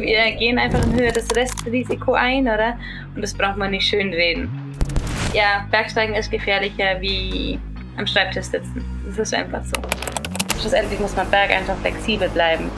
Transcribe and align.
wir 0.00 0.32
gehen 0.32 0.58
einfach 0.58 0.82
ein 0.82 0.94
höheres 0.94 1.28
Restrisiko 1.34 2.14
ein, 2.14 2.42
oder? 2.42 2.78
Und 3.14 3.22
das 3.22 3.34
braucht 3.34 3.56
man 3.56 3.70
nicht 3.70 3.86
schönreden. 3.86 4.50
Ja, 5.34 5.66
Bergsteigen 5.70 6.14
ist 6.14 6.30
gefährlicher 6.30 7.00
wie 7.00 7.58
am 7.96 8.06
Schreibtisch 8.06 8.46
sitzen. 8.46 8.84
Das 9.06 9.18
ist 9.18 9.34
einfach 9.34 9.62
so. 9.64 9.76
Schlussendlich 10.60 10.98
muss 11.00 11.14
man 11.16 11.30
Berg 11.30 11.50
einfach 11.50 11.76
flexibel 11.78 12.28
bleiben. 12.30 12.70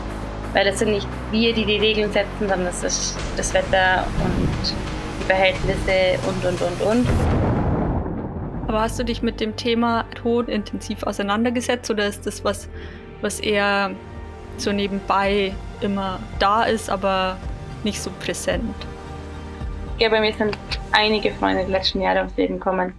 Weil 0.53 0.67
es 0.67 0.81
sind 0.81 0.93
nicht 0.93 1.07
wir, 1.31 1.55
die 1.55 1.65
die 1.65 1.77
Regeln 1.77 2.11
setzen, 2.13 2.49
sondern 2.49 2.67
es 2.67 2.83
ist 2.83 3.17
das 3.37 3.55
Wetter 3.55 4.05
und 4.25 4.75
die 5.21 5.25
Verhältnisse 5.25 6.19
und, 6.27 6.45
und, 6.45 6.61
und, 6.61 6.83
und. 6.83 7.09
Aber 8.67 8.81
hast 8.83 8.99
du 8.99 9.05
dich 9.05 9.23
mit 9.23 9.41
dem 9.41 9.57
Thema 9.57 10.05
Tod 10.15 10.49
intensiv 10.49 11.03
auseinandergesetzt 11.05 11.91
oder 11.91 12.07
ist 12.07 12.27
das 12.27 12.45
was, 12.45 12.69
was 13.21 13.41
eher 13.41 13.93
so 14.57 14.73
nebenbei 14.73 15.53
immer 15.83 16.19
da 16.39 16.65
ist, 16.65 16.91
aber 16.91 17.37
nicht 17.85 18.01
so 18.01 18.11
präsent? 18.21 18.75
Ja, 19.99 20.09
bei 20.09 20.21
mir 20.21 20.33
sind 20.33 20.57
einige 20.93 21.33
Freunde 21.33 21.65
die 21.67 21.73
letzten 21.73 22.01
Jahre 22.01 22.19
ums 22.21 22.37
Leben 22.37 22.55
gekommen. 22.55 22.95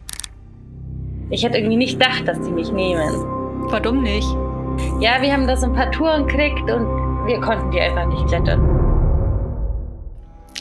Ich 1.30 1.44
hätte 1.44 1.58
irgendwie 1.58 1.78
nicht 1.78 2.00
gedacht, 2.00 2.28
dass 2.28 2.38
sie 2.44 2.52
mich 2.52 2.72
nehmen. 2.72 3.10
Warum 3.72 4.04
nicht? 4.04 4.28
Ja, 5.00 5.22
wir 5.22 5.32
haben 5.32 5.48
da 5.48 5.56
so 5.56 5.68
ein 5.68 5.74
paar 5.74 5.92
Touren 5.92 6.28
gekriegt 6.28 6.70
und 6.70 6.86
wir 7.26 7.40
konnten 7.40 7.72
die 7.72 7.80
einfach 7.80 8.06
nicht 8.08 8.28
klettern. 8.28 8.82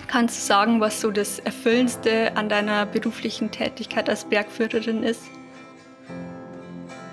Kannst 0.06 0.38
du 0.38 0.46
sagen, 0.46 0.80
was 0.80 1.00
so 1.00 1.10
das 1.10 1.38
Erfüllendste 1.38 2.36
an 2.36 2.48
deiner 2.48 2.86
beruflichen 2.86 3.50
Tätigkeit 3.50 4.08
als 4.08 4.24
Bergführerin 4.24 5.02
ist? 5.02 5.30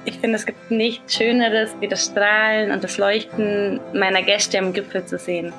Ich 0.08 0.20
finde, 0.20 0.38
es 0.38 0.46
gibt 0.46 0.72
nichts 0.72 1.16
Schöneres, 1.18 1.76
wie 1.82 1.88
das 1.90 2.06
Strahlen 2.06 2.72
und 2.72 2.82
das 2.82 2.98
Leuchten 2.98 3.82
meiner 3.94 4.22
Gäste 4.22 4.58
am 4.58 4.72
Gipfel 4.72 5.04
zu 5.06 5.18
sehen. 5.18 5.52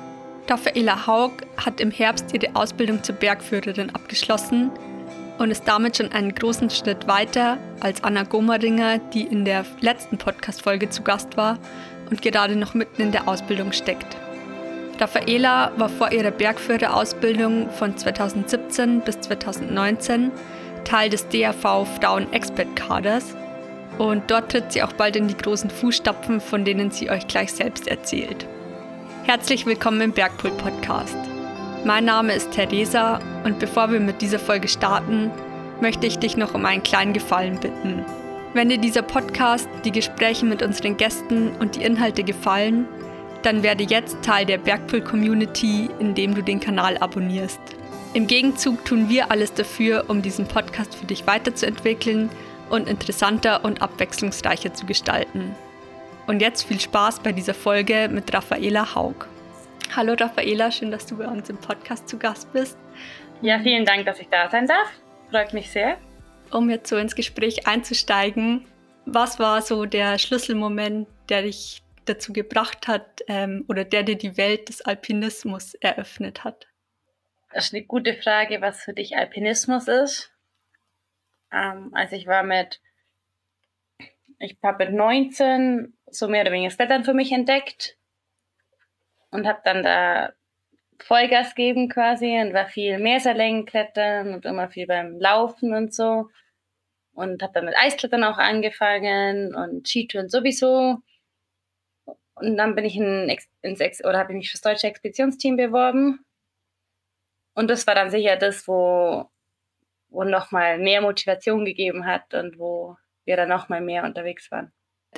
Raffaela 0.49 1.05
Haug 1.05 1.33
hat 1.63 1.79
im 1.79 1.91
Herbst 1.91 2.33
ihre 2.33 2.55
Ausbildung 2.55 3.03
zur 3.03 3.13
Bergführerin 3.13 3.91
abgeschlossen 3.91 4.71
und 5.37 5.51
ist 5.51 5.67
damit 5.67 5.97
schon 5.97 6.11
einen 6.11 6.33
großen 6.33 6.71
Schritt 6.71 7.07
weiter 7.07 7.59
als 7.79 8.03
Anna 8.03 8.23
Gomeringer, 8.23 8.97
die 9.13 9.21
in 9.21 9.45
der 9.45 9.65
letzten 9.81 10.17
Podcast-Folge 10.17 10.89
zu 10.89 11.03
Gast 11.03 11.37
war 11.37 11.59
und 12.09 12.23
gerade 12.23 12.55
noch 12.55 12.73
mitten 12.73 13.03
in 13.03 13.11
der 13.11 13.27
Ausbildung 13.27 13.71
steckt. 13.71 14.17
Raffaela 14.99 15.73
war 15.77 15.89
vor 15.89 16.11
ihrer 16.11 16.31
Bergführerausbildung 16.31 17.69
von 17.69 17.95
2017 17.95 19.01
bis 19.01 19.21
2019 19.21 20.31
Teil 20.85 21.11
des 21.11 21.27
DRV 21.27 21.85
Frauen 21.99 22.33
Expert 22.33 22.75
Kaders 22.75 23.35
und 23.99 24.31
dort 24.31 24.51
tritt 24.51 24.71
sie 24.71 24.81
auch 24.81 24.93
bald 24.93 25.17
in 25.17 25.27
die 25.27 25.37
großen 25.37 25.69
Fußstapfen, 25.69 26.39
von 26.39 26.63
denen 26.63 26.89
sie 26.89 27.09
euch 27.09 27.27
gleich 27.27 27.51
selbst 27.51 27.87
erzählt. 27.87 28.47
Herzlich 29.25 29.65
willkommen 29.65 29.99
im 29.99 30.13
Bergpool 30.13 30.51
Podcast. 30.51 31.17
Mein 31.83 32.05
Name 32.05 32.33
ist 32.33 32.51
Theresa 32.51 33.19
und 33.43 33.59
bevor 33.59 33.91
wir 33.91 33.99
mit 33.99 34.21
dieser 34.21 34.39
Folge 34.39 34.69
starten, 34.69 35.29
möchte 35.81 36.07
ich 36.07 36.17
dich 36.17 36.37
noch 36.37 36.53
um 36.53 36.65
einen 36.65 36.81
kleinen 36.81 37.13
Gefallen 37.13 37.59
bitten. 37.59 38.05
Wenn 38.53 38.69
dir 38.69 38.77
dieser 38.77 39.01
Podcast, 39.01 39.67
die 39.83 39.91
Gespräche 39.91 40.45
mit 40.45 40.63
unseren 40.63 40.95
Gästen 40.95 41.51
und 41.59 41.75
die 41.75 41.83
Inhalte 41.83 42.23
gefallen, 42.23 42.87
dann 43.43 43.63
werde 43.63 43.83
jetzt 43.83 44.21
Teil 44.21 44.45
der 44.45 44.57
Bergpool 44.57 45.01
Community, 45.01 45.89
indem 45.99 46.35
du 46.35 46.41
den 46.41 46.61
Kanal 46.61 46.97
abonnierst. 46.97 47.59
Im 48.13 48.27
Gegenzug 48.27 48.83
tun 48.85 49.09
wir 49.09 49.29
alles 49.29 49.53
dafür, 49.53 50.05
um 50.07 50.21
diesen 50.21 50.47
Podcast 50.47 50.95
für 50.95 51.05
dich 51.05 51.27
weiterzuentwickeln 51.27 52.29
und 52.69 52.87
interessanter 52.87 53.63
und 53.65 53.81
abwechslungsreicher 53.81 54.73
zu 54.73 54.85
gestalten. 54.85 55.55
Und 56.27 56.41
jetzt 56.41 56.63
viel 56.63 56.79
Spaß 56.79 57.21
bei 57.21 57.31
dieser 57.31 57.53
Folge 57.53 58.07
mit 58.11 58.33
Raffaela 58.33 58.95
Haug. 58.95 59.27
Hallo 59.95 60.13
Raffaela, 60.13 60.71
schön, 60.71 60.91
dass 60.91 61.05
du 61.07 61.17
bei 61.17 61.27
uns 61.27 61.49
im 61.49 61.57
Podcast 61.57 62.07
zu 62.07 62.19
Gast 62.19 62.53
bist. 62.53 62.77
Ja, 63.41 63.59
vielen 63.59 63.85
Dank, 63.85 64.05
dass 64.05 64.19
ich 64.19 64.27
da 64.29 64.49
sein 64.49 64.67
darf. 64.67 64.87
Freut 65.31 65.53
mich 65.53 65.71
sehr. 65.71 65.97
Um 66.51 66.69
jetzt 66.69 66.89
so 66.89 66.97
ins 66.97 67.15
Gespräch 67.15 67.67
einzusteigen, 67.67 68.65
was 69.05 69.39
war 69.39 69.61
so 69.61 69.85
der 69.85 70.19
Schlüsselmoment, 70.19 71.07
der 71.29 71.43
dich 71.43 71.81
dazu 72.05 72.33
gebracht 72.33 72.87
hat 72.87 73.23
ähm, 73.27 73.65
oder 73.67 73.83
der 73.83 74.03
dir 74.03 74.15
die 74.15 74.37
Welt 74.37 74.69
des 74.69 74.81
Alpinismus 74.81 75.73
eröffnet 75.75 76.43
hat? 76.43 76.67
Das 77.51 77.65
ist 77.65 77.73
eine 77.73 77.83
gute 77.83 78.13
Frage, 78.13 78.61
was 78.61 78.81
für 78.81 78.93
dich 78.93 79.17
Alpinismus 79.17 79.87
ist. 79.87 80.31
Ähm, 81.51 81.91
also 81.93 82.15
ich 82.15 82.27
war 82.27 82.43
mit, 82.43 82.81
ich 84.39 84.57
habe 84.63 84.85
mit 84.85 84.93
19 84.93 85.97
so 86.07 86.27
mehr 86.27 86.41
oder 86.41 86.51
weniger 86.51 86.69
das 86.69 86.77
Klettern 86.77 87.03
für 87.03 87.13
mich 87.13 87.31
entdeckt 87.31 87.97
und 89.31 89.47
habe 89.47 89.61
dann 89.63 89.83
da 89.83 90.33
Vollgas 91.01 91.55
geben 91.55 91.89
quasi 91.89 92.39
und 92.41 92.53
war 92.53 92.67
viel 92.67 92.99
Meerserlängen 92.99 93.65
klettern 93.65 94.33
und 94.33 94.45
immer 94.45 94.69
viel 94.69 94.87
beim 94.87 95.19
Laufen 95.19 95.73
und 95.73 95.93
so. 95.93 96.29
Und 97.13 97.41
habe 97.41 97.53
dann 97.53 97.65
mit 97.65 97.75
Eisklettern 97.77 98.23
auch 98.23 98.37
angefangen 98.37 99.55
und 99.55 99.87
Skitouren 99.87 100.29
sowieso. 100.29 100.97
Und 102.35 102.57
dann 102.57 102.75
bin 102.75 102.85
ich 102.85 102.95
in, 102.95 103.35
ins 103.61 103.79
Ex 103.79 104.03
oder 104.03 104.19
habe 104.19 104.31
ich 104.33 104.37
mich 104.37 104.51
fürs 104.51 104.61
deutsche 104.61 104.87
Expeditionsteam 104.87 105.57
beworben. 105.57 106.25
Und 107.55 107.69
das 107.69 107.87
war 107.87 107.95
dann 107.95 108.09
sicher 108.09 108.37
das, 108.37 108.67
wo 108.67 109.29
wo 110.09 110.23
nochmal 110.23 110.77
mehr 110.79 111.01
Motivation 111.01 111.65
gegeben 111.65 112.05
hat 112.05 112.33
und 112.33 112.57
wo 112.57 112.97
wir 113.25 113.37
dann 113.37 113.49
nochmal 113.49 113.81
mehr 113.81 114.03
unterwegs 114.03 114.49
waren. 114.51 114.71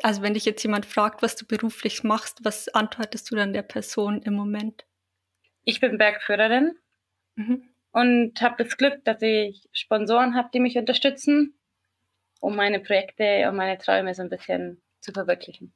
Also 0.04 0.22
wenn 0.22 0.34
dich 0.34 0.46
jetzt 0.46 0.64
jemand 0.64 0.86
fragt, 0.86 1.22
was 1.22 1.36
du 1.36 1.46
beruflich 1.46 2.04
machst, 2.04 2.44
was 2.44 2.70
antwortest 2.70 3.30
du 3.30 3.36
dann 3.36 3.54
der 3.54 3.62
Person 3.62 4.22
im 4.22 4.34
Moment? 4.34 4.86
Ich 5.64 5.80
bin 5.80 5.98
Bergführerin 5.98 6.74
mhm. 7.36 7.70
und 7.92 8.42
habe 8.42 8.64
das 8.64 8.78
Glück, 8.78 9.04
dass 9.04 9.22
ich 9.22 9.68
Sponsoren 9.74 10.36
habe, 10.36 10.50
die 10.54 10.60
mich 10.60 10.78
unterstützen, 10.78 11.58
um 12.40 12.56
meine 12.56 12.80
Projekte 12.80 13.48
und 13.50 13.56
meine 13.56 13.78
Träume 13.78 14.14
so 14.14 14.24
ein 14.24 14.30
bisschen 14.30 14.82
zu 15.02 15.12
verwirklichen. 15.12 15.74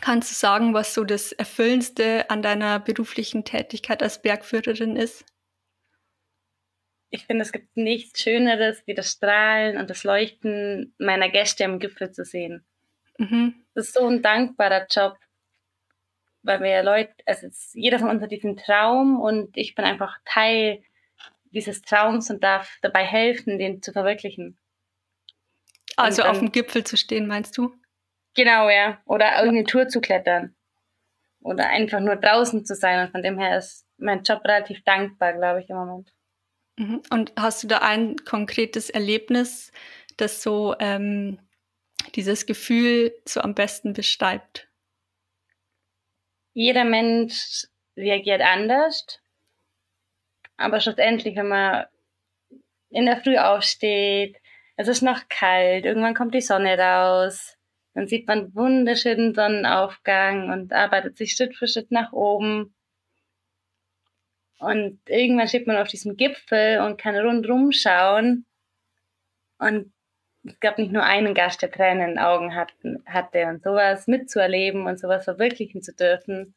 Kannst 0.00 0.30
du 0.30 0.34
sagen, 0.34 0.72
was 0.72 0.94
so 0.94 1.04
das 1.04 1.32
Erfüllendste 1.32 2.30
an 2.30 2.42
deiner 2.42 2.78
beruflichen 2.78 3.44
Tätigkeit 3.44 4.02
als 4.02 4.22
Bergführerin 4.22 4.94
ist? 4.96 5.24
Ich 7.10 7.26
finde, 7.26 7.42
es 7.42 7.52
gibt 7.52 7.76
nichts 7.76 8.22
Schöneres, 8.22 8.82
wie 8.86 8.94
das 8.94 9.10
Strahlen 9.12 9.76
und 9.76 9.90
das 9.90 10.04
Leuchten 10.04 10.94
meiner 10.98 11.28
Gäste 11.28 11.64
am 11.64 11.78
Gipfel 11.78 12.12
zu 12.12 12.24
sehen. 12.24 12.64
Mhm. 13.18 13.54
Das 13.74 13.88
ist 13.88 13.94
so 13.94 14.06
ein 14.06 14.22
dankbarer 14.22 14.86
Job, 14.88 15.18
weil 16.42 16.62
wir 16.62 16.82
Leute, 16.82 17.12
also 17.26 17.48
jeder 17.74 17.98
von 17.98 18.08
uns 18.08 18.22
hat 18.22 18.30
diesen 18.30 18.56
Traum 18.56 19.20
und 19.20 19.56
ich 19.56 19.74
bin 19.74 19.84
einfach 19.84 20.18
Teil 20.24 20.82
dieses 21.52 21.82
Traums 21.82 22.30
und 22.30 22.42
darf 22.44 22.78
dabei 22.80 23.04
helfen, 23.04 23.58
den 23.58 23.82
zu 23.82 23.92
verwirklichen. 23.92 24.56
Also 25.96 26.22
dann, 26.22 26.30
auf 26.30 26.38
dem 26.38 26.52
Gipfel 26.52 26.84
zu 26.84 26.96
stehen, 26.96 27.26
meinst 27.26 27.58
du? 27.58 27.74
Genau, 28.34 28.70
ja. 28.70 29.00
Oder 29.04 29.36
irgendeine 29.36 29.64
Tour 29.64 29.88
zu 29.88 30.00
klettern. 30.00 30.54
Oder 31.40 31.68
einfach 31.68 32.00
nur 32.00 32.16
draußen 32.16 32.64
zu 32.64 32.74
sein. 32.74 33.04
Und 33.04 33.10
von 33.10 33.22
dem 33.22 33.38
her 33.38 33.58
ist 33.58 33.86
mein 33.98 34.22
Job 34.22 34.44
relativ 34.44 34.82
dankbar, 34.84 35.32
glaube 35.32 35.60
ich, 35.60 35.68
im 35.68 35.76
Moment. 35.76 36.12
Mhm. 36.80 37.02
Und 37.10 37.32
hast 37.38 37.62
du 37.62 37.66
da 37.68 37.78
ein 37.78 38.16
konkretes 38.24 38.88
Erlebnis, 38.88 39.70
das 40.16 40.42
so 40.42 40.74
ähm, 40.80 41.38
dieses 42.14 42.46
Gefühl 42.46 43.12
so 43.26 43.42
am 43.42 43.54
besten 43.54 43.92
beschreibt? 43.92 44.66
Jeder 46.54 46.84
Mensch 46.84 47.66
reagiert 47.98 48.40
anders, 48.40 49.20
aber 50.56 50.80
schlussendlich, 50.80 51.36
wenn 51.36 51.48
man 51.48 51.84
in 52.88 53.04
der 53.04 53.20
Früh 53.20 53.36
aufsteht, 53.36 54.38
es 54.76 54.88
ist 54.88 55.02
noch 55.02 55.28
kalt, 55.28 55.84
irgendwann 55.84 56.14
kommt 56.14 56.34
die 56.34 56.40
Sonne 56.40 56.78
raus, 56.78 57.58
dann 57.92 58.06
sieht 58.06 58.26
man 58.26 58.54
wunderschönen 58.54 59.34
Sonnenaufgang 59.34 60.50
und 60.50 60.72
arbeitet 60.72 61.18
sich 61.18 61.32
Schritt 61.32 61.54
für 61.56 61.68
Schritt 61.68 61.90
nach 61.90 62.12
oben. 62.12 62.74
Und 64.60 65.00
irgendwann 65.08 65.48
steht 65.48 65.66
man 65.66 65.78
auf 65.78 65.88
diesem 65.88 66.16
Gipfel 66.16 66.80
und 66.80 67.00
kann 67.00 67.16
rundherum 67.16 67.72
schauen. 67.72 68.44
Und 69.58 69.92
es 70.44 70.58
gab 70.60 70.78
nicht 70.78 70.92
nur 70.92 71.02
einen 71.02 71.34
Gast, 71.34 71.62
der 71.62 71.70
Tränen 71.70 72.02
in 72.02 72.08
den 72.10 72.18
Augen 72.18 72.54
hatten, 72.54 73.02
hatte. 73.06 73.46
Und 73.46 73.62
sowas 73.62 74.06
mitzuerleben 74.06 74.86
und 74.86 75.00
sowas 75.00 75.24
verwirklichen 75.24 75.82
zu 75.82 75.94
dürfen, 75.94 76.54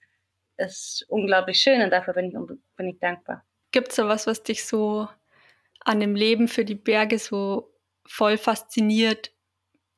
ist 0.58 1.06
unglaublich 1.08 1.60
schön 1.60 1.82
und 1.82 1.90
dafür 1.92 2.14
bin 2.14 2.28
ich, 2.28 2.58
bin 2.76 2.88
ich 2.88 3.00
dankbar. 3.00 3.44
Gibt 3.72 3.90
es 3.90 3.96
da 3.96 4.08
was, 4.08 4.28
was 4.28 4.44
dich 4.44 4.66
so 4.66 5.08
an 5.80 6.00
dem 6.00 6.16
Leben 6.16 6.48
für 6.48 6.64
die 6.66 6.76
Berge 6.76 7.18
so 7.18 7.74
voll 8.06 8.38
fasziniert? 8.38 9.32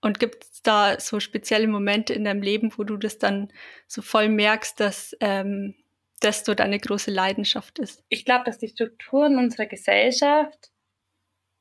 Und 0.01 0.19
gibt 0.19 0.43
es 0.43 0.61
da 0.61 0.99
so 0.99 1.19
spezielle 1.19 1.67
Momente 1.67 2.13
in 2.13 2.23
deinem 2.23 2.43
Leben, 2.43 2.71
wo 2.77 2.83
du 2.83 2.95
das 2.95 3.17
dann 3.17 3.51
so 3.87 4.03
voll 4.03 4.29
merkst, 4.29 4.79
dass 4.79 5.17
ähm, 5.19 5.73
desto 6.23 6.53
deine 6.53 6.79
große 6.79 7.11
Leidenschaft 7.11 7.79
ist? 7.79 8.03
Ich 8.09 8.25
glaube, 8.25 8.45
dass 8.45 8.57
die 8.57 8.69
Strukturen 8.69 9.37
unserer 9.37 9.65
Gesellschaft 9.65 10.71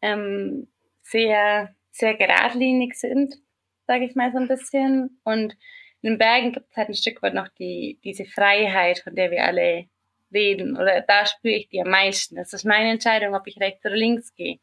ähm, 0.01 0.69
sehr, 1.03 1.75
sehr 1.91 2.15
geradlinig 2.15 2.95
sind, 2.95 3.35
sage 3.87 4.05
ich 4.05 4.15
mal 4.15 4.33
so 4.33 4.39
ein 4.39 4.49
bisschen. 4.49 5.21
Und 5.25 5.57
in 6.03 6.11
den 6.11 6.19
Bergen 6.19 6.53
gibt 6.53 6.71
es 6.71 6.77
halt 6.77 6.89
ein 6.89 6.95
Stück 6.95 7.23
weit 7.23 7.35
noch 7.35 7.49
die, 7.49 7.99
diese 8.05 8.25
Freiheit, 8.25 9.01
von 9.01 9.15
der 9.15 9.31
wir 9.31 9.45
alle 9.45 9.87
reden 10.33 10.77
oder 10.77 11.01
da 11.01 11.25
spüre 11.25 11.55
ich 11.55 11.69
die 11.69 11.81
am 11.81 11.91
meisten. 11.91 12.37
Das 12.37 12.53
ist 12.53 12.65
meine 12.65 12.91
Entscheidung, 12.91 13.35
ob 13.35 13.47
ich 13.47 13.61
rechts 13.61 13.85
oder 13.85 13.95
links 13.95 14.35
gehe. 14.35 14.59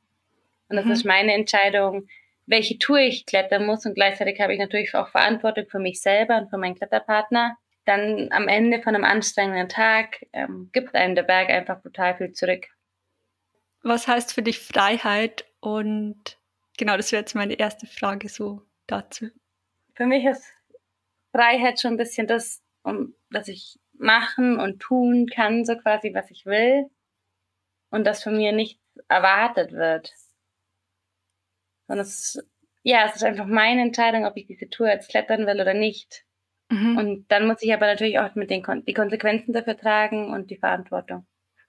Und 0.67 0.75
das 0.75 0.85
mhm. 0.85 0.91
ist 0.91 1.05
meine 1.05 1.33
Entscheidung, 1.33 2.07
welche 2.45 2.77
Tour 2.77 2.99
ich 2.99 3.25
klettern 3.25 3.65
muss. 3.65 3.85
Und 3.85 3.95
gleichzeitig 3.95 4.39
habe 4.39 4.53
ich 4.53 4.59
natürlich 4.59 4.93
auch 4.93 5.07
Verantwortung 5.07 5.65
für 5.69 5.79
mich 5.79 6.01
selber 6.01 6.37
und 6.37 6.49
für 6.49 6.57
meinen 6.57 6.75
Kletterpartner. 6.75 7.57
Dann 7.85 8.29
am 8.31 8.47
Ende 8.47 8.81
von 8.81 8.93
einem 8.93 9.03
anstrengenden 9.03 9.69
Tag 9.69 10.25
ähm, 10.33 10.69
gibt 10.71 10.93
einem 10.93 11.15
der 11.15 11.23
Berg 11.23 11.49
einfach 11.49 11.81
brutal 11.81 12.15
viel 12.15 12.31
zurück. 12.31 12.67
Was 13.83 14.07
heißt 14.07 14.33
für 14.33 14.43
dich 14.43 14.59
Freiheit? 14.59 15.45
Und 15.59 16.39
genau, 16.77 16.97
das 16.97 17.11
wäre 17.11 17.21
jetzt 17.21 17.35
meine 17.35 17.55
erste 17.55 17.87
Frage 17.87 18.29
so 18.29 18.61
dazu. 18.87 19.29
Für 19.95 20.05
mich 20.05 20.25
ist 20.25 20.45
Freiheit 21.31 21.79
schon 21.79 21.93
ein 21.93 21.97
bisschen 21.97 22.27
das, 22.27 22.61
um, 22.83 23.15
dass 23.29 23.47
ich 23.47 23.79
machen 23.93 24.59
und 24.59 24.79
tun 24.79 25.27
kann, 25.27 25.65
so 25.65 25.75
quasi, 25.77 26.13
was 26.13 26.29
ich 26.31 26.45
will. 26.45 26.89
Und 27.89 28.05
dass 28.05 28.23
von 28.23 28.37
mir 28.37 28.51
nichts 28.51 28.81
erwartet 29.07 29.71
wird. 29.71 30.13
Sondern 31.87 32.05
es 32.05 32.35
ist, 32.35 32.47
ja, 32.83 33.05
es 33.05 33.15
ist 33.15 33.23
einfach 33.23 33.45
meine 33.45 33.81
Entscheidung, 33.81 34.25
ob 34.25 34.37
ich 34.37 34.47
diese 34.47 34.69
Tour 34.69 34.87
jetzt 34.87 35.09
klettern 35.09 35.45
will 35.45 35.59
oder 35.59 35.73
nicht. 35.73 36.25
Mhm. 36.71 36.97
Und 36.97 37.25
dann 37.31 37.47
muss 37.47 37.61
ich 37.61 37.73
aber 37.73 37.85
natürlich 37.85 38.17
auch 38.17 38.33
mit 38.35 38.49
den 38.49 38.63
Kon 38.63 38.83
die 38.85 38.93
Konsequenzen 38.93 39.53
dafür 39.53 39.77
tragen 39.77 40.33
und 40.33 40.49
die 40.49 40.57
Verantwortung. 40.57 41.25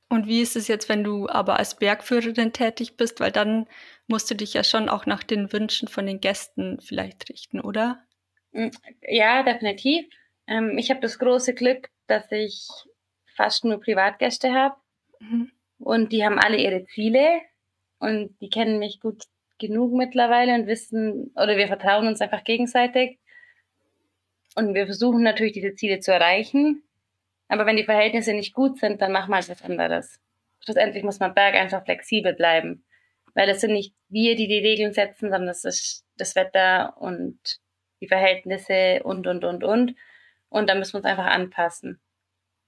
Und 0.09 0.27
wie 0.27 0.43
ist 0.43 0.57
es 0.57 0.69
jetzt, 0.69 0.89
wenn 0.89 1.05
du 1.05 1.29
aber 1.29 1.59
als 1.59 1.77
Bergführerin 1.77 2.53
tätig 2.53 2.97
bist? 2.97 3.19
Weil 3.19 3.33
dann 3.33 3.67
musst 4.07 4.31
du 4.31 4.35
dich 4.35 4.55
ja 4.55 4.63
schon 4.63 4.89
auch 4.89 5.07
nach 5.07 5.23
den 5.23 5.53
Wünschen 5.53 5.89
von 5.89 6.07
den 6.07 6.21
Gästen 6.21 6.79
vielleicht 6.81 7.29
richten, 7.31 7.61
oder? 7.61 8.03
Mm, 8.53 8.69
ja, 9.09 9.43
definitiv. 9.43 10.07
Ähm, 10.47 10.77
ich 10.79 10.91
habe 10.91 11.01
das 11.01 11.19
große 11.19 11.55
Glück, 11.55 11.89
dass 12.07 12.31
ich 12.31 12.69
fast 13.35 13.65
nur 13.65 13.81
Privatgäste 13.81 14.53
habe. 14.53 14.77
Mhm. 15.19 15.51
Und 15.79 16.13
die 16.13 16.25
haben 16.25 16.39
alle 16.39 16.59
ihre 16.59 16.85
Ziele 16.85 17.41
und 17.99 18.37
die 18.41 18.51
kennen 18.51 18.79
mich 18.79 19.01
gut 19.01 19.25
genug 19.59 19.95
mittlerweile 19.95 20.55
und 20.55 20.67
wissen, 20.67 21.33
oder 21.35 21.57
wir 21.57 21.69
vertrauen 21.69 22.07
uns 22.07 22.21
einfach 22.21 22.45
gegenseitig. 22.45 23.19
Und 24.55 24.75
wir 24.75 24.87
versuchen 24.87 25.23
natürlich, 25.23 25.53
diese 25.53 25.75
Ziele 25.75 26.01
zu 26.01 26.13
erreichen. 26.13 26.83
Aber 27.49 27.67
wenn 27.67 27.77
die 27.77 27.85
Verhältnisse 27.85 28.35
nicht 28.35 28.55
gut 28.55 28.79
sind, 28.79 29.01
dann 29.03 29.13
machen 29.13 29.31
wir 29.31 29.37
halt 29.37 29.49
was 29.49 29.63
anderes. 29.63 30.21
Schlussendlich 30.61 31.03
muss 31.05 31.21
man 31.21 31.35
Berg 31.35 31.55
einfach 31.55 31.85
flexibel 31.85 32.35
bleiben. 32.35 32.85
Weil 33.35 33.49
es 33.49 33.61
sind 33.61 33.73
nicht 33.73 33.95
wir, 34.09 34.37
die 34.37 34.49
die 34.49 34.59
Regeln 34.59 34.93
setzen, 34.93 35.31
sondern 35.31 35.47
das 35.47 35.65
ist 35.65 36.05
das 36.17 36.37
Wetter 36.37 36.97
und 36.99 37.39
die 38.01 38.09
Verhältnisse 38.09 39.03
und, 39.05 39.27
und, 39.27 39.45
und, 39.45 39.65
und. 39.65 39.95
Und 40.49 40.69
da 40.69 40.75
müssen 40.75 40.95
wir 40.95 40.99
uns 40.99 41.07
einfach 41.07 41.27
anpassen. 41.27 42.01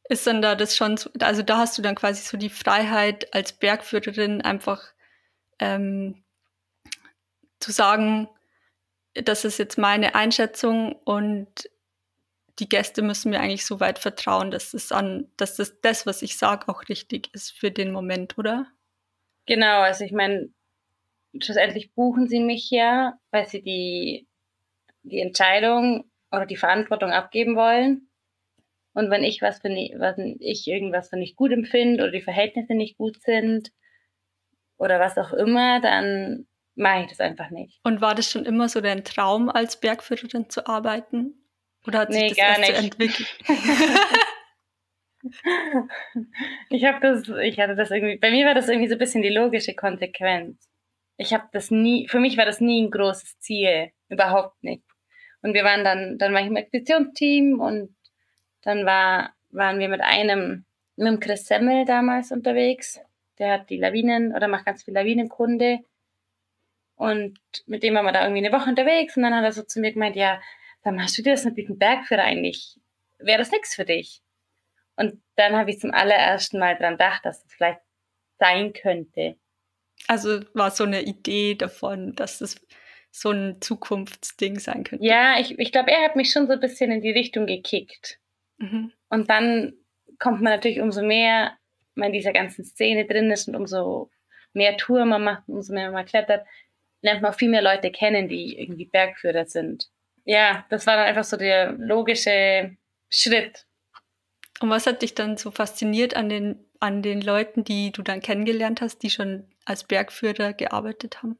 Ist 0.08 0.26
dann 0.26 0.42
da 0.42 0.54
das 0.54 0.76
schon, 0.76 0.96
so, 0.96 1.10
also 1.20 1.42
da 1.42 1.58
hast 1.58 1.76
du 1.76 1.82
dann 1.82 1.94
quasi 1.94 2.22
so 2.22 2.36
die 2.36 2.50
Freiheit 2.50 3.32
als 3.34 3.52
Bergführerin 3.52 4.42
einfach 4.42 4.82
ähm, 5.58 6.24
zu 7.58 7.72
sagen, 7.72 8.28
das 9.14 9.44
ist 9.44 9.58
jetzt 9.58 9.78
meine 9.78 10.14
Einschätzung 10.14 10.92
und 11.04 11.70
die 12.58 12.68
Gäste 12.68 13.02
müssen 13.02 13.30
mir 13.30 13.40
eigentlich 13.40 13.66
so 13.66 13.80
weit 13.80 13.98
vertrauen, 13.98 14.50
dass 14.50 14.70
das 14.70 14.92
an, 14.92 15.28
dass 15.36 15.56
das, 15.56 15.80
das 15.80 16.06
was 16.06 16.22
ich 16.22 16.36
sage, 16.36 16.68
auch 16.68 16.88
richtig 16.88 17.34
ist 17.34 17.50
für 17.50 17.70
den 17.70 17.92
Moment, 17.92 18.38
oder? 18.38 18.66
Genau, 19.46 19.80
also 19.80 20.04
ich 20.04 20.12
meine, 20.12 20.50
schlussendlich 21.40 21.92
buchen 21.94 22.28
sie 22.28 22.40
mich 22.40 22.70
ja, 22.70 23.18
weil 23.30 23.48
sie 23.48 23.62
die, 23.62 24.28
die 25.02 25.20
Entscheidung 25.20 26.10
oder 26.30 26.46
die 26.46 26.56
Verantwortung 26.56 27.10
abgeben 27.10 27.56
wollen. 27.56 28.08
Und 28.94 29.10
wenn 29.10 29.24
ich 29.24 29.42
was 29.42 29.58
für 29.58 29.68
wenn 29.68 30.36
ich 30.38 30.68
irgendwas 30.68 31.08
für 31.08 31.16
nicht 31.16 31.36
gut 31.36 31.50
empfinde 31.50 32.04
oder 32.04 32.12
die 32.12 32.22
Verhältnisse 32.22 32.74
nicht 32.74 32.96
gut 32.96 33.20
sind 33.22 33.70
oder 34.76 35.00
was 35.00 35.18
auch 35.18 35.32
immer, 35.32 35.80
dann 35.80 36.46
mache 36.76 37.02
ich 37.02 37.08
das 37.08 37.20
einfach 37.20 37.50
nicht. 37.50 37.80
Und 37.82 38.00
war 38.00 38.14
das 38.14 38.30
schon 38.30 38.44
immer 38.44 38.68
so 38.68 38.80
dein 38.80 39.04
Traum, 39.04 39.48
als 39.48 39.80
Bergführerin 39.80 40.48
zu 40.48 40.66
arbeiten? 40.66 41.43
Oder 41.86 42.00
hat 42.00 42.12
sich 42.12 42.22
nee, 42.22 42.28
das 42.28 42.38
gar 42.38 42.58
erst 42.58 42.60
nicht. 42.60 42.76
so 42.76 42.84
entwickelt? 42.84 43.38
ich 46.70 46.84
habe 46.84 47.00
das, 47.00 47.28
ich 47.42 47.58
hatte 47.58 47.76
das 47.76 47.90
irgendwie, 47.90 48.16
bei 48.16 48.30
mir 48.30 48.46
war 48.46 48.54
das 48.54 48.68
irgendwie 48.68 48.88
so 48.88 48.94
ein 48.94 48.98
bisschen 48.98 49.22
die 49.22 49.30
logische 49.30 49.74
Konsequenz. 49.74 50.68
Ich 51.16 51.32
habe 51.32 51.44
das 51.52 51.70
nie, 51.70 52.08
für 52.08 52.20
mich 52.20 52.36
war 52.36 52.44
das 52.44 52.60
nie 52.60 52.82
ein 52.82 52.90
großes 52.90 53.38
Ziel, 53.38 53.90
überhaupt 54.08 54.62
nicht. 54.62 54.82
Und 55.42 55.54
wir 55.54 55.64
waren 55.64 55.84
dann, 55.84 56.18
dann 56.18 56.32
war 56.32 56.40
ich 56.40 56.46
im 56.46 56.56
Expeditionsteam 56.56 57.60
und 57.60 57.94
dann 58.62 58.86
war, 58.86 59.34
waren 59.50 59.78
wir 59.78 59.88
mit 59.88 60.00
einem, 60.00 60.64
mit 60.96 61.06
dem 61.06 61.20
Chris 61.20 61.46
Semmel 61.46 61.84
damals 61.84 62.32
unterwegs. 62.32 62.98
Der 63.38 63.52
hat 63.52 63.70
die 63.70 63.76
Lawinen 63.76 64.34
oder 64.34 64.48
macht 64.48 64.64
ganz 64.64 64.84
viel 64.84 64.94
Lawinenkunde. 64.94 65.80
Und 66.96 67.38
mit 67.66 67.82
dem 67.82 67.94
waren 67.94 68.06
wir 68.06 68.12
da 68.12 68.22
irgendwie 68.24 68.46
eine 68.46 68.56
Woche 68.56 68.70
unterwegs 68.70 69.16
und 69.16 69.24
dann 69.24 69.34
hat 69.34 69.44
er 69.44 69.52
so 69.52 69.62
zu 69.62 69.80
mir 69.80 69.92
gemeint, 69.92 70.16
ja, 70.16 70.40
dann 70.84 71.02
hast 71.02 71.18
du 71.18 71.22
dir 71.22 71.32
das 71.32 71.44
mit 71.44 71.56
diesem 71.56 71.78
Bergführer 71.78 72.22
eigentlich, 72.22 72.76
wäre 73.18 73.38
das 73.38 73.50
nichts 73.50 73.74
für 73.74 73.84
dich? 73.84 74.22
Und 74.96 75.20
dann 75.36 75.56
habe 75.56 75.70
ich 75.70 75.80
zum 75.80 75.92
allerersten 75.92 76.58
Mal 76.58 76.76
dran 76.76 76.92
gedacht, 76.92 77.24
dass 77.24 77.42
das 77.42 77.52
vielleicht 77.52 77.80
sein 78.38 78.72
könnte. 78.72 79.36
Also 80.06 80.40
war 80.54 80.70
so 80.70 80.84
eine 80.84 81.02
Idee 81.02 81.54
davon, 81.54 82.14
dass 82.14 82.38
das 82.38 82.60
so 83.10 83.30
ein 83.30 83.60
Zukunftsding 83.60 84.58
sein 84.58 84.84
könnte. 84.84 85.04
Ja, 85.04 85.38
ich, 85.38 85.58
ich 85.58 85.72
glaube, 85.72 85.90
er 85.90 86.02
hat 86.04 86.16
mich 86.16 86.30
schon 86.30 86.46
so 86.46 86.52
ein 86.52 86.60
bisschen 86.60 86.90
in 86.92 87.00
die 87.00 87.12
Richtung 87.12 87.46
gekickt. 87.46 88.18
Mhm. 88.58 88.92
Und 89.08 89.30
dann 89.30 89.74
kommt 90.18 90.42
man 90.42 90.52
natürlich 90.52 90.80
umso 90.80 91.02
mehr 91.02 91.56
man 91.94 92.08
in 92.08 92.12
dieser 92.12 92.32
ganzen 92.32 92.64
Szene 92.64 93.06
drin 93.06 93.30
ist 93.30 93.48
und 93.48 93.54
umso 93.54 94.10
mehr 94.52 94.76
Tour 94.76 95.04
man 95.04 95.22
macht, 95.22 95.48
umso 95.48 95.72
mehr 95.72 95.90
man 95.90 96.06
klettert, 96.06 96.46
lernt 97.02 97.22
man 97.22 97.32
auch 97.32 97.38
viel 97.38 97.50
mehr 97.50 97.62
Leute 97.62 97.90
kennen, 97.90 98.28
die 98.28 98.58
irgendwie 98.58 98.86
Bergführer 98.86 99.46
sind. 99.46 99.88
Ja, 100.24 100.64
das 100.70 100.86
war 100.86 100.96
dann 100.96 101.06
einfach 101.06 101.24
so 101.24 101.36
der 101.36 101.72
logische 101.72 102.76
Schritt. 103.10 103.66
Und 104.60 104.70
was 104.70 104.86
hat 104.86 105.02
dich 105.02 105.14
dann 105.14 105.36
so 105.36 105.50
fasziniert 105.50 106.16
an 106.16 106.28
den, 106.28 106.64
an 106.80 107.02
den 107.02 107.20
Leuten, 107.20 107.64
die 107.64 107.92
du 107.92 108.02
dann 108.02 108.20
kennengelernt 108.20 108.80
hast, 108.80 109.02
die 109.02 109.10
schon 109.10 109.48
als 109.64 109.84
Bergführer 109.84 110.52
gearbeitet 110.52 111.22
haben? 111.22 111.38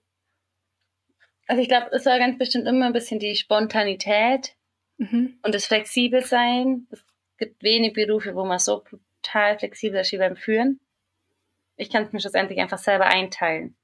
Also 1.47 1.63
ich 1.63 1.69
glaube, 1.69 1.91
es 1.93 2.07
war 2.07 2.19
ganz 2.19 2.39
bestimmt 2.39 2.67
immer 2.67 2.87
ein 2.87 2.93
bisschen 2.93 3.21
die 3.21 3.37
Spontanität 3.37 4.55
mhm. 4.97 5.39
und 5.43 5.55
das 5.55 5.67
Flexibelsein. 5.67 6.87
Es 6.91 7.05
gibt 7.39 7.63
wenig 7.63 7.93
Berufe, 7.93 8.35
wo 8.35 8.45
man 8.45 8.59
so 8.59 8.83
brutal 8.83 9.59
flexibel 9.59 10.01
ist 10.01 10.13
wie 10.13 10.19
beim 10.19 10.37
Führen. 10.37 10.81
Ich 11.77 11.91
kann 11.91 12.05
es 12.05 12.13
mir 12.13 12.21
schlussendlich 12.21 12.61
einfach 12.61 12.79
selber 12.79 13.07
einteilen. 13.07 13.77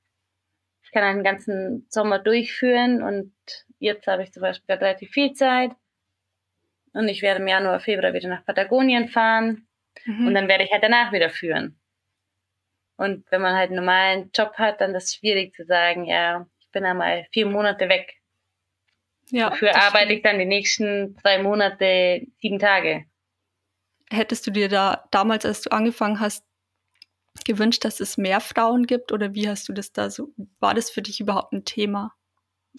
Ich 0.90 0.92
kann 0.92 1.04
einen 1.04 1.22
ganzen 1.22 1.86
Sommer 1.88 2.18
durchführen 2.18 3.00
und 3.00 3.32
jetzt 3.78 4.08
habe 4.08 4.24
ich 4.24 4.32
zum 4.32 4.40
Beispiel 4.40 4.66
gerade 4.66 4.86
relativ 4.86 5.12
viel 5.12 5.34
Zeit. 5.34 5.70
Und 6.92 7.06
ich 7.06 7.22
werde 7.22 7.40
im 7.40 7.46
Januar, 7.46 7.78
Februar 7.78 8.12
wieder 8.12 8.28
nach 8.28 8.44
Patagonien 8.44 9.08
fahren. 9.08 9.68
Mhm. 10.04 10.26
Und 10.26 10.34
dann 10.34 10.48
werde 10.48 10.64
ich 10.64 10.72
halt 10.72 10.82
danach 10.82 11.12
wieder 11.12 11.30
führen. 11.30 11.78
Und 12.96 13.24
wenn 13.30 13.40
man 13.40 13.54
halt 13.54 13.68
einen 13.68 13.76
normalen 13.76 14.30
Job 14.34 14.54
hat, 14.54 14.80
dann 14.80 14.92
ist 14.96 15.04
es 15.04 15.14
schwierig 15.14 15.54
zu 15.54 15.64
sagen, 15.64 16.06
ja, 16.06 16.44
ich 16.58 16.68
bin 16.72 16.84
einmal 16.84 17.24
vier 17.30 17.46
Monate 17.46 17.88
weg. 17.88 18.16
Ja, 19.30 19.50
Dafür 19.50 19.76
arbeite 19.76 20.06
stimmt. 20.06 20.10
ich 20.10 20.22
dann 20.22 20.38
die 20.40 20.44
nächsten 20.44 21.14
drei 21.22 21.40
Monate 21.40 22.26
sieben 22.40 22.58
Tage. 22.58 23.04
Hättest 24.10 24.44
du 24.44 24.50
dir 24.50 24.68
da 24.68 25.06
damals, 25.12 25.46
als 25.46 25.60
du 25.62 25.70
angefangen 25.70 26.18
hast, 26.18 26.44
gewünscht, 27.44 27.84
dass 27.84 28.00
es 28.00 28.16
mehr 28.16 28.40
Frauen 28.40 28.86
gibt 28.86 29.12
oder 29.12 29.34
wie 29.34 29.48
hast 29.48 29.68
du 29.68 29.72
das 29.72 29.92
da 29.92 30.10
so, 30.10 30.28
war 30.58 30.74
das 30.74 30.90
für 30.90 31.02
dich 31.02 31.20
überhaupt 31.20 31.52
ein 31.52 31.64
Thema? 31.64 32.12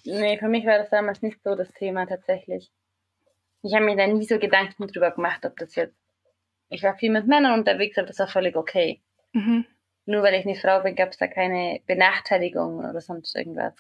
Nee, 0.05 0.37
für 0.37 0.47
mich 0.47 0.65
war 0.65 0.77
das 0.77 0.89
damals 0.89 1.21
nicht 1.21 1.41
so 1.43 1.55
das 1.55 1.71
Thema 1.73 2.05
tatsächlich. 2.05 2.71
Ich 3.63 3.73
habe 3.73 3.85
mir 3.85 3.95
da 3.95 4.07
nie 4.07 4.25
so 4.25 4.39
Gedanken 4.39 4.87
drüber 4.87 5.11
gemacht, 5.11 5.45
ob 5.45 5.57
das 5.57 5.75
jetzt. 5.75 5.95
Ich 6.69 6.83
war 6.83 6.97
viel 6.97 7.11
mit 7.11 7.27
Männern 7.27 7.59
unterwegs, 7.59 7.97
aber 7.97 8.07
das 8.07 8.19
war 8.19 8.27
völlig 8.27 8.55
okay. 8.55 9.01
Mhm. 9.33 9.65
Nur 10.05 10.23
weil 10.23 10.35
ich 10.35 10.45
eine 10.45 10.55
Frau 10.55 10.81
bin, 10.81 10.95
gab 10.95 11.09
es 11.09 11.17
da 11.17 11.27
keine 11.27 11.81
Benachteiligung 11.85 12.79
oder 12.79 13.01
sonst 13.01 13.35
irgendwas. 13.35 13.75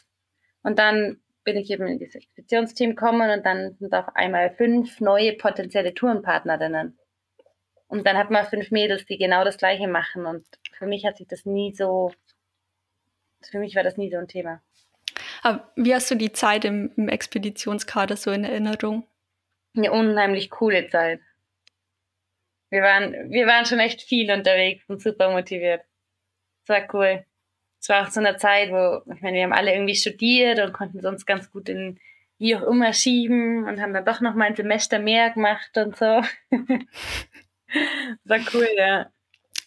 Und 0.61 0.77
dann 0.77 1.21
bin 1.43 1.57
ich 1.57 1.71
eben 1.71 1.87
in 1.87 1.97
dieses 1.97 2.15
Expeditionsteam 2.15 2.91
gekommen 2.91 3.31
und 3.31 3.45
dann 3.45 3.75
sind 3.79 3.93
auf 3.93 4.15
einmal 4.15 4.51
fünf 4.51 4.99
neue 4.99 5.33
potenzielle 5.33 5.93
Tourenpartnerinnen. 5.93 6.99
Und 7.91 8.07
dann 8.07 8.17
hat 8.17 8.31
man 8.31 8.45
fünf 8.45 8.71
Mädels, 8.71 9.05
die 9.05 9.17
genau 9.17 9.43
das 9.43 9.57
Gleiche 9.57 9.85
machen. 9.85 10.25
Und 10.25 10.45
für 10.71 10.85
mich 10.85 11.05
hat 11.05 11.17
sich 11.17 11.27
das 11.27 11.45
nie 11.45 11.73
so, 11.75 12.13
für 13.41 13.59
mich 13.59 13.75
war 13.75 13.83
das 13.83 13.97
nie 13.97 14.09
so 14.09 14.15
ein 14.15 14.29
Thema. 14.29 14.61
Aber 15.43 15.69
wie 15.75 15.93
hast 15.93 16.09
du 16.09 16.15
die 16.15 16.31
Zeit 16.31 16.63
im, 16.63 16.93
im 16.95 17.09
Expeditionskader 17.09 18.15
so 18.15 18.31
in 18.31 18.45
Erinnerung? 18.45 19.05
Eine 19.75 19.91
unheimlich 19.91 20.49
coole 20.49 20.87
Zeit. 20.87 21.19
Wir 22.69 22.81
waren, 22.81 23.29
wir 23.29 23.45
waren 23.45 23.65
schon 23.65 23.79
echt 23.79 24.01
viel 24.03 24.31
unterwegs 24.31 24.85
und 24.87 25.01
super 25.01 25.29
motiviert. 25.29 25.81
Es 26.63 26.69
war 26.69 26.87
cool. 26.93 27.25
Es 27.81 27.89
war 27.89 28.07
auch 28.07 28.09
so 28.09 28.21
eine 28.21 28.37
Zeit, 28.37 28.69
wo, 28.71 29.01
ich 29.13 29.21
meine, 29.21 29.35
wir 29.35 29.43
haben 29.43 29.51
alle 29.51 29.73
irgendwie 29.73 29.95
studiert 29.95 30.61
und 30.61 30.71
konnten 30.71 31.01
sonst 31.01 31.25
ganz 31.25 31.51
gut 31.51 31.67
in 31.67 31.99
wie 32.37 32.55
auch 32.55 32.63
immer 32.63 32.93
schieben 32.93 33.67
und 33.67 33.81
haben 33.81 33.93
dann 33.93 34.05
doch 34.05 34.21
noch 34.21 34.33
mal 34.33 34.45
ein 34.45 34.55
Semester 34.55 34.97
mehr 34.97 35.31
gemacht 35.31 35.77
und 35.77 35.97
so. 35.97 36.21
war 38.23 38.39
cool, 38.53 38.67
ja. 38.75 39.11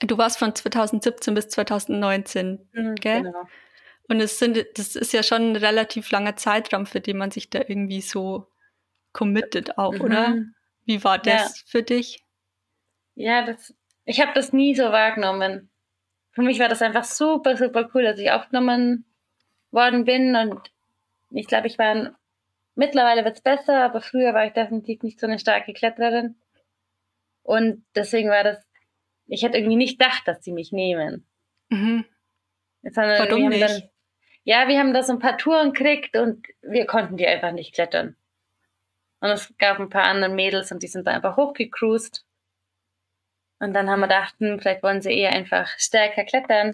Du 0.00 0.18
warst 0.18 0.38
von 0.38 0.54
2017 0.54 1.34
bis 1.34 1.48
2019, 1.48 2.68
mhm, 2.72 2.94
gell? 2.96 3.22
Genau. 3.22 3.48
Und 4.08 4.20
es 4.20 4.38
sind, 4.38 4.64
das 4.74 4.96
ist 4.96 5.12
ja 5.12 5.22
schon 5.22 5.52
ein 5.52 5.56
relativ 5.56 6.10
langer 6.10 6.36
Zeitraum, 6.36 6.84
für 6.84 7.00
den 7.00 7.16
man 7.16 7.30
sich 7.30 7.48
da 7.48 7.60
irgendwie 7.60 8.02
so 8.02 8.48
committet 9.12 9.78
auch, 9.78 9.94
mhm. 9.94 10.00
oder? 10.00 10.36
Wie 10.84 11.02
war 11.04 11.18
das 11.18 11.60
ja. 11.60 11.64
für 11.66 11.82
dich? 11.82 12.22
Ja, 13.14 13.46
das, 13.46 13.74
ich 14.04 14.20
habe 14.20 14.32
das 14.34 14.52
nie 14.52 14.74
so 14.74 14.84
wahrgenommen. 14.84 15.70
Für 16.32 16.42
mich 16.42 16.58
war 16.58 16.68
das 16.68 16.82
einfach 16.82 17.04
super, 17.04 17.56
super 17.56 17.88
cool, 17.94 18.02
dass 18.02 18.18
ich 18.18 18.30
aufgenommen 18.30 19.06
worden 19.70 20.04
bin 20.04 20.36
und 20.36 20.70
ich 21.30 21.46
glaube, 21.46 21.66
ich 21.66 21.78
war 21.78 22.14
mittlerweile 22.74 23.24
wird 23.24 23.36
es 23.36 23.42
besser, 23.42 23.84
aber 23.84 24.00
früher 24.00 24.34
war 24.34 24.46
ich 24.46 24.52
definitiv 24.52 25.02
nicht 25.02 25.18
so 25.20 25.26
eine 25.26 25.38
starke 25.38 25.72
Kletterin. 25.72 26.36
Und 27.44 27.84
deswegen 27.94 28.30
war 28.30 28.42
das, 28.42 28.66
ich 29.26 29.42
hätte 29.42 29.58
irgendwie 29.58 29.76
nicht 29.76 29.98
gedacht, 29.98 30.26
dass 30.26 30.42
sie 30.42 30.52
mich 30.52 30.72
nehmen. 30.72 31.26
Mhm. 31.68 32.04
Warum 32.82 33.48
nicht? 33.50 33.62
Dann, 33.62 33.82
ja, 34.42 34.66
wir 34.66 34.78
haben 34.78 34.92
da 34.92 35.02
so 35.02 35.12
ein 35.12 35.18
paar 35.18 35.38
Touren 35.38 35.72
gekriegt 35.72 36.16
und 36.16 36.46
wir 36.62 36.86
konnten 36.86 37.16
die 37.16 37.26
einfach 37.26 37.52
nicht 37.52 37.74
klettern. 37.74 38.16
Und 39.20 39.30
es 39.30 39.54
gab 39.58 39.78
ein 39.78 39.88
paar 39.88 40.04
andere 40.04 40.32
Mädels 40.32 40.72
und 40.72 40.82
die 40.82 40.88
sind 40.88 41.06
da 41.06 41.12
einfach 41.12 41.36
hochgecruised. 41.36 42.26
Und 43.58 43.72
dann 43.72 43.88
haben 43.88 44.00
wir 44.00 44.08
gedacht, 44.08 44.34
hm, 44.38 44.58
vielleicht 44.58 44.82
wollen 44.82 45.00
sie 45.00 45.16
eher 45.16 45.32
einfach 45.32 45.68
stärker 45.78 46.24
klettern. 46.24 46.72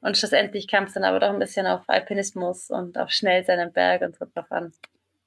Und 0.00 0.16
schlussendlich 0.16 0.68
kam 0.68 0.84
es 0.84 0.94
dann 0.94 1.04
aber 1.04 1.20
doch 1.20 1.30
ein 1.30 1.38
bisschen 1.38 1.66
auf 1.66 1.82
Alpinismus 1.88 2.70
und 2.70 2.98
auf 2.98 3.10
schnell 3.10 3.44
seinen 3.44 3.72
Berg 3.72 4.02
und 4.02 4.16
so 4.16 4.26
drauf 4.26 4.50
an. 4.50 4.72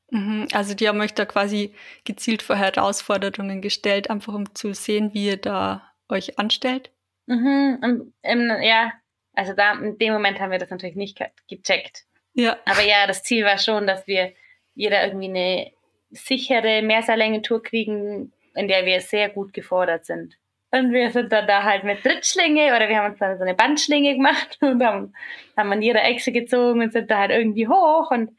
Mhm, 0.09 0.47
also 0.53 0.73
die 0.73 0.87
haben 0.87 1.01
euch 1.01 1.13
da 1.13 1.25
quasi 1.25 1.73
gezielt 2.05 2.41
vor 2.41 2.55
Herausforderungen 2.55 3.61
gestellt, 3.61 4.09
einfach 4.09 4.33
um 4.33 4.53
zu 4.55 4.73
sehen, 4.73 5.13
wie 5.13 5.27
ihr 5.27 5.37
da 5.37 5.91
euch 6.09 6.39
anstellt? 6.39 6.91
Mhm, 7.25 7.79
und, 7.83 8.13
ähm, 8.23 8.51
ja, 8.61 8.93
also 9.33 9.53
da 9.53 9.73
in 9.73 9.97
dem 9.97 10.13
Moment 10.13 10.39
haben 10.39 10.51
wir 10.51 10.59
das 10.59 10.69
natürlich 10.69 10.95
nicht 10.95 11.19
gecheckt. 11.49 12.05
Ja. 12.33 12.57
Aber 12.65 12.83
ja, 12.83 13.05
das 13.07 13.23
Ziel 13.23 13.43
war 13.43 13.57
schon, 13.57 13.87
dass 13.87 14.07
wir 14.07 14.33
jeder 14.75 15.03
irgendwie 15.05 15.29
eine 15.29 15.71
sichere 16.11 16.81
Mehrseillängentour 16.81 17.61
kriegen, 17.61 18.31
in 18.55 18.67
der 18.67 18.85
wir 18.85 19.01
sehr 19.01 19.29
gut 19.29 19.53
gefordert 19.53 20.05
sind. 20.05 20.37
Und 20.71 20.91
wir 20.91 21.11
sind 21.11 21.31
dann 21.31 21.47
da 21.47 21.63
halt 21.63 21.83
mit 21.83 22.03
Drittschlinge 22.03 22.75
oder 22.75 22.89
wir 22.89 22.97
haben 22.97 23.11
uns 23.11 23.19
dann 23.19 23.37
so 23.37 23.43
eine 23.43 23.55
Bandschlinge 23.55 24.15
gemacht 24.15 24.57
und 24.61 24.83
haben, 24.83 25.13
haben 25.55 25.71
an 25.71 25.81
jeder 25.81 26.03
Echse 26.03 26.31
gezogen 26.31 26.81
und 26.81 26.93
sind 26.93 27.09
da 27.09 27.19
halt 27.19 27.31
irgendwie 27.31 27.67
hoch 27.67 28.11
und 28.11 28.31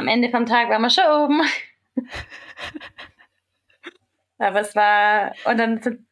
am 0.00 0.08
Ende 0.08 0.30
vom 0.30 0.46
Tag 0.46 0.68
waren 0.68 0.82
wir 0.82 0.90
schon 0.90 1.04
oben. 1.04 1.42
Aber 4.38 4.60
es 4.60 4.74
war, 4.74 5.34
und 5.44 5.58
dann 5.58 5.82
sind, 5.82 6.06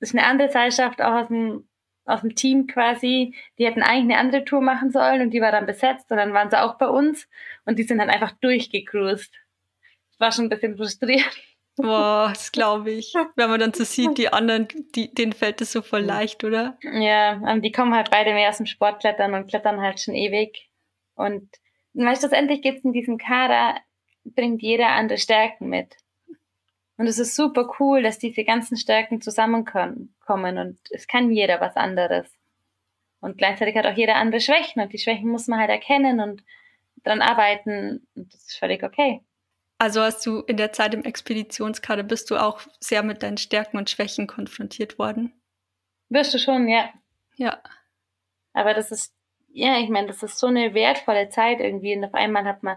ist 0.00 0.14
eine 0.14 0.26
andere 0.26 0.50
Seilschaft 0.50 1.00
auch 1.02 1.12
aus 1.12 1.28
dem 1.28 1.68
aus 2.06 2.20
dem 2.20 2.34
Team 2.34 2.66
quasi, 2.66 3.34
die 3.58 3.66
hätten 3.66 3.82
eigentlich 3.82 4.14
eine 4.14 4.18
andere 4.18 4.44
Tour 4.44 4.60
machen 4.60 4.90
sollen 4.90 5.22
und 5.22 5.30
die 5.30 5.40
war 5.40 5.52
dann 5.52 5.66
besetzt 5.66 6.10
und 6.10 6.18
dann 6.18 6.34
waren 6.34 6.50
sie 6.50 6.60
auch 6.60 6.76
bei 6.76 6.86
uns 6.86 7.28
und 7.64 7.78
die 7.78 7.82
sind 7.82 7.98
dann 7.98 8.10
einfach 8.10 8.32
durchgecruised. 8.42 9.32
Das 10.10 10.20
war 10.20 10.32
schon 10.32 10.44
ein 10.46 10.48
bisschen 10.50 10.76
frustrierend. 10.76 11.34
Boah, 11.76 12.28
das 12.28 12.52
glaube 12.52 12.90
ich. 12.90 13.14
Wenn 13.36 13.50
man 13.50 13.60
dann 13.60 13.72
so 13.72 13.84
sieht, 13.84 14.18
die 14.18 14.32
anderen, 14.32 14.68
die, 14.94 15.12
denen 15.12 15.32
fällt 15.32 15.60
das 15.60 15.72
so 15.72 15.82
voll 15.82 16.02
leicht, 16.02 16.44
oder? 16.44 16.78
Ja, 16.82 17.56
die 17.58 17.72
kommen 17.72 17.94
halt 17.94 18.10
beide 18.10 18.34
mehr 18.34 18.50
aus 18.50 18.58
dem 18.58 18.66
Sportklettern 18.66 19.34
und 19.34 19.48
klettern 19.48 19.80
halt 19.80 19.98
schon 20.00 20.14
ewig. 20.14 20.70
Und 21.14 21.48
weißt 21.94 22.24
du, 22.24 22.28
endlich 22.28 22.62
gibt 22.62 22.78
es 22.78 22.84
in 22.84 22.92
diesem 22.92 23.18
Kader, 23.18 23.80
bringt 24.24 24.62
jeder 24.62 24.88
andere 24.88 25.18
Stärken 25.18 25.68
mit. 25.68 25.96
Und 26.96 27.06
es 27.06 27.18
ist 27.18 27.34
super 27.34 27.68
cool, 27.80 28.02
dass 28.02 28.18
diese 28.18 28.44
ganzen 28.44 28.76
Stärken 28.76 29.20
zusammenkommen 29.20 30.14
und 30.28 30.78
es 30.90 31.06
kann 31.06 31.32
jeder 31.32 31.60
was 31.60 31.76
anderes. 31.76 32.28
Und 33.20 33.38
gleichzeitig 33.38 33.76
hat 33.76 33.86
auch 33.86 33.96
jeder 33.96 34.16
andere 34.16 34.40
Schwächen 34.40 34.82
und 34.82 34.92
die 34.92 34.98
Schwächen 34.98 35.28
muss 35.28 35.48
man 35.48 35.58
halt 35.58 35.70
erkennen 35.70 36.20
und 36.20 36.44
dran 37.02 37.22
arbeiten 37.22 38.06
und 38.14 38.32
das 38.32 38.42
ist 38.42 38.58
völlig 38.58 38.82
okay. 38.82 39.22
Also 39.78 40.02
hast 40.02 40.24
du 40.24 40.40
in 40.40 40.56
der 40.56 40.72
Zeit 40.72 40.94
im 40.94 41.04
Expeditionskader 41.04 42.04
bist 42.04 42.30
du 42.30 42.36
auch 42.36 42.60
sehr 42.80 43.02
mit 43.02 43.22
deinen 43.22 43.38
Stärken 43.38 43.76
und 43.76 43.90
Schwächen 43.90 44.26
konfrontiert 44.26 44.98
worden? 44.98 45.32
Wirst 46.10 46.32
du 46.32 46.38
schon, 46.38 46.68
ja. 46.68 46.90
Ja. 47.36 47.60
Aber 48.52 48.72
das 48.72 48.92
ist, 48.92 49.12
ja, 49.54 49.78
ich 49.78 49.88
meine, 49.88 50.08
das 50.08 50.22
ist 50.22 50.38
so 50.38 50.48
eine 50.48 50.74
wertvolle 50.74 51.28
Zeit 51.28 51.60
irgendwie 51.60 51.96
und 51.96 52.04
auf 52.04 52.14
einmal 52.14 52.44
hat 52.44 52.62
man 52.64 52.76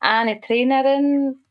eine 0.00 0.40
Trainerin, 0.40 1.44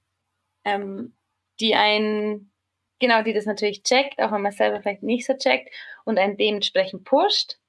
ähm, 0.65 1.15
die 1.59 1.75
einen, 1.75 2.51
genau, 2.99 3.21
die 3.21 3.33
das 3.33 3.45
natürlich 3.45 3.83
checkt, 3.83 4.19
auch 4.19 4.31
wenn 4.31 4.41
man 4.41 4.51
selber 4.51 4.81
vielleicht 4.81 5.03
nicht 5.03 5.27
so 5.27 5.37
checkt 5.37 5.69
und 6.05 6.17
einen 6.17 6.37
dementsprechend 6.37 7.03
pusht. 7.05 7.59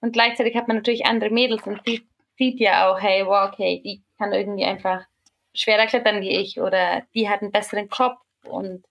Und 0.00 0.12
gleichzeitig 0.12 0.56
hat 0.56 0.68
man 0.68 0.76
natürlich 0.76 1.04
andere 1.04 1.30
Mädels 1.30 1.66
und 1.66 1.84
die 1.86 2.06
sieht 2.38 2.60
ja 2.60 2.88
auch, 2.88 3.00
hey, 3.00 3.26
wow, 3.26 3.50
okay, 3.52 3.80
die 3.84 4.04
kann 4.18 4.32
irgendwie 4.32 4.64
einfach 4.64 5.04
schwerer 5.52 5.86
klettern 5.86 6.20
wie 6.20 6.30
ich 6.30 6.60
oder 6.60 7.02
die 7.14 7.28
hat 7.28 7.42
einen 7.42 7.50
besseren 7.50 7.88
Kopf 7.88 8.20
und 8.44 8.84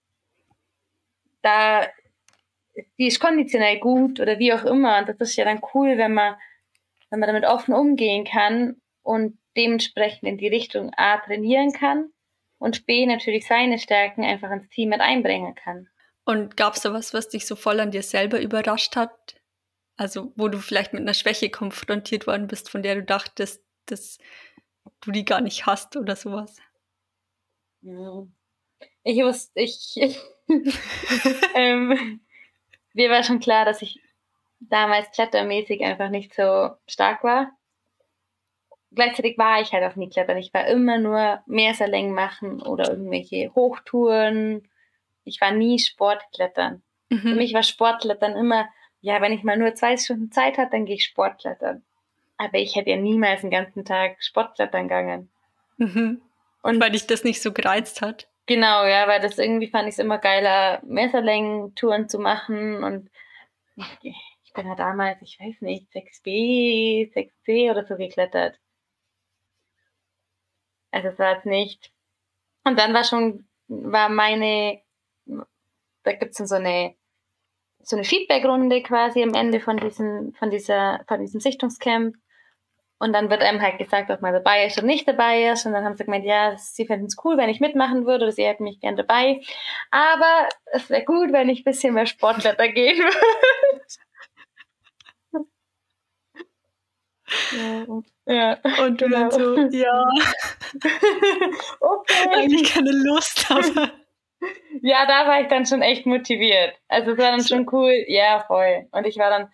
da 1.40 1.86
die 2.98 3.06
ist 3.06 3.20
konditionell 3.20 3.78
gut 3.78 4.20
oder 4.20 4.38
wie 4.38 4.52
auch 4.52 4.64
immer. 4.64 4.98
Und 4.98 5.08
das 5.08 5.16
ist 5.20 5.36
ja 5.36 5.44
dann 5.46 5.62
cool, 5.72 5.96
wenn 5.96 6.12
man, 6.12 6.36
wenn 7.16 7.20
man 7.20 7.28
damit 7.28 7.48
offen 7.48 7.72
umgehen 7.72 8.24
kann 8.24 8.76
und 9.02 9.38
dementsprechend 9.56 10.28
in 10.28 10.36
die 10.36 10.48
Richtung 10.48 10.92
A 10.96 11.16
trainieren 11.18 11.72
kann 11.72 12.10
und 12.58 12.84
B 12.84 13.06
natürlich 13.06 13.46
seine 13.46 13.78
Stärken 13.78 14.22
einfach 14.22 14.50
ins 14.50 14.68
Team 14.68 14.90
mit 14.90 15.00
einbringen 15.00 15.54
kann. 15.54 15.88
Und 16.26 16.56
gab 16.56 16.74
es 16.74 16.82
da 16.82 16.92
was, 16.92 17.14
was 17.14 17.28
dich 17.28 17.46
so 17.46 17.56
voll 17.56 17.80
an 17.80 17.90
dir 17.90 18.02
selber 18.02 18.40
überrascht 18.40 18.96
hat? 18.96 19.40
Also, 19.96 20.32
wo 20.36 20.48
du 20.48 20.58
vielleicht 20.58 20.92
mit 20.92 21.00
einer 21.00 21.14
Schwäche 21.14 21.48
konfrontiert 21.48 22.26
worden 22.26 22.48
bist, 22.48 22.68
von 22.68 22.82
der 22.82 22.96
du 22.96 23.02
dachtest, 23.02 23.64
dass 23.86 24.18
du 25.00 25.10
die 25.10 25.24
gar 25.24 25.40
nicht 25.40 25.64
hast 25.64 25.96
oder 25.96 26.16
sowas? 26.16 26.56
Ich 29.04 29.22
wusste, 29.22 29.60
ich. 29.60 29.96
ähm, 31.54 32.20
mir 32.92 33.10
war 33.10 33.22
schon 33.22 33.40
klar, 33.40 33.64
dass 33.64 33.80
ich 33.80 34.00
damals 34.60 35.10
klettermäßig 35.12 35.82
einfach 35.84 36.08
nicht 36.08 36.34
so 36.34 36.70
stark 36.86 37.22
war 37.24 37.50
gleichzeitig 38.96 39.38
war 39.38 39.60
ich 39.60 39.72
halt 39.72 39.84
auch 39.84 39.94
nie 39.94 40.08
klettern. 40.08 40.38
Ich 40.38 40.52
war 40.52 40.66
immer 40.66 40.98
nur 40.98 41.40
Meerserlängen 41.46 42.14
machen 42.14 42.60
oder 42.62 42.90
irgendwelche 42.90 43.54
Hochtouren. 43.54 44.66
Ich 45.24 45.40
war 45.40 45.52
nie 45.52 45.78
Sportklettern. 45.78 46.82
Mhm. 47.10 47.18
Für 47.18 47.34
mich 47.34 47.54
war 47.54 47.62
Sportklettern 47.62 48.34
immer, 48.34 48.68
ja, 49.00 49.20
wenn 49.20 49.32
ich 49.32 49.44
mal 49.44 49.56
nur 49.56 49.74
zwei 49.74 49.96
Stunden 49.96 50.32
Zeit 50.32 50.58
hatte, 50.58 50.72
dann 50.72 50.86
gehe 50.86 50.96
ich 50.96 51.04
Sportklettern. 51.04 51.84
Aber 52.38 52.58
ich 52.58 52.74
hätte 52.74 52.90
ja 52.90 52.96
niemals 52.96 53.42
den 53.42 53.50
ganzen 53.50 53.84
Tag 53.84 54.22
Sportklettern 54.22 54.88
gegangen. 54.88 55.30
Mhm. 55.78 56.20
Und 56.62 56.80
weil 56.80 56.90
dich 56.90 57.06
das 57.06 57.22
nicht 57.22 57.40
so 57.40 57.52
gereizt 57.52 58.02
hat. 58.02 58.26
Genau, 58.46 58.84
ja, 58.84 59.06
weil 59.08 59.20
das 59.20 59.38
irgendwie 59.38 59.68
fand 59.68 59.88
ich 59.88 59.94
es 59.94 59.98
immer 59.98 60.18
geiler, 60.18 60.80
Messerlängen-Touren 60.84 62.08
zu 62.08 62.18
machen 62.18 62.82
und 62.82 63.10
bin 64.56 64.66
ja 64.66 64.74
damals, 64.74 65.22
ich 65.22 65.38
weiß 65.38 65.60
nicht, 65.60 65.88
6B, 65.92 67.12
6C 67.12 67.70
oder 67.70 67.84
so 67.84 67.96
geklettert. 67.96 68.58
Also 70.90 71.08
es 71.08 71.18
war 71.18 71.34
jetzt 71.34 71.46
nicht. 71.46 71.92
Und 72.64 72.78
dann 72.78 72.94
war 72.94 73.04
schon, 73.04 73.46
war 73.68 74.08
meine, 74.08 74.80
da 76.02 76.12
gibt 76.12 76.38
es 76.38 76.48
so 76.48 76.54
eine, 76.54 76.94
so 77.80 77.96
eine 77.96 78.04
Feedback-Runde 78.04 78.82
quasi 78.82 79.22
am 79.22 79.34
Ende 79.34 79.60
von 79.60 79.76
diesem, 79.76 80.32
von 80.34 80.50
dieser, 80.50 81.04
von 81.06 81.20
diesem 81.20 81.40
Sichtungscamp. 81.40 82.16
Und 82.98 83.12
dann 83.12 83.28
wird 83.28 83.42
einem 83.42 83.60
halt 83.60 83.76
gesagt, 83.76 84.10
ob 84.10 84.22
man 84.22 84.32
dabei 84.32 84.64
ist 84.66 84.78
oder 84.78 84.86
nicht 84.86 85.06
dabei 85.06 85.50
ist. 85.50 85.66
Und 85.66 85.74
dann 85.74 85.84
haben 85.84 85.96
sie 85.96 86.04
gemeint, 86.04 86.24
ja, 86.24 86.56
sie 86.56 86.86
fänden 86.86 87.08
es 87.08 87.16
cool, 87.22 87.36
wenn 87.36 87.50
ich 87.50 87.60
mitmachen 87.60 88.06
würde, 88.06 88.24
oder 88.24 88.32
sie 88.32 88.46
hätten 88.46 88.64
mich 88.64 88.80
gern 88.80 88.96
dabei. 88.96 89.42
Aber 89.90 90.48
es 90.72 90.88
wäre 90.88 91.04
gut, 91.04 91.30
wenn 91.32 91.50
ich 91.50 91.60
ein 91.60 91.64
bisschen 91.64 91.92
mehr 91.92 92.06
Sportletter 92.06 92.68
gehen 92.68 92.96
würde. 92.96 93.16
Ja. 98.26 98.58
Und 98.84 99.00
du 99.00 99.08
genau. 99.08 99.28
dann 99.28 99.30
so, 99.30 99.76
ja. 99.76 100.04
okay. 101.80 102.28
Eigentlich 102.32 102.72
keine 102.72 102.92
Lust, 102.92 103.50
aber. 103.50 103.90
Ja, 104.82 105.06
da 105.06 105.26
war 105.26 105.40
ich 105.40 105.48
dann 105.48 105.64
schon 105.64 105.80
echt 105.80 106.04
motiviert. 106.04 106.74
Also 106.88 107.12
es 107.12 107.18
war 107.18 107.30
dann 107.30 107.42
schon 107.44 107.66
cool, 107.72 108.04
ja, 108.06 108.44
voll. 108.46 108.86
Und 108.92 109.06
ich 109.06 109.16
war 109.16 109.30
dann, 109.30 109.50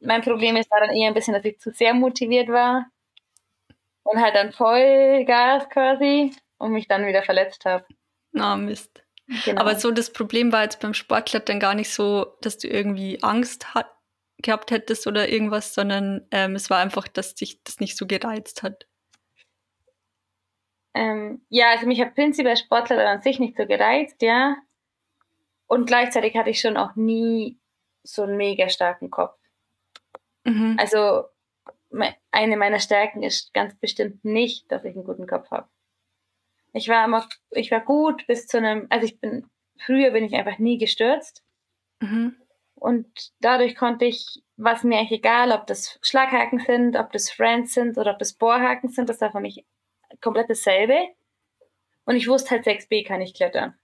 mein 0.00 0.22
Problem 0.22 0.56
ist, 0.56 0.70
war 0.70 0.80
dann 0.80 0.94
eher 0.94 1.08
ein 1.08 1.14
bisschen, 1.14 1.34
dass 1.34 1.44
ich 1.44 1.58
zu 1.58 1.72
sehr 1.72 1.92
motiviert 1.92 2.48
war 2.48 2.86
und 4.04 4.20
halt 4.20 4.36
dann 4.36 4.52
voll 4.52 5.24
Gas 5.26 5.68
quasi 5.68 6.32
und 6.58 6.72
mich 6.72 6.86
dann 6.86 7.06
wieder 7.06 7.22
verletzt 7.24 7.64
habe. 7.64 7.84
Na, 8.32 8.54
oh, 8.54 8.56
Mist. 8.56 9.02
Genau. 9.44 9.60
Aber 9.60 9.74
so 9.74 9.90
das 9.90 10.12
Problem 10.12 10.52
war 10.52 10.62
jetzt 10.62 10.80
beim 10.80 10.94
Sportklettern 10.94 11.58
gar 11.58 11.74
nicht 11.74 11.90
so, 11.90 12.36
dass 12.42 12.58
du 12.58 12.68
irgendwie 12.68 13.22
Angst 13.22 13.74
hat, 13.74 13.90
gehabt 14.42 14.70
hättest 14.70 15.06
oder 15.06 15.28
irgendwas, 15.28 15.74
sondern 15.74 16.26
ähm, 16.30 16.54
es 16.54 16.70
war 16.70 16.78
einfach, 16.78 17.08
dass 17.08 17.34
dich 17.34 17.62
das 17.64 17.80
nicht 17.80 17.96
so 17.96 18.06
gereizt 18.06 18.62
hat. 18.62 18.86
Ähm, 20.94 21.42
ja, 21.48 21.70
also 21.70 21.86
mich 21.86 22.00
hat 22.00 22.14
prinzipiell 22.14 22.56
Sportler 22.56 23.06
an 23.08 23.22
sich 23.22 23.38
nicht 23.38 23.56
so 23.56 23.66
gereizt, 23.66 24.22
ja. 24.22 24.56
Und 25.66 25.86
gleichzeitig 25.86 26.36
hatte 26.36 26.50
ich 26.50 26.60
schon 26.60 26.76
auch 26.76 26.96
nie 26.96 27.58
so 28.02 28.22
einen 28.22 28.36
mega 28.36 28.68
starken 28.68 29.10
Kopf. 29.10 29.38
Mhm. 30.44 30.76
Also 30.78 31.24
eine 32.30 32.56
meiner 32.56 32.78
Stärken 32.78 33.22
ist 33.22 33.52
ganz 33.52 33.74
bestimmt 33.74 34.24
nicht, 34.24 34.70
dass 34.70 34.84
ich 34.84 34.94
einen 34.94 35.04
guten 35.04 35.26
Kopf 35.26 35.50
habe. 35.50 35.68
Ich 36.72 36.88
war 36.88 37.04
immer, 37.04 37.26
ich 37.50 37.70
war 37.70 37.80
gut 37.80 38.26
bis 38.26 38.46
zu 38.46 38.58
einem, 38.58 38.86
also 38.90 39.06
ich 39.06 39.18
bin, 39.18 39.48
früher 39.78 40.10
bin 40.10 40.24
ich 40.24 40.34
einfach 40.34 40.58
nie 40.58 40.78
gestürzt. 40.78 41.42
Mhm. 42.00 42.36
Und 42.76 43.32
dadurch 43.40 43.74
konnte 43.74 44.04
ich, 44.04 44.42
was 44.56 44.84
mir 44.84 44.98
eigentlich 44.98 45.20
egal, 45.20 45.50
ob 45.50 45.66
das 45.66 45.98
Schlaghaken 46.02 46.60
sind, 46.60 46.96
ob 46.96 47.10
das 47.10 47.30
Friends 47.30 47.74
sind 47.74 47.98
oder 47.98 48.12
ob 48.12 48.18
das 48.18 48.34
Bohrhaken 48.34 48.90
sind, 48.90 49.08
das 49.08 49.20
war 49.20 49.32
für 49.32 49.40
mich 49.40 49.64
komplett 50.20 50.48
dasselbe. 50.48 50.96
Und 52.04 52.16
ich 52.16 52.28
wusste 52.28 52.50
halt 52.50 52.66
6b 52.66 53.06
kann 53.06 53.20
ich 53.20 53.34
klettern. 53.34 53.74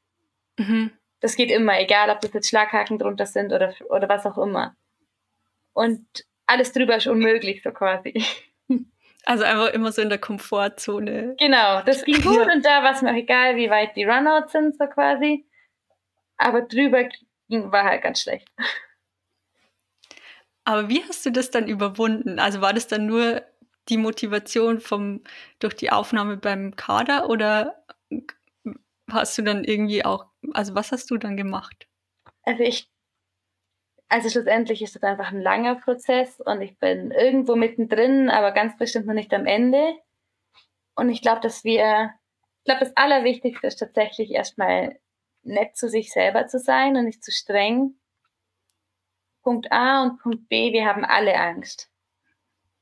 Mhm. 0.58 0.92
Das 1.20 1.36
geht 1.36 1.50
immer, 1.50 1.80
egal 1.80 2.10
ob 2.10 2.20
das 2.20 2.32
jetzt 2.32 2.48
Schlaghaken 2.48 2.98
drunter 2.98 3.26
sind 3.26 3.52
oder, 3.52 3.74
oder 3.88 4.08
was 4.08 4.26
auch 4.26 4.38
immer. 4.38 4.76
Und 5.72 6.06
alles 6.46 6.72
drüber 6.72 6.96
ist 6.96 7.06
unmöglich, 7.06 7.62
so 7.62 7.72
quasi. 7.72 8.24
Also 9.24 9.44
einfach 9.44 9.72
immer 9.72 9.92
so 9.92 10.02
in 10.02 10.08
der 10.08 10.18
Komfortzone. 10.18 11.36
Genau, 11.38 11.80
das 11.82 12.04
ging 12.04 12.20
gut 12.22 12.48
und 12.52 12.64
da 12.64 12.82
war 12.82 12.92
es 12.92 13.02
mir 13.02 13.10
auch 13.10 13.16
egal, 13.16 13.54
wie 13.54 13.70
weit 13.70 13.94
die 13.94 14.02
Runouts 14.02 14.50
sind, 14.50 14.76
so 14.76 14.86
quasi. 14.86 15.46
Aber 16.38 16.62
drüber 16.62 17.08
ging, 17.52 17.70
war 17.72 17.84
halt 17.84 18.02
ganz 18.02 18.22
schlecht. 18.22 18.48
Aber 20.64 20.88
wie 20.88 21.02
hast 21.04 21.24
du 21.26 21.30
das 21.30 21.50
dann 21.50 21.68
überwunden? 21.68 22.38
Also 22.38 22.60
war 22.60 22.72
das 22.72 22.86
dann 22.86 23.06
nur 23.06 23.42
die 23.88 23.96
Motivation 23.96 24.80
vom, 24.80 25.22
durch 25.58 25.74
die 25.74 25.90
Aufnahme 25.90 26.36
beim 26.36 26.76
Kader 26.76 27.28
oder 27.28 27.84
hast 29.10 29.36
du 29.36 29.42
dann 29.42 29.64
irgendwie 29.64 30.04
auch, 30.04 30.26
also 30.52 30.74
was 30.74 30.92
hast 30.92 31.10
du 31.10 31.18
dann 31.18 31.36
gemacht? 31.36 31.88
Also 32.44 32.62
ich 32.62 32.88
also 34.08 34.28
schlussendlich 34.28 34.82
ist 34.82 34.94
das 34.94 35.02
einfach 35.04 35.32
ein 35.32 35.40
langer 35.40 35.76
Prozess 35.76 36.38
und 36.38 36.60
ich 36.60 36.78
bin 36.78 37.12
irgendwo 37.12 37.56
mittendrin, 37.56 38.28
aber 38.28 38.52
ganz 38.52 38.76
bestimmt 38.76 39.06
noch 39.06 39.14
nicht 39.14 39.32
am 39.32 39.46
Ende. 39.46 39.94
Und 40.94 41.08
ich 41.08 41.22
glaube, 41.22 41.40
dass 41.40 41.64
wir, 41.64 42.12
ich 42.58 42.64
glaube, 42.64 42.80
das 42.80 42.94
Allerwichtigste 42.94 43.66
ist 43.66 43.76
tatsächlich 43.76 44.32
erstmal 44.32 44.98
nett 45.42 45.76
zu 45.76 45.88
sich 45.88 46.12
selber 46.12 46.46
zu 46.46 46.58
sein 46.58 46.96
und 46.96 47.04
nicht 47.04 47.24
zu 47.24 47.30
streng. 47.30 47.94
Punkt 49.42 49.72
A 49.72 50.02
und 50.02 50.18
Punkt 50.20 50.48
B, 50.48 50.72
wir 50.72 50.86
haben 50.86 51.04
alle 51.04 51.36
Angst. 51.36 51.90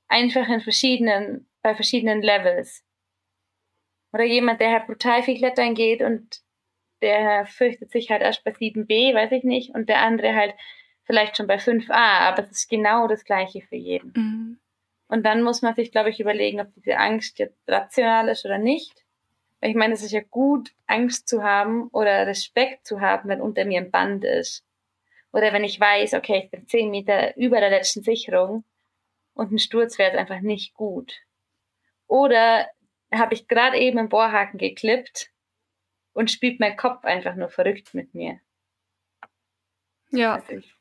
Einfach 0.09 0.49
in 0.49 0.61
verschiedenen, 0.61 1.49
bei 1.63 1.75
verschiedenen 1.75 2.23
Levels. 2.23 2.85
Oder 4.13 4.25
jemand, 4.25 4.61
der 4.61 4.73
halt 4.73 4.87
brutal 4.87 5.23
viel 5.23 5.39
klettern 5.39 5.75
geht 5.75 6.03
und 6.03 6.41
der 7.01 7.47
fürchtet 7.47 7.91
sich 7.91 8.11
halt 8.11 8.23
erst 8.23 8.45
bei 8.45 8.51
7b, 8.51 9.15
weiß 9.15 9.33
ich 9.33 9.45
nicht, 9.45 9.75
und 9.75 9.89
der 9.89 10.01
andere 10.01 10.35
halt 10.35 10.55
vielleicht 11.05 11.37
schon 11.37 11.47
bei 11.47 11.57
5a, 11.57 11.91
aber 11.93 12.45
es 12.45 12.51
ist 12.51 12.71
genau 12.71 13.09
das 13.09 13.25
Gleiche 13.25 13.63
für 13.63 13.77
jeden. 13.77 14.13
Mhm. 14.15 14.61
Und 15.09 15.25
dann 15.25 15.43
muss 15.43 15.63
man 15.63 15.75
sich, 15.75 15.91
glaube 15.91 16.11
ich, 16.11 16.21
überlegen, 16.21 16.61
ob 16.61 16.73
diese 16.75 16.97
Angst 16.97 17.39
jetzt 17.39 17.59
rational 17.69 18.29
ist 18.29 18.45
oder 18.45 18.59
nicht. 18.59 19.00
Weil 19.61 19.71
ich 19.71 19.77
meine, 19.77 19.95
es 19.95 20.03
ist 20.03 20.13
ja 20.13 20.23
gut, 20.23 20.73
Angst 20.87 21.29
zu 21.29 21.43
haben 21.43 21.89
oder 21.89 22.27
Respekt 22.27 22.87
zu 22.87 23.01
haben, 23.01 23.29
wenn 23.29 23.41
unter 23.41 23.65
mir 23.65 23.81
ein 23.81 23.91
Band 23.91 24.25
ist. 24.25 24.65
Oder 25.33 25.53
wenn 25.53 25.65
ich 25.65 25.79
weiß, 25.79 26.15
okay, 26.15 26.43
ich 26.45 26.51
bin 26.51 26.67
10 26.67 26.91
Meter 26.91 27.37
über 27.37 27.61
der 27.61 27.71
letzten 27.71 28.03
Sicherung 28.03 28.65
und 29.35 29.53
ein 29.53 29.59
Sturz 29.59 29.99
wäre 29.99 30.11
jetzt 30.11 30.19
einfach 30.19 30.41
nicht 30.41 30.75
gut. 30.75 31.21
Oder 32.07 32.69
habe 33.13 33.35
ich 33.35 33.49
gerade 33.49 33.79
eben 33.79 33.99
einen 33.99 34.09
Bohrhaken 34.09 34.59
geklippt 34.59 35.31
und 36.13 36.31
spielt 36.31 36.61
mein 36.61 36.77
Kopf 36.77 37.05
einfach 37.05 37.35
nur 37.37 37.49
verrückt 37.49 37.95
mit 37.95 38.15
mir. 38.15 38.41
Ja. 40.11 40.35
Also 40.35 40.53
ich 40.53 40.75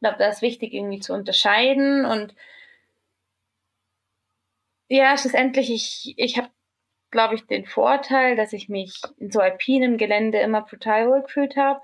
glaube, 0.00 0.18
da 0.18 0.28
ist 0.28 0.42
wichtig 0.42 0.72
irgendwie 0.72 1.00
zu 1.00 1.12
unterscheiden 1.12 2.04
und 2.04 2.34
ja, 4.88 5.16
schlussendlich, 5.16 5.70
ich, 5.70 6.14
ich 6.18 6.36
habe, 6.38 6.50
glaube 7.14 7.34
ich, 7.34 7.46
den 7.46 7.64
Vorteil, 7.64 8.36
dass 8.36 8.52
ich 8.52 8.68
mich 8.68 9.00
in 9.18 9.30
so 9.30 9.40
alpinem 9.40 9.96
Gelände 9.96 10.38
immer 10.38 10.62
brutal 10.62 11.08
wohl 11.08 11.22
gefühlt 11.22 11.56
habe. 11.56 11.80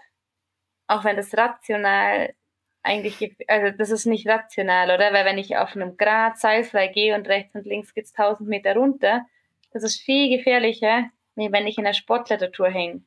Auch 0.86 1.04
wenn 1.04 1.16
das 1.16 1.36
rational 1.36 2.34
eigentlich, 2.82 3.36
also 3.48 3.76
das 3.76 3.90
ist 3.90 4.06
nicht 4.06 4.28
rational, 4.28 4.90
oder? 4.90 5.12
Weil 5.12 5.24
wenn 5.24 5.38
ich 5.38 5.56
auf 5.56 5.74
einem 5.74 5.96
Grad 5.96 6.38
seilfrei 6.38 6.88
gehe 6.88 7.14
und 7.14 7.28
rechts 7.28 7.54
und 7.54 7.66
links 7.66 7.94
geht's 7.94 8.12
1000 8.18 8.48
Meter 8.48 8.74
runter, 8.74 9.24
das 9.72 9.82
ist 9.82 10.00
viel 10.00 10.36
gefährlicher, 10.36 11.10
wie 11.36 11.50
wenn 11.50 11.66
ich 11.66 11.78
in 11.78 11.84
der 11.84 11.94
Sportlettertour 11.94 12.68
hänge. 12.68 13.02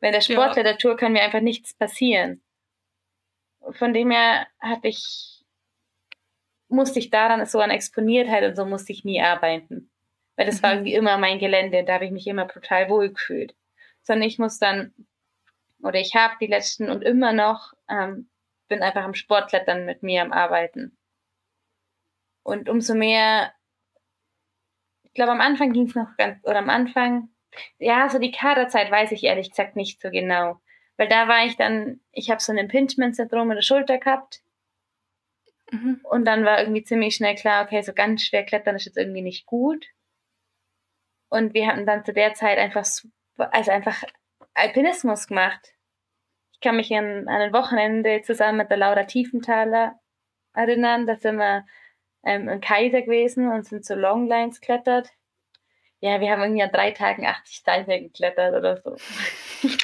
Bei 0.00 0.10
der 0.10 0.20
Sportlettertour 0.20 0.92
ja. 0.92 0.96
kann 0.96 1.12
mir 1.12 1.22
einfach 1.22 1.40
nichts 1.40 1.74
passieren 1.74 2.42
von 3.72 3.92
dem 3.92 4.10
her 4.10 4.46
hatte 4.60 4.88
ich, 4.88 5.44
musste 6.68 6.98
ich 6.98 7.10
daran 7.10 7.44
so 7.46 7.60
an 7.60 7.70
Exponiertheit 7.70 8.44
und 8.44 8.56
so 8.56 8.64
musste 8.64 8.92
ich 8.92 9.04
nie 9.04 9.20
arbeiten. 9.20 9.90
Weil 10.38 10.46
das 10.46 10.60
mhm. 10.60 10.62
war 10.62 10.72
irgendwie 10.74 10.94
immer 10.94 11.18
mein 11.18 11.40
Gelände, 11.40 11.84
da 11.84 11.94
habe 11.94 12.06
ich 12.06 12.12
mich 12.12 12.26
immer 12.28 12.46
total 12.46 12.88
wohl 12.88 13.10
gefühlt. 13.10 13.54
Sondern 14.02 14.26
ich 14.28 14.38
muss 14.38 14.58
dann, 14.58 14.94
oder 15.82 15.98
ich 15.98 16.14
habe 16.14 16.36
die 16.40 16.46
letzten 16.46 16.88
und 16.88 17.02
immer 17.02 17.32
noch, 17.32 17.74
ähm, 17.90 18.30
bin 18.68 18.80
einfach 18.80 19.02
am 19.02 19.14
Sportklettern 19.14 19.84
mit 19.84 20.04
mir 20.04 20.22
am 20.22 20.32
Arbeiten. 20.32 20.96
Und 22.44 22.68
umso 22.68 22.94
mehr, 22.94 23.52
ich 25.02 25.12
glaube, 25.12 25.32
am 25.32 25.40
Anfang 25.40 25.72
ging 25.72 25.88
es 25.88 25.96
noch 25.96 26.16
ganz, 26.16 26.38
oder 26.44 26.58
am 26.58 26.70
Anfang, 26.70 27.30
ja, 27.78 28.08
so 28.08 28.20
die 28.20 28.30
Kaderzeit 28.30 28.92
weiß 28.92 29.10
ich 29.10 29.24
ehrlich 29.24 29.50
gesagt 29.50 29.74
nicht 29.74 30.00
so 30.00 30.08
genau. 30.10 30.60
Weil 30.96 31.08
da 31.08 31.26
war 31.26 31.46
ich 31.46 31.56
dann, 31.56 32.00
ich 32.12 32.30
habe 32.30 32.40
so 32.40 32.52
ein 32.52 32.58
Impingement-Syndrom 32.58 33.50
in 33.50 33.56
der 33.56 33.62
Schulter 33.62 33.98
gehabt. 33.98 34.40
Mhm. 35.72 36.00
Und 36.04 36.24
dann 36.26 36.44
war 36.44 36.60
irgendwie 36.60 36.84
ziemlich 36.84 37.16
schnell 37.16 37.34
klar, 37.34 37.64
okay, 37.64 37.82
so 37.82 37.92
ganz 37.92 38.22
schwer 38.22 38.44
klettern 38.44 38.76
ist 38.76 38.84
jetzt 38.84 38.98
irgendwie 38.98 39.22
nicht 39.22 39.44
gut. 39.44 39.84
Und 41.28 41.54
wir 41.54 41.66
hatten 41.66 41.86
dann 41.86 42.04
zu 42.04 42.12
der 42.12 42.34
Zeit 42.34 42.58
einfach, 42.58 42.86
also 43.36 43.70
einfach 43.70 44.02
Alpinismus 44.54 45.26
gemacht. 45.26 45.74
Ich 46.52 46.60
kann 46.60 46.76
mich 46.76 46.92
an, 46.94 47.28
an 47.28 47.40
ein 47.40 47.52
Wochenende 47.52 48.22
zusammen 48.22 48.58
mit 48.58 48.70
der 48.70 48.78
Laura 48.78 49.04
Tiefenthaler 49.04 49.98
erinnern. 50.54 51.06
Da 51.06 51.16
sind 51.16 51.36
wir 51.36 51.64
ähm, 52.24 52.48
in 52.48 52.60
Kaiser 52.60 53.02
gewesen 53.02 53.48
und 53.48 53.66
sind 53.66 53.84
so 53.84 53.94
Longlines 53.94 54.60
geklettert. 54.60 55.10
Ja, 56.00 56.20
wir 56.20 56.30
haben 56.30 56.42
irgendwie 56.42 56.62
an 56.62 56.72
drei 56.72 56.92
Tagen 56.92 57.26
80 57.26 57.56
Steine 57.56 58.02
geklettert 58.02 58.54
oder 58.54 58.80
so. 58.80 58.96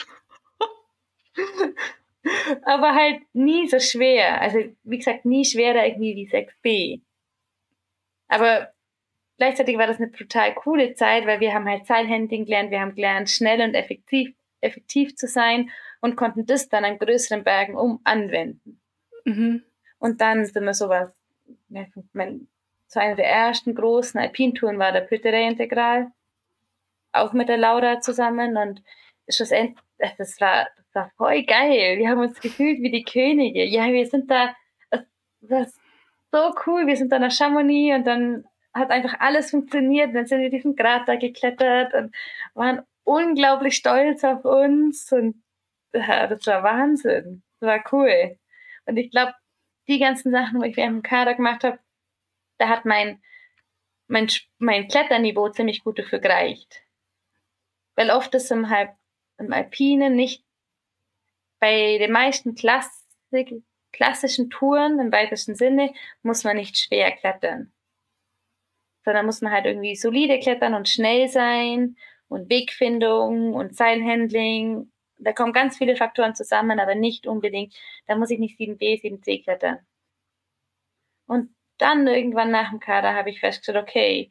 aber 2.62 2.94
halt 2.94 3.22
nie 3.33 3.68
so 3.68 3.78
schwer. 3.78 4.40
Also, 4.40 4.59
wie 4.83 4.98
gesagt, 4.98 5.24
nie 5.24 5.44
schwerer 5.44 5.87
irgendwie 5.87 6.16
wie 6.16 6.28
6b. 6.28 7.00
Aber 8.28 8.73
gleichzeitig 9.38 9.78
war 9.78 9.86
das 9.86 9.98
eine 9.98 10.12
total 10.12 10.54
coole 10.54 10.94
Zeit, 10.94 11.26
weil 11.26 11.40
wir 11.40 11.54
haben 11.54 11.68
halt 11.68 11.86
Seilhandling 11.86 12.44
gelernt, 12.44 12.70
wir 12.70 12.80
haben 12.80 12.94
gelernt, 12.94 13.30
schnell 13.30 13.60
und 13.60 13.74
effektiv, 13.74 14.34
effektiv 14.60 15.16
zu 15.16 15.26
sein 15.26 15.70
und 16.00 16.16
konnten 16.16 16.46
das 16.46 16.68
dann 16.68 16.84
an 16.84 16.98
größeren 16.98 17.44
Bergen 17.44 17.76
um 17.76 18.00
anwenden. 18.04 18.80
Mhm. 19.24 19.64
Und 19.98 20.20
dann 20.20 20.44
sind 20.44 20.64
wir 20.64 20.74
sowas, 20.74 21.10
mein, 22.12 22.48
so 22.86 23.00
einer 23.00 23.16
der 23.16 23.28
ersten 23.28 23.74
großen 23.74 24.20
Alpintouren 24.20 24.78
war 24.78 24.92
der 24.92 25.00
Pütterey 25.00 25.46
Integral, 25.46 26.12
auch 27.12 27.32
mit 27.32 27.48
der 27.48 27.56
Laura 27.56 28.00
zusammen 28.00 28.56
und 28.56 28.82
schlussendlich, 29.28 29.78
das 30.18 30.40
war, 30.40 30.68
war 30.92 31.10
voll 31.16 31.44
geil. 31.44 31.98
Wir 31.98 32.08
haben 32.08 32.20
uns 32.20 32.40
gefühlt 32.40 32.80
wie 32.80 32.90
die 32.90 33.04
Könige. 33.04 33.64
Ja, 33.64 33.86
wir 33.86 34.06
sind 34.06 34.30
da, 34.30 34.54
das 35.40 35.68
ist 35.68 35.80
so 36.32 36.52
cool. 36.66 36.86
Wir 36.86 36.96
sind 36.96 37.12
da 37.12 37.18
nach 37.18 37.30
Chamonix 37.30 37.96
und 37.96 38.06
dann 38.06 38.44
hat 38.74 38.90
einfach 38.90 39.20
alles 39.20 39.50
funktioniert. 39.50 40.14
Dann 40.14 40.26
sind 40.26 40.40
wir 40.40 40.50
diesen 40.50 40.76
Grat 40.76 41.08
da 41.08 41.16
geklettert 41.16 41.94
und 41.94 42.14
waren 42.54 42.82
unglaublich 43.04 43.76
stolz 43.76 44.24
auf 44.24 44.44
uns 44.44 45.12
und 45.12 45.42
ja, 45.92 46.26
das 46.26 46.46
war 46.46 46.62
Wahnsinn. 46.62 47.42
Das 47.60 47.68
war 47.68 47.84
cool. 47.92 48.38
Und 48.87 48.96
ich 48.96 49.10
glaube, 49.10 49.34
die 49.88 49.98
ganzen 49.98 50.32
Sachen, 50.32 50.60
die 50.60 50.70
ich 50.70 50.76
während 50.76 50.96
dem 50.96 51.02
Kader 51.02 51.34
gemacht 51.34 51.64
habe, 51.64 51.78
da 52.58 52.68
hat 52.68 52.84
mein, 52.84 53.22
mein, 54.08 54.28
mein 54.58 54.88
Kletterniveau 54.88 55.50
ziemlich 55.50 55.84
gut 55.84 55.98
dafür 55.98 56.18
gereicht. 56.18 56.82
Weil 57.96 58.10
oft 58.10 58.34
ist 58.34 58.50
im, 58.50 58.70
halb, 58.70 58.94
im 59.38 59.52
Alpinen 59.52 60.16
nicht 60.16 60.44
bei 61.60 61.98
den 61.98 62.12
meisten 62.12 62.54
Klassik, 62.54 63.62
klassischen 63.92 64.50
Touren 64.50 64.98
im 64.98 65.12
weitesten 65.12 65.54
Sinne 65.54 65.94
muss 66.22 66.44
man 66.44 66.56
nicht 66.56 66.76
schwer 66.76 67.12
klettern, 67.12 67.72
sondern 69.04 69.26
muss 69.26 69.40
man 69.40 69.52
halt 69.52 69.66
irgendwie 69.66 69.96
solide 69.96 70.38
klettern 70.38 70.74
und 70.74 70.88
schnell 70.88 71.28
sein 71.28 71.96
und 72.28 72.50
Wegfindung 72.50 73.54
und 73.54 73.76
Seilhandling. 73.76 74.90
Da 75.18 75.32
kommen 75.32 75.52
ganz 75.52 75.78
viele 75.78 75.96
Faktoren 75.96 76.34
zusammen, 76.34 76.80
aber 76.80 76.94
nicht 76.94 77.26
unbedingt, 77.26 77.74
da 78.06 78.16
muss 78.16 78.30
ich 78.30 78.38
nicht 78.38 78.58
7b, 78.58 79.02
7c 79.02 79.44
klettern. 79.44 79.78
Und 81.26 81.54
dann 81.78 82.06
irgendwann 82.06 82.50
nach 82.50 82.70
dem 82.70 82.80
Kader 82.80 83.14
habe 83.14 83.30
ich 83.30 83.40
festgestellt, 83.40 83.82
okay, 83.82 84.30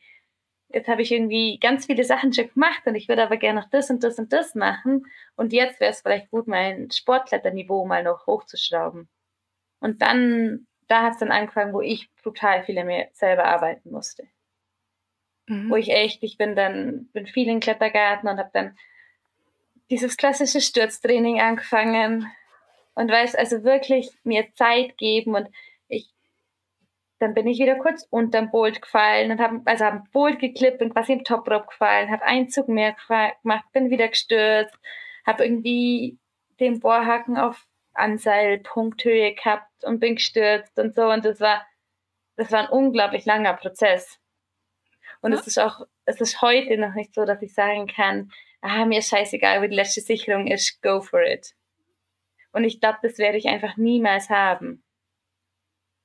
jetzt 0.69 0.88
habe 0.88 1.01
ich 1.01 1.12
irgendwie 1.12 1.59
ganz 1.59 1.86
viele 1.86 2.03
Sachen 2.03 2.33
schon 2.33 2.49
gemacht 2.49 2.81
und 2.86 2.95
ich 2.95 3.07
würde 3.07 3.23
aber 3.23 3.38
gerne 3.38 3.62
noch 3.62 3.69
das 3.69 3.89
und 3.89 4.03
das 4.03 4.17
und 4.17 4.33
das 4.33 4.55
machen. 4.55 5.05
Und 5.36 5.53
jetzt 5.53 5.79
wäre 5.79 5.91
es 5.91 6.01
vielleicht 6.01 6.31
gut, 6.31 6.47
mein 6.47 6.89
Sportkletterniveau 6.91 7.86
mal 7.86 8.03
noch 8.03 8.25
hochzuschrauben. 8.27 9.07
Und 9.79 10.01
dann, 10.01 10.67
da 10.88 11.03
hat 11.03 11.13
es 11.13 11.19
dann 11.19 11.31
angefangen, 11.31 11.73
wo 11.73 11.81
ich 11.81 12.09
brutal 12.23 12.63
viel 12.63 12.83
mehr 12.83 13.09
selber 13.13 13.45
arbeiten 13.45 13.91
musste. 13.91 14.27
Mhm. 15.47 15.69
Wo 15.69 15.75
ich 15.75 15.89
echt, 15.89 16.23
ich 16.23 16.38
bin 16.38 16.56
dann, 16.56 17.08
bin 17.13 17.27
viel 17.27 17.49
in 17.49 17.60
Klettergarten 17.60 18.29
und 18.29 18.38
habe 18.38 18.51
dann 18.53 18.77
dieses 19.89 20.17
klassische 20.17 20.62
Stürztraining 20.62 21.41
angefangen 21.41 22.32
und 22.95 23.12
weiß 23.12 23.36
also 23.36 23.63
wirklich 23.63 24.12
mir 24.23 24.53
Zeit 24.56 24.97
geben 24.97 25.36
und 25.36 25.49
ich 25.88 26.10
dann 27.19 27.34
bin 27.34 27.47
ich 27.47 27.60
wieder 27.60 27.75
kurz 27.75 28.06
unterm 28.10 28.51
Bolt 28.51 28.82
gefallen 28.82 29.32
und 29.32 29.39
habe 29.39 29.62
also 29.65 29.86
hab 29.86 30.12
Bolt 30.12 30.39
geklippt 30.39 30.82
und 30.82 30.93
quasi 30.93 31.13
im 31.13 31.23
Toprope 31.23 31.67
gefallen, 31.67 32.12
habe 32.12 32.23
Einzug 32.23 32.67
mehr 32.67 32.95
gemacht, 33.41 33.65
bin 33.71 33.89
wieder 33.89 34.10
gestürzt, 34.10 34.77
habe 35.25 35.45
irgendwie 35.45 36.17
den 36.60 36.79
Bohrhaken 36.79 37.38
auf 37.38 37.65
Anseil 37.93 38.60
Punkthöhe 38.60 39.36
gehabt 39.36 39.86
und 39.86 39.99
bin 39.99 40.15
gestürzt 40.15 40.77
und 40.77 40.95
so 40.95 41.10
und 41.12 41.23
das 41.23 41.39
war 41.39 41.65
das 42.36 42.51
war 42.51 42.62
ein 42.62 42.69
unglaublich 42.69 43.25
langer 43.25 43.53
Prozess. 43.53 44.19
Und 45.23 45.31
ja. 45.31 45.39
es 45.39 45.47
ist 45.47 45.57
auch 45.57 45.88
es 46.05 46.19
ist 46.19 46.41
heute 46.41 46.77
noch 46.77 46.93
nicht 46.93 47.13
so, 47.15 47.25
dass 47.25 47.41
ich 47.41 47.53
sagen 47.53 47.88
kann, 47.88 48.31
ah, 48.62 48.86
mir 48.86 48.99
ist 48.99 49.09
scheißegal, 49.09 49.62
wie 49.62 49.69
die 49.69 49.75
letzte 49.75 50.01
Sicherung 50.01 50.47
ist, 50.47 50.81
go 50.81 51.01
for 51.01 51.21
it. 51.23 51.55
Und 52.51 52.65
ich 52.65 52.79
glaube, 52.79 52.99
das 53.01 53.17
werde 53.17 53.38
ich 53.38 53.47
einfach 53.47 53.77
niemals 53.77 54.29
haben. 54.29 54.83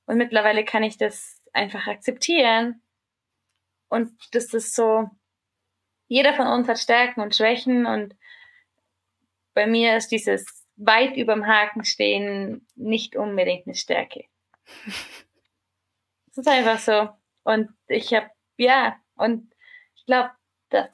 Und 0.05 0.17
mittlerweile 0.17 0.65
kann 0.65 0.83
ich 0.83 0.97
das 0.97 1.41
einfach 1.53 1.85
akzeptieren. 1.85 2.81
Und 3.89 4.11
das 4.31 4.53
ist 4.53 4.73
so, 4.73 5.09
jeder 6.07 6.33
von 6.33 6.47
uns 6.47 6.67
hat 6.67 6.79
Stärken 6.79 7.21
und 7.21 7.35
Schwächen 7.35 7.85
und 7.85 8.15
bei 9.53 9.67
mir 9.67 9.97
ist 9.97 10.11
dieses 10.11 10.65
weit 10.77 11.17
überm 11.17 11.45
Haken 11.45 11.83
stehen 11.83 12.65
nicht 12.75 13.15
unbedingt 13.15 13.67
eine 13.67 13.75
Stärke. 13.75 14.25
Es 16.31 16.37
ist 16.37 16.47
einfach 16.47 16.77
so. 16.77 17.09
Und 17.43 17.71
ich 17.87 18.13
habe, 18.13 18.29
ja, 18.55 18.95
und 19.19 19.51
ich 19.95 20.05
glaube, 20.05 20.31
dass, 20.69 20.89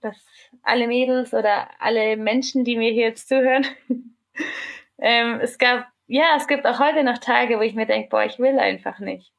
dass 0.00 0.16
alle 0.62 0.86
Mädels 0.86 1.34
oder 1.34 1.68
alle 1.80 2.16
Menschen, 2.16 2.64
die 2.64 2.76
mir 2.76 2.92
hier 2.92 3.08
jetzt 3.08 3.28
zuhören, 3.28 3.66
ähm, 4.98 5.40
es 5.40 5.58
gab, 5.58 5.88
ja, 6.06 6.34
es 6.36 6.46
gibt 6.46 6.66
auch 6.66 6.78
heute 6.78 7.02
noch 7.02 7.18
Tage, 7.18 7.58
wo 7.58 7.62
ich 7.62 7.74
mir 7.74 7.86
denke, 7.86 8.08
boah, 8.10 8.24
ich 8.24 8.38
will 8.38 8.58
einfach 8.58 8.98
nicht. 8.98 9.32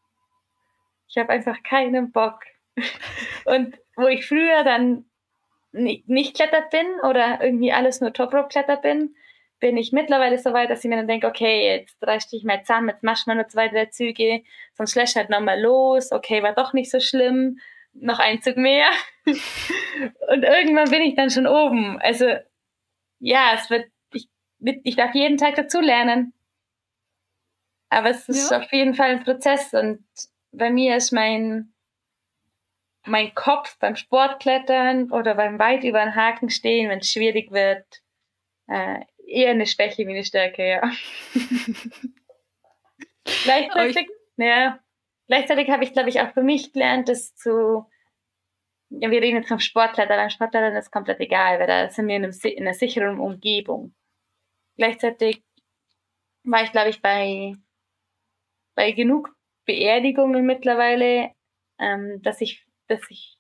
Ich 1.08 1.18
habe 1.18 1.30
einfach 1.30 1.64
keinen 1.64 2.12
Bock. 2.12 2.42
Und 3.46 3.78
wo 3.96 4.08
ich 4.08 4.28
früher 4.28 4.64
dann 4.64 5.06
nicht, 5.72 6.08
nicht 6.08 6.36
klettert 6.36 6.70
bin 6.70 6.88
oder 7.04 7.44
irgendwie 7.44 7.72
alles 7.72 8.02
nur 8.02 8.14
top 8.14 8.34
rope 8.34 8.50
klettert 8.50 8.82
bin, 8.82 9.16
bin 9.60 9.78
ich 9.78 9.92
mittlerweile 9.92 10.38
so 10.38 10.54
weit, 10.54 10.70
dass 10.70 10.84
ich 10.84 10.90
mir 10.90 10.96
dann 10.96 11.08
denke, 11.08 11.28
okay, 11.28 11.78
jetzt 11.78 11.98
reichte 12.02 12.36
ich 12.36 12.44
mal 12.44 12.62
zusammen, 12.64 12.90
jetzt 12.90 13.04
machst 13.04 13.26
du 13.26 13.30
mal 13.32 13.36
nur 13.36 13.48
zwei, 13.48 13.68
drei 13.68 13.88
Züge, 13.88 14.44
sonst 14.74 14.94
schlägst 14.94 15.16
halt 15.16 15.30
nochmal 15.30 15.60
los, 15.60 16.12
okay, 16.12 16.44
war 16.44 16.54
doch 16.54 16.74
nicht 16.74 16.92
so 16.92 17.00
schlimm, 17.00 17.60
noch 17.94 18.20
ein 18.20 18.42
Zug 18.42 18.58
mehr. 18.58 18.90
und 19.26 20.44
irgendwann 20.44 20.90
bin 20.90 21.02
ich 21.02 21.16
dann 21.16 21.30
schon 21.30 21.48
oben. 21.48 22.00
Also 22.00 22.26
ja, 23.20 23.52
es 23.56 23.70
wird 23.70 23.90
ich 24.62 24.96
darf 24.96 25.16
jeden 25.16 25.38
Tag 25.38 25.56
dazu 25.56 25.80
lernen. 25.80 26.34
Aber 27.90 28.10
es 28.10 28.30
ist 28.30 28.52
ja. 28.52 28.60
auf 28.60 28.72
jeden 28.72 28.94
Fall 28.94 29.12
ein 29.12 29.24
Prozess 29.24 29.74
und 29.74 30.06
bei 30.52 30.70
mir 30.70 30.96
ist 30.96 31.12
mein, 31.12 31.74
mein 33.06 33.34
Kopf 33.34 33.78
beim 33.80 33.96
Sportklettern 33.96 35.12
oder 35.12 35.36
beim 35.36 35.58
weit 35.58 35.84
über 35.84 36.04
den 36.04 36.16
Haken 36.16 36.50
stehen, 36.50 36.90
wenn 36.90 37.00
es 37.00 37.12
schwierig 37.12 37.52
wird, 37.52 37.86
äh, 38.68 39.00
eher 39.30 39.52
eine 39.52 39.68
Schwäche 39.68 40.06
wie 40.08 40.12
eine 40.12 40.24
Stärke, 40.26 40.68
ja. 40.68 40.82
gleichzeitig, 43.44 44.08
ja, 44.38 44.80
gleichzeitig 45.28 45.70
habe 45.70 45.84
ich, 45.84 45.94
glaube 45.94 46.10
ich, 46.10 46.20
auch 46.20 46.34
für 46.34 46.44
mich 46.44 46.74
gelernt, 46.74 47.10
das 47.10 47.36
zu, 47.36 47.86
ja, 48.90 49.12
wir 49.12 49.22
reden 49.22 49.38
jetzt 49.38 49.50
vom 49.50 49.60
Sportklettern, 49.60 50.18
beim 50.18 50.30
Sportklettern 50.30 50.76
ist 50.76 50.92
komplett 50.92 51.20
egal, 51.20 51.60
weil 51.60 51.68
da 51.68 51.90
sind 51.90 52.08
wir 52.08 52.16
in, 52.16 52.26
einem, 52.26 52.34
in 52.44 52.64
einer 52.64 52.74
sicheren 52.74 53.20
Umgebung. 53.20 53.94
Gleichzeitig 54.78 55.44
war 56.44 56.64
ich, 56.64 56.72
glaube 56.72 56.90
ich, 56.90 57.02
bei, 57.02 57.56
bei 58.76 58.92
genug 58.92 59.36
Beerdigungen 59.66 60.46
mittlerweile, 60.46 61.32
ähm, 61.78 62.22
dass 62.24 62.42
ich, 62.42 62.66
dass 62.88 63.02
ich 63.10 63.38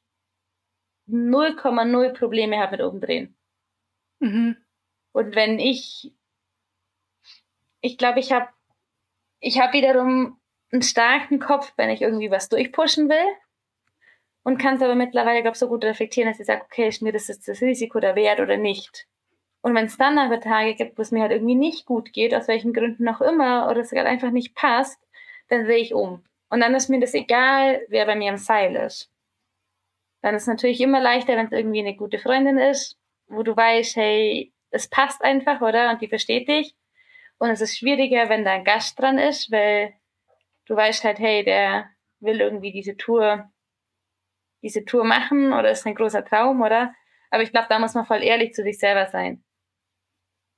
0,0 1.07 2.13
Probleme 2.13 2.59
habe 2.59 2.77
mit 2.77 2.81
Umdrehen. 2.85 3.35
Mhm. 4.19 4.57
Und 5.11 5.35
wenn 5.35 5.59
ich, 5.59 6.13
ich 7.81 7.97
glaube, 7.97 8.19
ich 8.19 8.31
habe, 8.31 8.47
ich 9.39 9.59
habe 9.59 9.73
wiederum 9.73 10.39
einen 10.71 10.81
starken 10.81 11.39
Kopf, 11.39 11.73
wenn 11.77 11.89
ich 11.89 12.01
irgendwie 12.01 12.31
was 12.31 12.49
durchpushen 12.49 13.09
will 13.09 13.35
und 14.43 14.57
kann 14.57 14.75
es 14.75 14.81
aber 14.81 14.95
mittlerweile, 14.95 15.41
glaube 15.41 15.55
ich, 15.55 15.59
so 15.59 15.67
gut 15.67 15.83
reflektieren, 15.83 16.29
dass 16.29 16.39
ich 16.39 16.45
sage, 16.45 16.63
okay, 16.63 16.87
ist 16.87 17.01
mir 17.01 17.11
das 17.11 17.27
jetzt 17.27 17.47
das 17.47 17.61
Risiko 17.61 17.99
der 17.99 18.15
Wert 18.15 18.39
oder 18.39 18.57
nicht? 18.57 19.07
Und 19.61 19.75
wenn 19.75 19.85
es 19.85 19.97
dann 19.97 20.17
aber 20.17 20.39
Tage 20.39 20.75
gibt, 20.75 20.97
wo 20.97 21.01
es 21.01 21.11
mir 21.11 21.21
halt 21.21 21.31
irgendwie 21.31 21.55
nicht 21.55 21.85
gut 21.85 22.13
geht, 22.13 22.33
aus 22.33 22.47
welchen 22.47 22.73
Gründen 22.73 23.07
auch 23.09 23.21
immer, 23.21 23.69
oder 23.69 23.81
es 23.81 23.89
gerade 23.89 24.07
einfach 24.07 24.31
nicht 24.31 24.55
passt, 24.55 25.01
dann 25.49 25.65
sehe 25.65 25.79
ich 25.79 25.93
um. 25.93 26.23
Und 26.49 26.61
dann 26.61 26.73
ist 26.75 26.89
mir 26.89 26.99
das 26.99 27.13
egal, 27.13 27.85
wer 27.89 28.05
bei 28.05 28.15
mir 28.15 28.29
im 28.29 28.37
Seil 28.37 28.75
ist. 28.75 29.11
Dann 30.21 30.35
ist 30.35 30.43
es 30.43 30.47
natürlich 30.47 30.81
immer 30.81 30.99
leichter, 30.99 31.35
wenn 31.35 31.47
es 31.47 31.51
irgendwie 31.51 31.79
eine 31.79 31.95
gute 31.95 32.19
Freundin 32.19 32.57
ist, 32.57 32.97
wo 33.27 33.43
du 33.43 33.55
weißt, 33.55 33.95
hey, 33.97 34.51
es 34.71 34.87
passt 34.89 35.23
einfach, 35.23 35.61
oder? 35.61 35.89
Und 35.91 36.01
die 36.01 36.07
versteht 36.07 36.47
dich. 36.47 36.75
Und 37.37 37.49
es 37.49 37.61
ist 37.61 37.77
schwieriger, 37.77 38.29
wenn 38.29 38.43
da 38.43 38.51
ein 38.51 38.63
Gast 38.63 38.99
dran 38.99 39.17
ist, 39.17 39.51
weil 39.51 39.93
du 40.65 40.75
weißt 40.75 41.03
halt, 41.03 41.19
hey, 41.19 41.43
der 41.43 41.89
will 42.19 42.41
irgendwie 42.41 42.71
diese 42.71 42.97
Tour, 42.97 43.49
diese 44.61 44.83
Tour 44.83 45.05
machen 45.05 45.53
oder 45.53 45.71
ist 45.71 45.87
ein 45.87 45.95
großer 45.95 46.25
Traum, 46.25 46.61
oder? 46.61 46.93
Aber 47.31 47.43
ich 47.43 47.51
glaube, 47.51 47.67
da 47.69 47.79
muss 47.79 47.93
man 47.93 48.05
voll 48.05 48.23
ehrlich 48.23 48.53
zu 48.53 48.63
sich 48.63 48.77
selber 48.77 49.07
sein. 49.07 49.43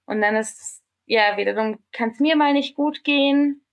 Und 0.06 0.22
dann 0.22 0.36
ist, 0.36 0.84
ja, 1.06 1.38
wiederum 1.38 1.84
kann 1.92 2.10
es 2.10 2.20
mir 2.20 2.36
mal 2.36 2.54
nicht 2.54 2.76
gut 2.76 3.04
gehen. 3.04 3.66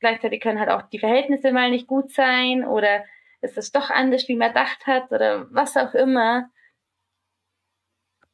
Gleichzeitig 0.00 0.40
können 0.40 0.60
halt 0.60 0.70
auch 0.70 0.82
die 0.82 1.00
Verhältnisse 1.00 1.52
mal 1.52 1.70
nicht 1.70 1.88
gut 1.88 2.12
sein 2.12 2.64
oder 2.64 3.04
ist 3.40 3.58
es 3.58 3.72
doch 3.72 3.90
anders, 3.90 4.28
wie 4.28 4.36
man 4.36 4.48
gedacht 4.48 4.86
hat 4.86 5.10
oder 5.10 5.52
was 5.52 5.76
auch 5.76 5.94
immer. 5.94 6.50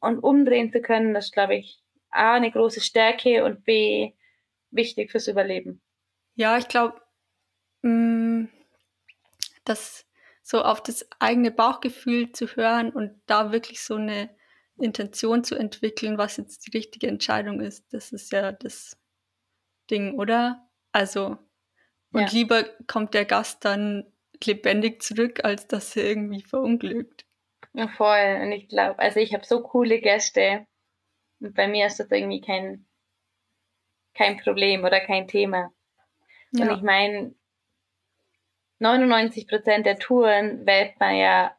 Und 0.05 0.19
umdrehen 0.19 0.71
zu 0.71 0.81
können, 0.81 1.13
das 1.13 1.25
ist, 1.25 1.33
glaube 1.33 1.55
ich, 1.55 1.81
A, 2.11 2.35
eine 2.35 2.51
große 2.51 2.79
Stärke 2.79 3.43
und 3.43 3.63
B, 3.65 4.13
wichtig 4.71 5.11
fürs 5.11 5.27
Überleben. 5.27 5.81
Ja, 6.35 6.57
ich 6.57 6.67
glaube, 6.67 7.01
mm, 7.81 8.45
dass 9.63 10.05
so 10.43 10.61
auf 10.61 10.83
das 10.83 11.07
eigene 11.19 11.49
Bauchgefühl 11.49 12.31
zu 12.31 12.45
hören 12.47 12.91
und 12.91 13.19
da 13.25 13.51
wirklich 13.51 13.81
so 13.81 13.95
eine 13.95 14.29
Intention 14.77 15.43
zu 15.43 15.55
entwickeln, 15.55 16.17
was 16.17 16.37
jetzt 16.37 16.67
die 16.67 16.77
richtige 16.77 17.07
Entscheidung 17.07 17.61
ist. 17.61 17.91
Das 17.91 18.11
ist 18.11 18.31
ja 18.31 18.51
das 18.51 18.97
Ding, 19.89 20.19
oder? 20.19 20.69
Also, 20.91 21.37
und 22.11 22.21
ja. 22.21 22.27
lieber 22.31 22.63
kommt 22.87 23.13
der 23.13 23.25
Gast 23.25 23.65
dann 23.65 24.05
lebendig 24.43 25.01
zurück, 25.01 25.43
als 25.43 25.67
dass 25.67 25.95
er 25.95 26.05
irgendwie 26.05 26.43
verunglückt. 26.43 27.24
Ja, 27.75 27.89
voll. 27.89 28.39
Und 28.41 28.53
ich 28.53 28.69
glaube, 28.69 28.97
also 28.99 29.19
ich 29.19 29.33
habe 29.33 29.45
so 29.45 29.61
coole 29.61 29.99
Gäste. 29.99 30.65
Und 31.41 31.53
bei 31.55 31.67
mir 31.67 31.87
ist 31.87 31.99
das 31.99 32.09
irgendwie 32.09 32.39
kein, 32.39 32.85
kein 34.13 34.37
Problem 34.37 34.85
oder 34.85 35.01
kein 35.01 35.27
Thema. 35.27 35.73
Ja. 36.51 36.65
Und 36.65 36.77
ich 36.77 36.81
meine, 36.83 37.35
99 38.79 39.47
Prozent 39.47 39.85
der 39.85 39.99
Touren 39.99 40.65
wählt 40.65 40.97
man 41.01 41.17
ja, 41.17 41.57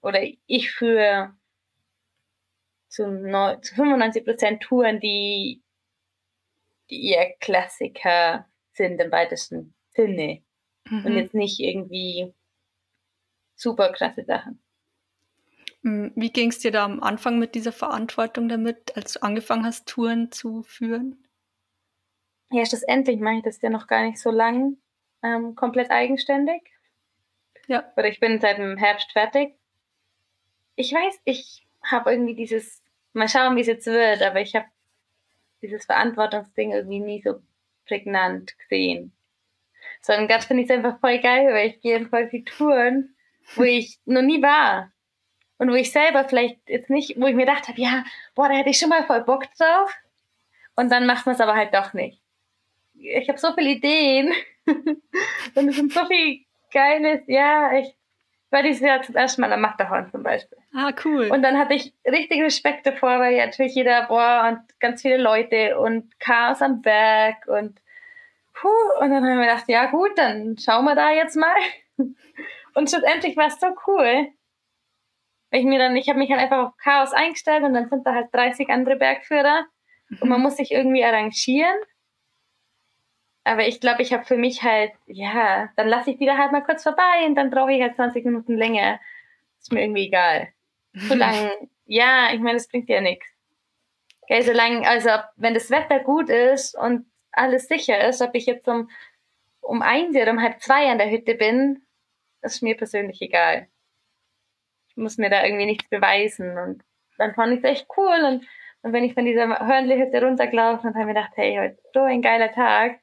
oder 0.00 0.22
ich 0.46 0.70
führe 0.70 1.34
zu, 2.88 3.02
zu 3.60 3.74
95 3.74 4.24
Prozent 4.24 4.62
Touren, 4.62 5.00
die, 5.00 5.62
die 6.88 7.10
eher 7.10 7.34
Klassiker 7.40 8.48
sind 8.72 8.98
im 8.98 9.12
weitesten 9.12 9.74
Sinne. 9.90 10.42
Mhm. 10.86 11.04
Und 11.04 11.16
jetzt 11.16 11.34
nicht 11.34 11.60
irgendwie 11.60 12.32
super 13.54 13.92
krasse 13.92 14.24
Sachen. 14.24 14.62
Mm, 15.82 16.08
wie 16.14 16.30
ging 16.30 16.50
es 16.50 16.58
dir 16.58 16.70
da 16.70 16.84
am 16.84 17.02
Anfang 17.02 17.38
mit 17.38 17.54
dieser 17.54 17.72
Verantwortung 17.72 18.48
damit, 18.48 18.96
als 18.96 19.14
du 19.14 19.22
angefangen 19.22 19.64
hast, 19.64 19.88
Touren 19.88 20.30
zu 20.30 20.62
führen? 20.62 21.26
Ja, 22.50 22.66
schlussendlich 22.66 23.20
mache 23.20 23.36
ich 23.36 23.42
das 23.42 23.62
ja 23.62 23.70
noch 23.70 23.86
gar 23.86 24.02
nicht 24.02 24.18
so 24.18 24.30
lang 24.30 24.76
ähm, 25.22 25.54
komplett 25.54 25.90
eigenständig. 25.90 26.62
Ja. 27.68 27.90
Oder 27.96 28.08
ich 28.08 28.20
bin 28.20 28.40
seit 28.40 28.58
dem 28.58 28.76
Herbst 28.76 29.12
fertig. 29.12 29.54
Ich 30.74 30.92
weiß, 30.92 31.20
ich 31.24 31.66
habe 31.84 32.12
irgendwie 32.12 32.34
dieses, 32.34 32.82
mal 33.12 33.28
schauen, 33.28 33.56
wie 33.56 33.60
es 33.60 33.66
jetzt 33.66 33.86
wird, 33.86 34.22
aber 34.22 34.40
ich 34.40 34.54
habe 34.54 34.66
dieses 35.62 35.84
Verantwortungsding 35.84 36.72
irgendwie 36.72 37.00
nie 37.00 37.22
so 37.22 37.40
prägnant 37.86 38.58
gesehen. 38.58 39.12
Sondern 40.02 40.28
gerade 40.28 40.44
finde 40.44 40.62
ich 40.62 40.70
es 40.70 40.76
einfach 40.76 40.98
voll 41.00 41.18
geil, 41.20 41.52
weil 41.52 41.68
ich 41.68 41.80
gehe 41.80 41.96
in 41.96 42.08
voll 42.08 42.28
viele 42.28 42.44
Touren, 42.44 43.14
wo 43.54 43.62
ich 43.62 44.00
noch 44.04 44.22
nie 44.22 44.42
war. 44.42 44.92
Und 45.60 45.70
wo 45.70 45.74
ich 45.74 45.92
selber 45.92 46.24
vielleicht 46.24 46.56
jetzt 46.70 46.88
nicht, 46.88 47.20
wo 47.20 47.26
ich 47.26 47.34
mir 47.34 47.44
gedacht 47.44 47.68
habe, 47.68 47.78
ja, 47.78 48.02
boah, 48.34 48.48
da 48.48 48.54
hätte 48.54 48.70
ich 48.70 48.78
schon 48.78 48.88
mal 48.88 49.04
voll 49.04 49.20
Bock 49.24 49.44
drauf. 49.58 49.94
Und 50.74 50.90
dann 50.90 51.04
macht 51.04 51.26
man 51.26 51.34
es 51.34 51.40
aber 51.42 51.54
halt 51.54 51.74
doch 51.74 51.92
nicht. 51.92 52.18
ich 52.94 53.28
habe 53.28 53.38
so 53.38 53.52
viele 53.52 53.72
Ideen. 53.72 54.32
und 54.66 55.68
es 55.68 55.76
sind 55.76 55.92
so 55.92 56.06
viel 56.06 56.46
Geiles. 56.72 57.20
Ja, 57.26 57.74
ich 57.74 57.94
war 58.48 58.62
dieses 58.62 58.80
Jahr 58.80 59.02
zum 59.02 59.16
ersten 59.16 59.42
Mal 59.42 59.52
am 59.52 59.60
Matterhorn 59.60 60.10
zum 60.10 60.22
Beispiel. 60.22 60.56
Ah, 60.74 60.94
cool. 61.04 61.28
Und 61.30 61.42
dann 61.42 61.58
hatte 61.58 61.74
ich 61.74 61.92
richtig 62.10 62.40
Respekt 62.40 62.86
davor, 62.86 63.18
weil 63.18 63.34
ja 63.34 63.44
natürlich 63.44 63.74
jeder, 63.74 64.06
boah, 64.06 64.48
und 64.50 64.80
ganz 64.80 65.02
viele 65.02 65.18
Leute 65.18 65.78
und 65.78 66.18
Chaos 66.20 66.62
am 66.62 66.80
Berg 66.80 67.46
und 67.48 67.82
puh, 68.54 68.68
und 69.00 69.10
dann 69.10 69.22
haben 69.22 69.38
wir 69.38 69.46
gedacht, 69.46 69.68
ja 69.68 69.90
gut, 69.90 70.16
dann 70.16 70.56
schauen 70.56 70.86
wir 70.86 70.94
da 70.94 71.10
jetzt 71.10 71.36
mal. 71.36 71.54
Und 72.72 72.88
schlussendlich 72.88 73.36
war 73.36 73.48
es 73.48 73.58
so 73.58 73.66
cool. 73.88 74.28
Ich 75.52 75.64
mir 75.64 75.78
dann, 75.78 75.96
ich 75.96 76.08
habe 76.08 76.18
mich 76.18 76.30
halt 76.30 76.40
einfach 76.40 76.68
auf 76.68 76.76
Chaos 76.76 77.12
eingestellt 77.12 77.64
und 77.64 77.74
dann 77.74 77.88
sind 77.88 78.06
da 78.06 78.14
halt 78.14 78.28
30 78.32 78.68
andere 78.68 78.96
Bergführer 78.96 79.66
und 80.20 80.28
man 80.28 80.38
mhm. 80.38 80.44
muss 80.44 80.56
sich 80.56 80.70
irgendwie 80.70 81.04
arrangieren. 81.04 81.76
Aber 83.44 83.66
ich 83.66 83.80
glaube, 83.80 84.02
ich 84.02 84.12
habe 84.12 84.24
für 84.24 84.36
mich 84.36 84.62
halt, 84.62 84.92
ja, 85.06 85.70
dann 85.76 85.88
lasse 85.88 86.10
ich 86.10 86.20
wieder 86.20 86.36
halt 86.36 86.52
mal 86.52 86.62
kurz 86.62 86.82
vorbei 86.82 87.26
und 87.26 87.34
dann 87.34 87.50
brauche 87.50 87.72
ich 87.72 87.80
halt 87.80 87.96
20 87.96 88.24
Minuten 88.24 88.56
länger. 88.56 89.00
Ist 89.58 89.72
mir 89.72 89.82
irgendwie 89.82 90.06
egal. 90.06 90.48
Solange, 90.92 91.50
ja, 91.86 92.32
ich 92.32 92.40
meine, 92.40 92.58
das 92.58 92.68
bringt 92.68 92.88
ja 92.88 93.00
nichts. 93.00 93.26
Okay, 94.22 94.42
solange, 94.42 94.86
also 94.86 95.10
wenn 95.36 95.54
das 95.54 95.70
Wetter 95.70 96.00
gut 96.00 96.28
ist 96.28 96.78
und 96.78 97.06
alles 97.32 97.66
sicher 97.66 98.06
ist, 98.08 98.22
ob 98.22 98.34
ich 98.34 98.46
jetzt 98.46 98.68
um, 98.68 98.88
um 99.60 99.82
eins 99.82 100.16
oder 100.16 100.30
um 100.30 100.40
halb 100.40 100.60
zwei 100.60 100.88
an 100.90 100.98
der 100.98 101.10
Hütte 101.10 101.34
bin, 101.34 101.82
ist 102.42 102.62
mir 102.62 102.76
persönlich 102.76 103.20
egal. 103.20 103.68
Ich 104.90 104.96
muss 104.96 105.18
mir 105.18 105.30
da 105.30 105.44
irgendwie 105.44 105.66
nichts 105.66 105.88
beweisen. 105.88 106.58
Und 106.58 106.82
dann 107.18 107.34
fand 107.34 107.52
ich 107.52 107.58
es 107.58 107.64
echt 107.64 107.86
cool. 107.96 108.24
Und, 108.24 108.46
und 108.82 108.92
wenn 108.92 109.04
ich 109.04 109.14
von 109.14 109.24
dieser 109.24 109.46
Hörnli-Hütte 109.46 110.24
runtergelaufen 110.24 110.90
und 110.90 110.96
habe 110.96 111.06
mir 111.06 111.14
gedacht, 111.14 111.32
hey, 111.36 111.56
heute 111.58 111.78
so 111.94 112.00
ein 112.00 112.22
geiler 112.22 112.52
Tag. 112.52 113.00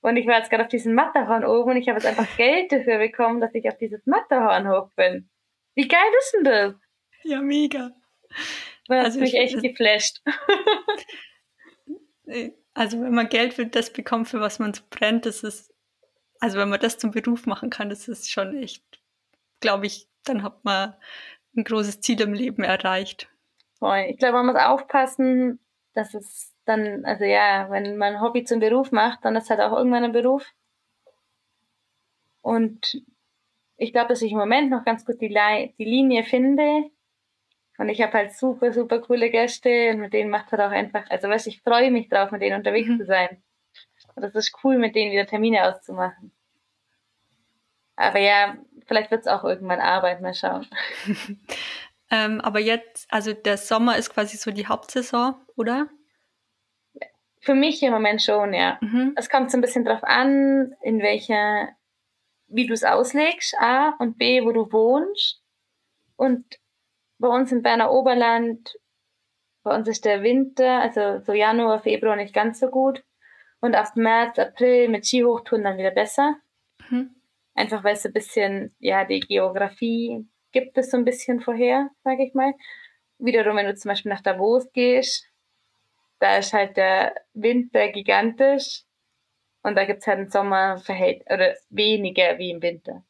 Und 0.00 0.16
ich 0.16 0.26
war 0.26 0.38
jetzt 0.38 0.50
gerade 0.50 0.64
auf 0.64 0.68
diesem 0.68 0.94
Matterhorn 0.94 1.44
oben 1.44 1.70
und 1.72 1.76
ich 1.76 1.88
habe 1.88 1.98
jetzt 1.98 2.06
einfach 2.06 2.26
Geld 2.36 2.72
dafür 2.72 2.98
bekommen, 2.98 3.40
dass 3.40 3.54
ich 3.54 3.68
auf 3.68 3.78
dieses 3.78 4.04
Matterhorn 4.06 4.68
hoch 4.68 4.90
bin. 4.96 5.30
Wie 5.74 5.88
geil 5.88 6.00
ist 6.18 6.34
denn 6.34 6.44
das? 6.44 6.74
Ja, 7.22 7.40
mega. 7.40 7.92
Das 8.88 9.06
also 9.06 9.20
hat 9.20 9.20
mich 9.20 9.34
echt 9.34 9.62
geflasht. 9.62 10.20
Also 12.74 13.00
wenn 13.00 13.12
man 13.12 13.28
Geld 13.28 13.52
für 13.54 13.66
das 13.66 13.92
bekommt, 13.92 14.28
für 14.28 14.40
was 14.40 14.58
man 14.58 14.72
so 14.72 14.82
brennt, 14.88 15.26
das 15.26 15.42
ist, 15.42 15.74
also 16.40 16.58
wenn 16.58 16.70
man 16.70 16.80
das 16.80 16.98
zum 16.98 17.10
Beruf 17.10 17.46
machen 17.46 17.68
kann, 17.68 17.90
das 17.90 18.08
ist 18.08 18.30
schon 18.30 18.56
echt, 18.56 18.82
glaube 19.60 19.86
ich, 19.86 20.08
dann 20.24 20.42
hat 20.42 20.64
man 20.64 20.94
ein 21.56 21.64
großes 21.64 22.00
Ziel 22.00 22.20
im 22.20 22.34
Leben 22.34 22.64
erreicht. 22.64 23.28
Voll. 23.78 24.06
Ich 24.08 24.18
glaube, 24.18 24.34
man 24.34 24.46
muss 24.46 24.56
aufpassen, 24.56 25.58
dass 25.94 26.14
es 26.14 26.54
dann, 26.64 27.04
also 27.04 27.24
ja, 27.24 27.68
wenn 27.70 27.96
man 27.96 28.14
ein 28.14 28.20
Hobby 28.20 28.44
zum 28.44 28.60
Beruf 28.60 28.92
macht, 28.92 29.24
dann 29.24 29.36
ist 29.36 29.50
halt 29.50 29.60
auch 29.60 29.76
irgendwann 29.76 30.04
ein 30.04 30.12
Beruf. 30.12 30.46
Und 32.40 33.02
ich 33.76 33.92
glaube, 33.92 34.08
dass 34.08 34.22
ich 34.22 34.32
im 34.32 34.38
Moment 34.38 34.70
noch 34.70 34.84
ganz 34.84 35.04
gut 35.04 35.20
die, 35.20 35.28
die 35.28 35.84
Linie 35.84 36.24
finde. 36.24 36.90
Und 37.78 37.88
ich 37.88 38.00
habe 38.00 38.12
halt 38.12 38.32
super, 38.32 38.72
super 38.72 39.00
coole 39.00 39.30
Gäste 39.30 39.90
und 39.90 40.00
mit 40.00 40.12
denen 40.12 40.30
macht 40.30 40.52
halt 40.52 40.62
auch 40.62 40.70
einfach, 40.70 41.08
also 41.10 41.28
weißt 41.28 41.48
ich 41.48 41.62
freue 41.62 41.90
mich 41.90 42.08
drauf, 42.08 42.30
mit 42.30 42.42
denen 42.42 42.58
unterwegs 42.58 42.88
mhm. 42.88 42.98
zu 42.98 43.06
sein. 43.06 43.42
Und 44.14 44.22
das 44.22 44.34
ist 44.34 44.54
cool, 44.62 44.78
mit 44.78 44.94
denen 44.94 45.10
wieder 45.10 45.26
Termine 45.26 45.64
auszumachen. 45.66 46.32
Aber 47.96 48.18
ja, 48.18 48.56
vielleicht 48.92 49.10
wird 49.10 49.22
es 49.22 49.26
auch 49.26 49.42
irgendwann 49.42 49.80
Arbeit, 49.80 50.20
mal 50.20 50.34
schauen. 50.34 50.66
ähm, 52.10 52.42
aber 52.42 52.60
jetzt, 52.60 53.10
also 53.10 53.32
der 53.32 53.56
Sommer 53.56 53.96
ist 53.96 54.12
quasi 54.12 54.36
so 54.36 54.50
die 54.50 54.66
Hauptsaison, 54.66 55.34
oder? 55.56 55.88
Für 57.40 57.54
mich 57.54 57.82
im 57.82 57.90
Moment 57.90 58.20
schon, 58.20 58.52
ja. 58.52 58.76
Mhm. 58.82 59.14
Es 59.16 59.30
kommt 59.30 59.50
so 59.50 59.56
ein 59.56 59.62
bisschen 59.62 59.86
drauf 59.86 60.04
an, 60.04 60.74
in 60.82 61.00
welcher, 61.00 61.70
wie 62.48 62.66
du 62.66 62.74
es 62.74 62.84
auslegst, 62.84 63.54
A 63.58 63.94
und 63.98 64.18
B, 64.18 64.44
wo 64.44 64.52
du 64.52 64.70
wohnst. 64.70 65.42
Und 66.16 66.44
bei 67.18 67.28
uns 67.28 67.50
im 67.50 67.62
Berner 67.62 67.92
Oberland, 67.92 68.78
bei 69.62 69.74
uns 69.74 69.88
ist 69.88 70.04
der 70.04 70.22
Winter, 70.22 70.82
also 70.82 71.20
so 71.24 71.32
Januar, 71.32 71.80
Februar 71.80 72.16
nicht 72.16 72.34
ganz 72.34 72.60
so 72.60 72.68
gut. 72.68 73.02
Und 73.60 73.74
ab 73.74 73.96
März, 73.96 74.38
April 74.38 74.90
mit 74.90 75.06
Skihochtouren 75.06 75.64
dann 75.64 75.78
wieder 75.78 75.92
besser. 75.92 76.36
Mhm. 76.90 77.21
Einfach 77.54 77.84
weil 77.84 77.94
es 77.94 78.06
ein 78.06 78.12
bisschen, 78.12 78.74
ja, 78.78 79.04
die 79.04 79.20
Geografie 79.20 80.26
gibt 80.52 80.78
es 80.78 80.90
so 80.90 80.96
ein 80.96 81.04
bisschen 81.04 81.40
vorher, 81.40 81.90
sage 82.04 82.24
ich 82.24 82.34
mal. 82.34 82.54
Wiederum, 83.18 83.56
wenn 83.56 83.66
du 83.66 83.74
zum 83.74 83.90
Beispiel 83.90 84.10
nach 84.10 84.22
Davos 84.22 84.72
gehst, 84.72 85.28
da 86.18 86.38
ist 86.38 86.52
halt 86.52 86.76
der 86.76 87.14
Winter 87.34 87.88
gigantisch 87.88 88.84
und 89.62 89.76
da 89.76 89.84
gibt 89.84 90.00
es 90.00 90.06
halt 90.06 90.18
im 90.18 90.30
Sommer 90.30 90.80
oder 90.86 91.54
weniger 91.70 92.38
wie 92.38 92.50
im 92.50 92.62
Winter. 92.62 93.04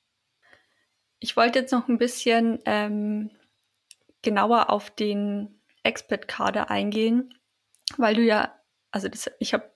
Ich 1.19 1.37
wollte 1.37 1.61
jetzt 1.61 1.73
noch 1.73 1.89
ein 1.89 1.99
bisschen 1.99 2.61
ähm, 2.65 3.31
genauer 4.23 4.71
auf 4.71 4.91
den 4.91 5.61
Expert-Kader 5.83 6.71
eingehen, 6.71 7.39
weil 7.97 8.15
du 8.15 8.23
ja, 8.23 8.59
also 8.91 9.09
das, 9.09 9.31
ich 9.39 9.55
habe 9.55 9.72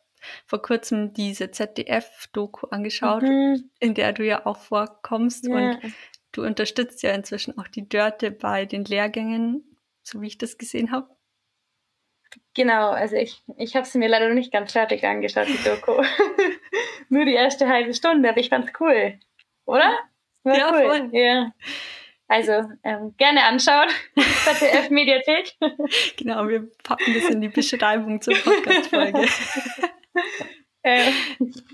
vor 0.47 0.63
kurzem 0.63 1.13
diese 1.13 1.51
ZDF-Doku 1.51 2.69
angeschaut, 2.69 3.23
mhm. 3.23 3.71
in 3.79 3.95
der 3.95 4.13
du 4.13 4.25
ja 4.25 4.47
auch 4.47 4.59
vorkommst 4.59 5.47
ja. 5.47 5.55
und 5.55 5.81
du 6.33 6.45
unterstützt 6.45 7.03
ja 7.03 7.13
inzwischen 7.13 7.59
auch 7.59 7.69
die 7.69 7.89
Dörte 7.89 8.31
bei 8.31 8.65
den 8.65 8.85
Lehrgängen, 8.85 9.77
so 10.03 10.21
wie 10.21 10.27
ich 10.29 10.39
das 10.39 10.59
gesehen 10.59 10.93
habe. 10.93 11.09
Genau, 12.55 12.91
also 12.91 13.17
ich, 13.17 13.43
ich 13.57 13.77
habe 13.77 13.87
sie 13.87 13.99
mir 13.99 14.09
leider 14.09 14.29
noch 14.29 14.35
nicht 14.35 14.53
ganz 14.53 14.73
fertig 14.73 15.05
angeschaut, 15.05 15.47
die 15.49 15.63
Doku. 15.63 16.03
Nur 17.09 17.25
die 17.25 17.35
erste 17.35 17.69
halbe 17.69 17.95
Stunde, 17.95 18.29
aber 18.29 18.39
ich 18.39 18.49
fand's 18.49 18.73
cool. 18.81 19.19
Oder? 19.65 19.97
ja, 20.45 20.73
cool. 20.73 20.83
voll. 20.83 21.11
Ja. 21.13 21.53
Also 22.29 22.53
ähm, 22.83 23.15
gerne 23.17 23.45
anschauen. 23.45 23.89
ZDF 24.45 24.91
Mediathek. 24.91 25.55
genau, 26.17 26.49
wir 26.49 26.69
packen 26.83 27.15
das 27.15 27.31
in 27.31 27.41
die 27.41 27.49
Beschreibung 27.49 28.21
zur 28.21 28.35
Podcast-Folge. 28.35 29.27
äh, 30.83 31.11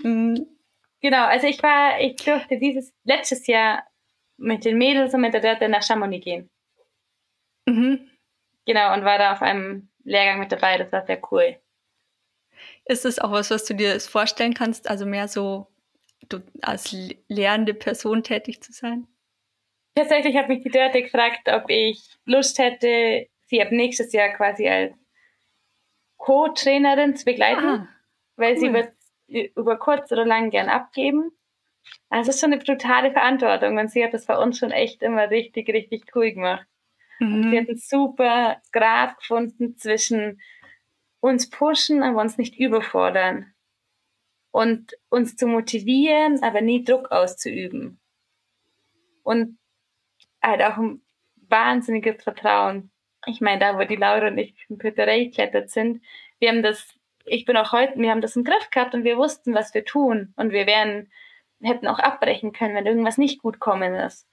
genau, 0.03 1.25
also 1.25 1.47
ich 1.47 1.61
war, 1.63 1.99
ich 1.99 2.15
durfte 2.17 2.57
dieses 2.57 2.93
letztes 3.03 3.47
Jahr 3.47 3.83
mit 4.37 4.65
den 4.65 4.77
Mädels 4.77 5.13
und 5.13 5.21
mit 5.21 5.33
der 5.33 5.41
Dörte 5.41 5.69
nach 5.69 5.83
Chamonix 5.83 6.23
gehen. 6.23 6.49
Mhm. 7.65 8.09
Genau, 8.65 8.93
und 8.93 9.03
war 9.03 9.17
da 9.17 9.33
auf 9.33 9.41
einem 9.41 9.89
Lehrgang 10.03 10.39
mit 10.39 10.51
dabei, 10.51 10.77
das 10.77 10.91
war 10.91 11.05
sehr 11.05 11.21
cool. 11.31 11.57
Ist 12.85 13.05
das 13.05 13.19
auch 13.19 13.31
was, 13.31 13.51
was 13.51 13.65
du 13.65 13.73
dir 13.73 13.99
vorstellen 13.99 14.53
kannst, 14.53 14.89
also 14.89 15.05
mehr 15.05 15.27
so 15.27 15.67
du, 16.29 16.39
als 16.61 16.95
lehrende 17.27 17.73
Person 17.73 18.23
tätig 18.23 18.61
zu 18.61 18.71
sein? 18.71 19.07
Tatsächlich 19.95 20.35
hat 20.35 20.49
mich 20.49 20.63
die 20.63 20.69
Dörte 20.69 21.03
gefragt, 21.03 21.47
ob 21.49 21.69
ich 21.69 22.17
Lust 22.25 22.57
hätte, 22.57 23.27
sie 23.45 23.61
ab 23.61 23.71
nächstes 23.71 24.11
Jahr 24.11 24.29
quasi 24.29 24.67
als 24.67 24.93
Co-Trainerin 26.17 27.15
zu 27.15 27.25
begleiten, 27.25 27.65
ah, 27.65 27.87
weil 28.35 28.53
cool. 28.53 28.59
sie 28.59 28.73
wird 28.73 28.93
über 29.55 29.77
kurz 29.77 30.11
oder 30.11 30.25
lang 30.25 30.49
gern 30.49 30.69
abgeben. 30.69 31.31
Also 32.09 32.29
es 32.29 32.35
ist 32.35 32.41
schon 32.41 32.53
eine 32.53 32.63
brutale 32.63 33.11
Verantwortung 33.11 33.77
und 33.77 33.91
sie 33.91 34.03
hat 34.03 34.13
das 34.13 34.25
bei 34.25 34.37
uns 34.37 34.57
schon 34.57 34.71
echt 34.71 35.01
immer 35.01 35.29
richtig, 35.29 35.69
richtig 35.69 36.15
cool 36.15 36.31
gemacht. 36.31 36.67
Mhm. 37.19 37.33
Und 37.33 37.49
sie 37.49 37.59
hat 37.59 37.67
einen 37.69 37.77
super 37.77 38.61
Grad 38.71 39.17
gefunden 39.17 39.75
zwischen 39.77 40.41
uns 41.19 41.49
pushen, 41.49 42.03
aber 42.03 42.21
uns 42.21 42.37
nicht 42.37 42.57
überfordern. 42.57 43.53
Und 44.51 44.93
uns 45.09 45.35
zu 45.35 45.47
motivieren, 45.47 46.43
aber 46.43 46.61
nie 46.61 46.83
Druck 46.83 47.11
auszuüben. 47.11 47.99
Und 49.23 49.57
halt 50.43 50.61
auch 50.61 50.77
ein 50.77 51.01
wahnsinniges 51.47 52.21
Vertrauen. 52.23 52.91
Ich 53.25 53.41
meine, 53.41 53.59
da 53.59 53.79
wo 53.79 53.83
die 53.85 53.95
Laura 53.95 54.27
und 54.27 54.37
ich 54.37 54.53
im 54.69 54.77
Pöterei 54.77 55.25
geklettert 55.25 55.69
sind, 55.69 56.03
wir 56.39 56.49
haben 56.49 56.61
das, 56.61 56.87
ich 57.25 57.45
bin 57.45 57.57
auch 57.57 57.71
heute, 57.71 57.97
wir 57.97 58.11
haben 58.11 58.21
das 58.21 58.35
im 58.35 58.43
Griff 58.43 58.69
gehabt 58.69 58.93
und 58.93 59.03
wir 59.03 59.17
wussten, 59.17 59.53
was 59.53 59.73
wir 59.73 59.85
tun. 59.85 60.33
Und 60.35 60.51
wir 60.51 60.65
wären, 60.65 61.11
hätten 61.61 61.87
auch 61.87 61.99
abbrechen 61.99 62.53
können, 62.53 62.75
wenn 62.75 62.85
irgendwas 62.85 63.17
nicht 63.17 63.41
gut 63.41 63.59
kommen 63.59 63.93
ist. 63.95 64.27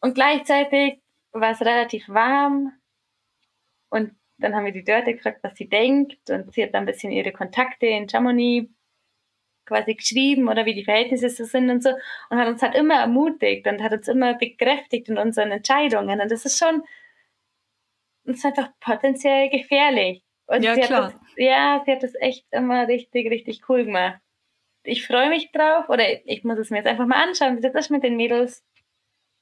Und 0.00 0.14
gleichzeitig 0.14 1.00
war 1.32 1.50
es 1.50 1.60
relativ 1.60 2.08
warm 2.08 2.72
und 3.90 4.14
dann 4.38 4.54
haben 4.54 4.64
wir 4.64 4.72
die 4.72 4.84
Dörte 4.84 5.14
gefragt, 5.14 5.40
was 5.42 5.56
sie 5.56 5.68
denkt 5.68 6.30
und 6.30 6.52
sie 6.52 6.64
hat 6.64 6.74
dann 6.74 6.82
ein 6.82 6.86
bisschen 6.86 7.12
ihre 7.12 7.32
Kontakte 7.32 7.86
in 7.86 8.08
Chamonix 8.08 8.68
quasi 9.64 9.94
geschrieben 9.94 10.48
oder 10.48 10.66
wie 10.66 10.74
die 10.74 10.84
Verhältnisse 10.84 11.30
so 11.30 11.44
sind 11.44 11.70
und 11.70 11.82
so 11.82 11.90
und 12.30 12.38
hat 12.38 12.48
uns 12.48 12.62
halt 12.62 12.74
immer 12.74 12.96
ermutigt 12.96 13.66
und 13.66 13.82
hat 13.82 13.92
uns 13.92 14.08
immer 14.08 14.34
bekräftigt 14.34 15.08
in 15.08 15.18
unseren 15.18 15.52
Entscheidungen 15.52 16.20
und 16.20 16.30
das 16.30 16.44
ist 16.44 16.58
schon 16.58 16.82
ist 18.24 18.44
einfach 18.44 18.70
potenziell 18.80 19.50
gefährlich. 19.50 20.23
Und 20.46 20.62
ja, 20.62 20.76
klar. 20.76 21.12
Das, 21.12 21.14
ja, 21.36 21.82
sie 21.84 21.92
hat 21.92 22.02
das 22.02 22.14
echt 22.20 22.46
immer 22.50 22.86
richtig, 22.88 23.30
richtig 23.30 23.68
cool 23.68 23.84
gemacht. 23.84 24.20
Ich 24.82 25.06
freue 25.06 25.28
mich 25.30 25.50
drauf 25.52 25.88
oder 25.88 26.04
ich 26.26 26.44
muss 26.44 26.58
es 26.58 26.70
mir 26.70 26.78
jetzt 26.78 26.86
einfach 26.86 27.06
mal 27.06 27.22
anschauen, 27.22 27.56
wie 27.56 27.62
das 27.62 27.74
ist 27.74 27.90
mit 27.90 28.02
den 28.02 28.16
Mädels. 28.16 28.62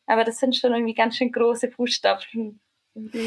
Aber 0.06 0.24
das 0.24 0.38
sind 0.38 0.56
schon 0.56 0.72
irgendwie 0.72 0.94
ganz 0.94 1.16
schön 1.16 1.32
große 1.32 1.70
Fußstapfen. 1.70 2.60
und 2.94 3.18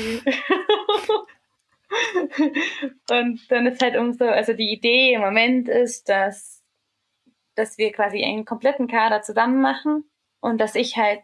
dann 3.50 3.68
ist 3.68 3.82
halt 3.82 3.98
umso, 3.98 4.26
also 4.26 4.54
die 4.54 4.72
Idee 4.72 5.14
im 5.14 5.22
Moment 5.22 5.68
ist, 5.68 6.08
dass 6.08 6.66
dass 7.56 7.78
wir 7.78 7.92
quasi 7.92 8.24
einen 8.24 8.46
kompletten 8.46 8.88
Kader 8.88 9.22
zusammen 9.22 9.62
machen 9.62 10.04
und 10.42 10.60
dass 10.60 10.76
ich 10.76 10.98
halt 10.98 11.22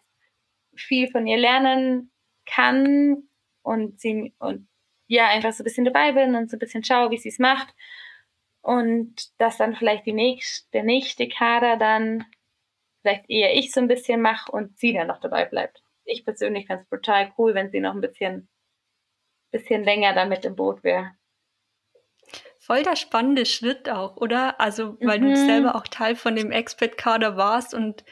viel 0.76 1.10
von 1.10 1.28
ihr 1.28 1.38
lernen 1.38 2.12
kann 2.46 3.24
und 3.62 4.00
sie 4.00 4.34
und 4.40 4.68
ja 5.16 5.28
einfach 5.28 5.52
so 5.52 5.62
ein 5.62 5.66
bisschen 5.66 5.86
dabei 5.86 6.14
bin 6.14 6.36
und 6.36 6.50
so 6.50 6.56
ein 6.56 6.60
bisschen 6.60 6.84
schaue, 6.84 7.12
wie 7.12 7.18
sie 7.18 7.30
es 7.30 7.40
macht 7.40 7.74
und 8.62 9.16
dass 9.40 9.58
dann 9.58 9.76
vielleicht 9.76 10.06
die 10.06 10.14
nächste, 10.14 10.70
der 10.72 10.84
nächste 10.84 11.28
Kader 11.28 11.78
dann 11.78 12.26
vielleicht 13.02 13.30
eher 13.30 13.56
ich 13.56 13.72
so 13.72 13.82
ein 13.82 13.88
bisschen 13.88 14.22
mache 14.22 14.52
und 14.52 14.78
sie 14.80 14.94
dann 14.94 15.08
noch 15.08 15.20
dabei 15.20 15.46
bleibt. 15.46 15.84
Ich 16.06 16.24
persönlich 16.24 16.68
fände 16.68 16.84
es 16.84 16.90
brutal 16.90 17.34
cool, 17.38 17.56
wenn 17.56 17.72
sie 17.72 17.80
noch 17.80 17.94
ein 17.94 18.02
bisschen, 18.02 18.48
bisschen 19.52 19.84
länger 19.84 20.14
damit 20.14 20.46
im 20.46 20.56
Boot 20.56 20.84
wäre. 20.84 21.12
Voll 22.60 22.84
der 22.84 22.96
spannende 22.96 23.46
Schritt 23.46 23.90
auch, 23.90 24.18
oder? 24.18 24.62
Also, 24.62 24.98
weil 25.02 25.20
mhm. 25.20 25.30
du 25.30 25.36
selber 25.36 25.76
auch 25.76 25.88
Teil 25.88 26.16
von 26.16 26.36
dem 26.36 26.52
Expert-Kader 26.52 27.36
warst 27.36 27.74
und 27.74 28.06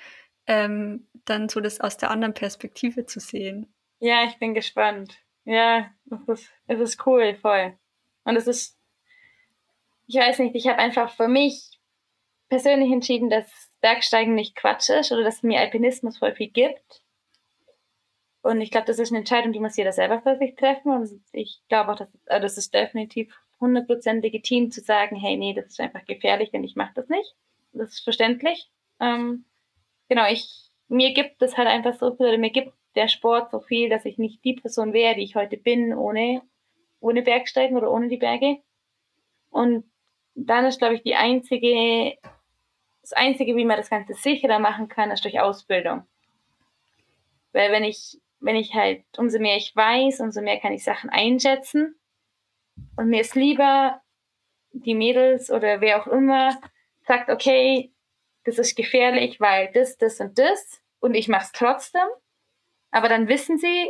ähm, 0.47 1.07
dann 1.25 1.47
so 1.49 1.61
das 1.61 1.79
aus 1.79 1.97
der 1.97 2.09
anderen 2.09 2.33
Perspektive 2.33 3.05
zu 3.05 3.19
sehen. 3.19 3.73
Ja, 3.99 4.23
ich 4.25 4.39
bin 4.39 4.55
gespannt. 4.55 5.19
Ja, 5.49 5.89
es 6.11 6.27
ist, 6.27 6.51
es 6.67 6.79
ist 6.79 7.07
cool, 7.07 7.33
voll. 7.33 7.75
Und 8.23 8.35
es 8.35 8.45
ist, 8.45 8.77
ich 10.05 10.15
weiß 10.15 10.37
nicht, 10.37 10.53
ich 10.53 10.67
habe 10.67 10.77
einfach 10.77 11.09
für 11.15 11.27
mich 11.27 11.79
persönlich 12.49 12.91
entschieden, 12.91 13.31
dass 13.31 13.49
Bergsteigen 13.81 14.35
nicht 14.35 14.55
Quatsch 14.55 14.91
ist 14.91 15.11
oder 15.11 15.23
dass 15.23 15.41
mir 15.41 15.59
Alpinismus 15.59 16.19
voll 16.19 16.35
viel 16.35 16.51
gibt. 16.51 17.01
Und 18.43 18.61
ich 18.61 18.69
glaube, 18.69 18.85
das 18.85 18.99
ist 18.99 19.09
eine 19.09 19.17
Entscheidung, 19.19 19.51
die 19.51 19.59
muss 19.59 19.75
jeder 19.75 19.91
selber 19.91 20.21
für 20.21 20.37
sich 20.37 20.55
treffen. 20.55 20.91
Und 20.91 21.19
ich 21.31 21.63
glaube 21.67 21.93
auch, 21.93 21.97
dass 21.97 22.09
also 22.27 22.43
das 22.43 22.59
ist 22.59 22.71
definitiv 22.75 23.35
100% 23.59 24.21
legitim 24.21 24.69
zu 24.69 24.81
sagen, 24.81 25.15
hey, 25.15 25.35
nee, 25.35 25.55
das 25.55 25.65
ist 25.65 25.79
einfach 25.79 26.05
gefährlich 26.05 26.53
und 26.53 26.63
ich 26.63 26.75
mache 26.75 26.93
das 26.93 27.09
nicht. 27.09 27.35
Das 27.73 27.93
ist 27.93 28.03
verständlich. 28.03 28.69
Ähm, 28.99 29.45
genau, 30.09 30.29
ich, 30.29 30.69
mir 30.89 31.11
gibt 31.15 31.41
es 31.41 31.57
halt 31.57 31.67
einfach 31.67 31.95
so 31.95 32.15
viel, 32.15 32.27
oder 32.27 32.37
mir 32.37 32.51
gibt 32.51 32.71
der 32.95 33.07
Sport 33.07 33.51
so 33.51 33.59
viel, 33.59 33.89
dass 33.89 34.05
ich 34.05 34.17
nicht 34.17 34.43
die 34.43 34.53
Person 34.53 34.93
wäre, 34.93 35.15
die 35.15 35.23
ich 35.23 35.35
heute 35.35 35.57
bin, 35.57 35.93
ohne, 35.93 36.41
ohne 36.99 37.21
Bergsteigen 37.21 37.77
oder 37.77 37.91
ohne 37.91 38.07
die 38.07 38.17
Berge. 38.17 38.57
Und 39.49 39.89
dann 40.35 40.65
ist, 40.65 40.79
glaube 40.79 40.95
ich, 40.95 41.03
die 41.03 41.15
einzige 41.15 42.17
das 43.09 43.13
Einzige, 43.13 43.55
wie 43.55 43.65
man 43.65 43.77
das 43.77 43.89
Ganze 43.89 44.13
sicherer 44.13 44.59
machen 44.59 44.87
kann, 44.87 45.09
ist 45.09 45.23
durch 45.23 45.39
Ausbildung. 45.39 46.03
Weil 47.53 47.71
wenn 47.71 47.83
ich, 47.83 48.19
wenn 48.39 48.55
ich 48.55 48.75
halt, 48.75 49.03
umso 49.17 49.39
mehr 49.39 49.57
ich 49.57 49.75
weiß, 49.75 50.19
umso 50.19 50.41
mehr 50.41 50.59
kann 50.59 50.73
ich 50.73 50.83
Sachen 50.83 51.09
einschätzen. 51.09 51.99
Und 52.95 53.09
mir 53.09 53.21
ist 53.21 53.35
lieber, 53.35 54.01
die 54.71 54.93
Mädels 54.93 55.49
oder 55.49 55.81
wer 55.81 56.01
auch 56.01 56.07
immer 56.07 56.59
sagt, 57.07 57.29
okay, 57.29 57.91
das 58.43 58.59
ist 58.59 58.75
gefährlich, 58.75 59.39
weil 59.39 59.71
das, 59.73 59.97
das 59.97 60.19
und 60.19 60.37
das 60.37 60.81
und 60.99 61.15
ich 61.15 61.27
mache 61.27 61.45
es 61.45 61.51
trotzdem. 61.51 62.07
Aber 62.91 63.09
dann 63.09 63.27
wissen 63.27 63.57
sie, 63.57 63.89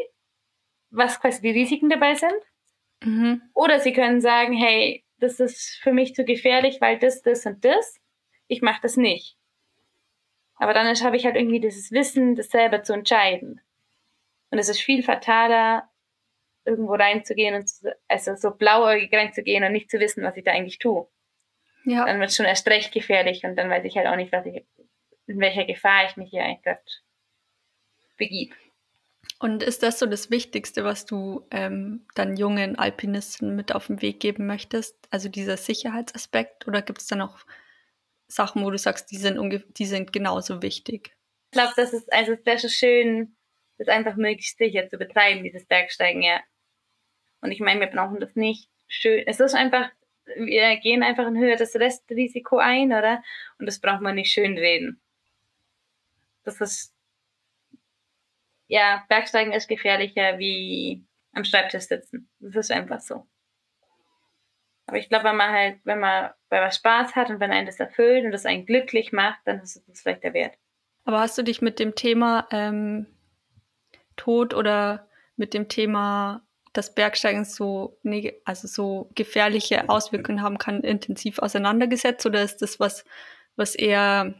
was 0.90 1.20
quasi 1.20 1.42
die 1.42 1.52
Risiken 1.52 1.90
dabei 1.90 2.16
sind. 2.16 2.34
Mhm. 3.04 3.42
Oder 3.54 3.80
sie 3.80 3.94
können 3.94 4.22
sagen, 4.22 4.54
hey, 4.54 5.06
das 5.20 5.40
ist 5.40 5.80
für 5.82 5.94
mich 5.94 6.16
zu 6.16 6.26
gefährlich, 6.26 6.80
weil 6.82 7.00
das, 7.00 7.22
das 7.22 7.46
und 7.46 7.64
das 7.64 8.00
ich 8.50 8.62
mache 8.62 8.82
das 8.82 8.98
nicht. 8.98 9.38
Aber 10.56 10.74
dann 10.74 10.94
habe 10.94 11.16
ich 11.16 11.26
halt 11.26 11.38
irgendwie 11.38 11.62
dieses 11.62 11.92
Wissen, 11.92 12.36
das 12.36 12.50
selber 12.50 12.84
zu 12.84 12.92
entscheiden. 12.92 13.62
Und 14.50 14.58
es 14.58 14.68
ist 14.68 14.82
viel 14.82 15.04
fataler, 15.04 15.90
irgendwo 16.66 16.96
reinzugehen 16.96 17.56
und 17.56 17.70
zu, 17.70 17.96
also 18.10 18.36
so 18.36 18.52
blauäugig 18.52 19.14
reinzugehen 19.14 19.64
und 19.64 19.72
nicht 19.72 19.90
zu 19.90 20.00
wissen, 20.00 20.24
was 20.24 20.36
ich 20.36 20.44
da 20.44 20.52
eigentlich 20.52 20.80
tue. 20.80 21.08
Ja. 21.86 22.06
Dann 22.06 22.20
wird 22.20 22.32
es 22.32 22.36
schon 22.36 22.46
erst 22.46 22.68
recht 22.68 22.92
gefährlich 22.92 23.46
und 23.46 23.56
dann 23.56 23.70
weiß 23.70 23.86
ich 23.86 23.96
halt 23.96 24.08
auch 24.08 24.18
nicht, 24.18 24.34
was 24.34 24.46
ich, 24.46 24.66
in 25.28 25.40
welcher 25.40 25.64
Gefahr 25.64 26.06
ich 26.06 26.18
mich 26.18 26.32
hier 26.32 26.44
eigentlich 26.44 26.76
begib. 28.18 28.54
Und 29.40 29.64
ist 29.64 29.84
das 29.84 30.00
so 30.00 30.06
das 30.06 30.30
Wichtigste, 30.30 30.84
was 30.84 31.06
du 31.06 31.48
ähm, 31.50 32.06
dann 32.14 32.36
jungen 32.36 32.78
Alpinisten 32.78 33.56
mit 33.56 33.74
auf 33.74 33.88
den 33.88 34.02
Weg 34.02 34.20
geben 34.20 34.46
möchtest? 34.46 34.98
Also 35.12 35.30
dieser 35.30 35.56
Sicherheitsaspekt 35.56 36.68
oder 36.68 36.82
gibt 36.82 37.00
es 37.00 37.08
da 37.08 37.16
noch 37.16 37.46
Sachen, 38.28 38.64
wo 38.64 38.70
du 38.70 38.78
sagst, 38.78 39.12
die 39.12 39.18
sind, 39.18 39.40
die 39.78 39.86
sind 39.86 40.12
genauso 40.12 40.62
wichtig? 40.62 41.16
Ich 41.52 41.58
glaube, 41.58 41.72
das 41.78 41.94
ist, 41.94 42.12
also 42.12 42.34
es 42.44 42.62
schon 42.62 42.70
schön, 42.70 43.36
das 43.78 43.88
einfach 43.88 44.18
möglichst 44.18 44.58
sicher 44.58 44.90
zu 44.90 44.98
betreiben, 44.98 45.44
dieses 45.44 45.66
Bergsteigen, 45.66 46.22
ja. 46.22 46.42
Und 47.40 47.52
ich 47.52 47.62
meine, 47.62 47.80
wir 47.80 47.88
brauchen 47.88 48.20
das 48.20 48.36
nicht 48.36 48.70
schön. 48.88 49.24
Es 49.26 49.40
ist 49.40 49.56
einfach, 49.56 49.90
wir 50.36 50.76
gehen 50.78 51.02
einfach 51.02 51.26
ein 51.26 51.38
höheres 51.38 51.76
Restrisiko 51.76 52.58
ein, 52.58 52.92
oder? 52.92 53.24
Und 53.58 53.68
das 53.68 53.80
braucht 53.80 54.02
man 54.02 54.16
nicht 54.16 54.34
schön 54.34 54.58
reden. 54.58 55.00
Das 56.44 56.60
ist, 56.60 56.94
ja, 58.70 59.04
Bergsteigen 59.10 59.52
ist 59.52 59.68
gefährlicher 59.68 60.38
wie 60.38 61.04
am 61.34 61.44
Schreibtisch 61.44 61.84
sitzen. 61.84 62.30
Das 62.40 62.56
ist 62.56 62.72
einfach 62.72 63.02
so. 63.02 63.28
Aber 64.86 64.98
ich 64.98 65.10
glaube, 65.10 65.26
wenn 65.26 65.36
man 65.36 65.52
halt, 65.52 65.80
wenn 65.84 66.00
man 66.00 66.32
bei 66.50 66.62
was 66.62 66.78
Spaß 66.78 67.16
hat 67.16 67.30
und 67.30 67.40
wenn 67.40 67.52
einen 67.52 67.66
das 67.66 67.80
erfüllt 67.80 68.26
und 68.26 68.32
das 68.32 68.46
einen 68.46 68.66
glücklich 68.66 69.12
macht, 69.12 69.40
dann 69.46 69.60
ist 69.60 69.84
es 69.88 70.02
vielleicht 70.02 70.24
der 70.24 70.34
Wert. 70.34 70.56
Aber 71.04 71.20
hast 71.20 71.38
du 71.38 71.44
dich 71.44 71.62
mit 71.62 71.80
dem 71.80 71.96
Thema 71.96 72.48
ähm, 72.52 73.08
Tod 74.16 74.54
oder 74.54 75.08
mit 75.36 75.54
dem 75.54 75.68
Thema, 75.68 76.46
dass 76.74 76.94
Bergsteigen 76.94 77.46
so, 77.46 78.00
also 78.46 78.68
so 78.68 79.10
gefährliche 79.16 79.90
Auswirkungen 79.90 80.44
haben 80.44 80.60
kann, 80.60 80.82
intensiv 80.82 81.40
auseinandergesetzt 81.40 82.26
oder 82.26 82.44
ist 82.44 82.58
das 82.62 82.80
was, 82.80 83.04
was 83.56 83.74
eher 83.74 84.36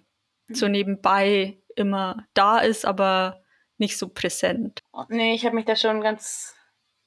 so 0.50 0.68
nebenbei 0.68 1.58
immer 1.76 2.28
da 2.34 2.60
ist, 2.60 2.86
aber 2.86 3.44
nicht 3.80 3.98
so 3.98 4.10
präsent? 4.10 4.82
Nee, 5.10 5.34
ich 5.34 5.46
habe 5.46 5.56
mich 5.56 5.66
da 5.66 5.76
schon 5.76 6.02
ganz, 6.02 6.56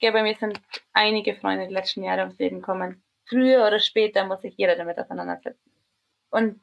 ja, 0.00 0.10
bei 0.10 0.22
mir 0.22 0.34
sind 0.34 0.60
einige 0.92 1.34
Freunde 1.36 1.68
die 1.68 1.74
letzten 1.74 2.02
Jahre 2.02 2.22
ums 2.22 2.38
Leben 2.38 2.62
kommen 2.62 3.02
früher 3.24 3.66
oder 3.66 3.78
später 3.78 4.26
muss 4.26 4.42
sich 4.42 4.54
jeder 4.56 4.76
damit 4.76 4.98
auseinandersetzen. 4.98 5.70
Und 6.30 6.60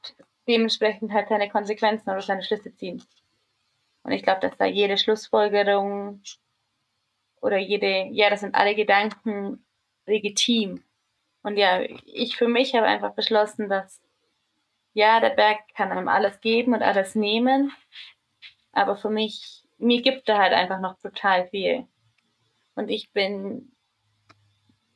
dementsprechend 0.47 1.11
halt 1.11 1.29
seine 1.29 1.49
Konsequenzen 1.49 2.09
oder 2.09 2.21
seine 2.21 2.43
Schlüsse 2.43 2.75
ziehen. 2.75 3.03
Und 4.03 4.11
ich 4.11 4.23
glaube, 4.23 4.41
dass 4.41 4.57
da 4.57 4.65
jede 4.65 4.97
Schlussfolgerung 4.97 6.21
oder 7.41 7.57
jede, 7.57 8.07
ja, 8.11 8.29
das 8.29 8.41
sind 8.41 8.55
alle 8.55 8.75
Gedanken 8.75 9.65
legitim. 10.05 10.83
Und 11.41 11.57
ja, 11.57 11.81
ich 11.81 12.35
für 12.35 12.47
mich 12.47 12.75
habe 12.75 12.85
einfach 12.85 13.13
beschlossen, 13.13 13.69
dass 13.69 14.01
ja, 14.93 15.19
der 15.19 15.29
Berg 15.29 15.59
kann 15.75 15.91
einem 15.91 16.07
alles 16.07 16.41
geben 16.41 16.73
und 16.73 16.81
alles 16.81 17.15
nehmen, 17.15 17.71
aber 18.71 18.97
für 18.97 19.09
mich, 19.09 19.58
mir 19.79 20.01
gibt 20.01 20.29
er 20.29 20.37
halt 20.37 20.53
einfach 20.53 20.79
noch 20.79 20.99
total 20.99 21.47
viel. 21.49 21.87
Und 22.75 22.89
ich 22.89 23.11
bin 23.11 23.71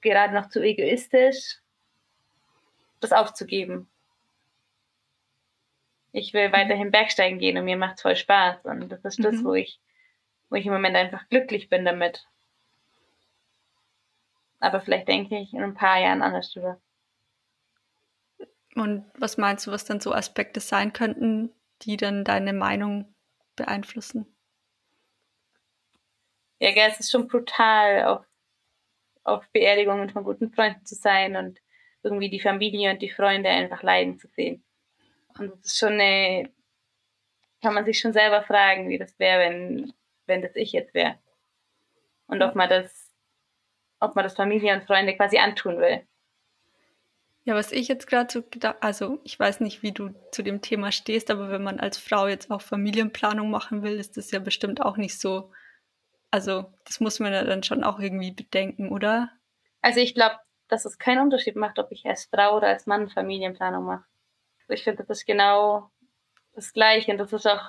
gerade 0.02 0.34
noch 0.34 0.50
zu 0.50 0.62
egoistisch, 0.62 1.60
das 3.00 3.12
aufzugeben. 3.12 3.90
Ich 6.12 6.34
will 6.34 6.52
weiterhin 6.52 6.92
Bergsteigen 6.92 7.40
gehen 7.40 7.58
und 7.58 7.66
mir 7.66 7.78
macht 7.78 7.96
es 7.96 8.02
voll 8.02 8.16
Spaß. 8.16 8.66
Und 8.66 8.90
das 8.90 9.04
ist 9.04 9.20
mhm. 9.20 9.24
das, 9.24 9.44
wo 9.44 9.54
ich, 9.54 9.80
wo 10.50 10.56
ich 10.56 10.66
im 10.66 10.74
Moment 10.74 10.96
einfach 10.96 11.28
glücklich 11.30 11.70
bin 11.70 11.86
damit. 11.86 12.28
Aber 14.60 14.80
vielleicht 14.80 15.08
denke 15.08 15.38
ich 15.38 15.54
in 15.54 15.64
ein 15.64 15.74
paar 15.74 16.00
Jahren 16.00 16.22
anders 16.22 16.52
drüber. 16.52 16.80
Und 18.76 19.06
was 19.18 19.38
meinst 19.38 19.68
du, 19.68 19.72
was 19.72 19.86
dann 19.86 20.00
so 20.00 20.14
Aspekte 20.14 20.60
sein 20.60 20.94
könnten, 20.94 21.52
die 21.82 21.98
dann 21.98 22.24
deine 22.24 22.54
Meinung 22.54 23.14
beeinflussen? 23.56 24.33
Ja, 26.60 26.72
gell, 26.72 26.90
es 26.90 27.00
ist 27.00 27.12
schon 27.12 27.28
brutal, 27.28 28.06
auf, 28.06 28.26
auf 29.24 29.48
Beerdigungen 29.52 30.10
von 30.10 30.24
guten 30.24 30.52
Freunden 30.52 30.86
zu 30.86 30.96
sein 30.96 31.36
und 31.36 31.60
irgendwie 32.04 32.30
die 32.30 32.40
Familie 32.40 32.92
und 32.92 33.02
die 33.02 33.10
Freunde 33.10 33.50
einfach 33.50 33.84
leiden 33.84 34.20
zu 34.20 34.28
sehen. 34.28 34.64
Und 35.38 35.52
das 35.52 35.66
ist 35.66 35.78
schon 35.78 35.94
eine, 35.94 36.52
kann 37.62 37.74
man 37.74 37.86
sich 37.86 38.00
schon 38.00 38.14
selber 38.14 38.44
fragen, 38.44 38.90
wie 38.90 38.98
das 38.98 39.18
wäre, 39.20 39.40
wenn, 39.40 39.94
wenn 40.26 40.42
das 40.42 40.56
ich 40.56 40.72
jetzt 40.74 40.94
wäre. 40.94 41.18
Und 42.28 42.42
ob 42.42 42.56
man 42.56 42.70
das, 42.70 43.12
ob 44.00 44.16
man 44.16 44.24
das 44.24 44.36
Familie 44.36 44.74
und 44.74 44.86
Freunde 44.86 45.16
quasi 45.16 45.38
antun 45.38 45.80
will. 45.80 46.06
Ja, 47.46 47.56
was 47.56 47.74
ich 47.74 47.90
jetzt 47.90 48.08
gerade 48.08 48.32
so 48.32 48.42
gedacht, 48.42 48.78
also 48.80 49.20
ich 49.26 49.38
weiß 49.38 49.60
nicht, 49.60 49.84
wie 49.84 49.92
du 49.92 50.12
zu 50.32 50.44
dem 50.44 50.62
Thema 50.62 50.94
stehst, 50.94 51.30
aber 51.30 51.50
wenn 51.50 51.64
man 51.64 51.80
als 51.80 51.98
Frau 51.98 52.28
jetzt 52.28 52.50
auch 52.50 52.62
Familienplanung 52.62 53.50
machen 53.50 53.84
will, 53.84 54.00
ist 54.00 54.16
das 54.16 54.32
ja 54.32 54.40
bestimmt 54.40 54.82
auch 54.82 54.96
nicht 54.96 55.20
so. 55.20 55.52
Also 56.34 56.66
das 56.86 57.00
muss 57.00 57.20
man 57.20 57.32
ja 57.32 57.44
dann 57.44 57.62
schon 57.62 57.84
auch 57.84 58.00
irgendwie 58.00 58.32
bedenken, 58.32 58.92
oder? 58.92 59.30
Also 59.82 60.00
ich 60.00 60.16
glaube, 60.16 60.38
dass 60.68 60.84
es 60.84 60.98
keinen 60.98 61.22
Unterschied 61.22 61.56
macht, 61.56 61.78
ob 61.78 61.92
ich 61.92 62.08
als 62.08 62.26
Frau 62.26 62.58
oder 62.58 62.70
als 62.70 62.88
Mann 62.88 63.08
Familienplanung 63.08 63.86
mache. 63.86 64.06
Ich 64.68 64.84
finde, 64.84 65.04
das 65.04 65.20
ist 65.20 65.28
genau 65.28 65.92
das 66.54 66.74
Gleiche. 66.74 67.12
Und 67.12 67.20
das 67.20 67.34
ist 67.34 67.46
auch 67.46 67.62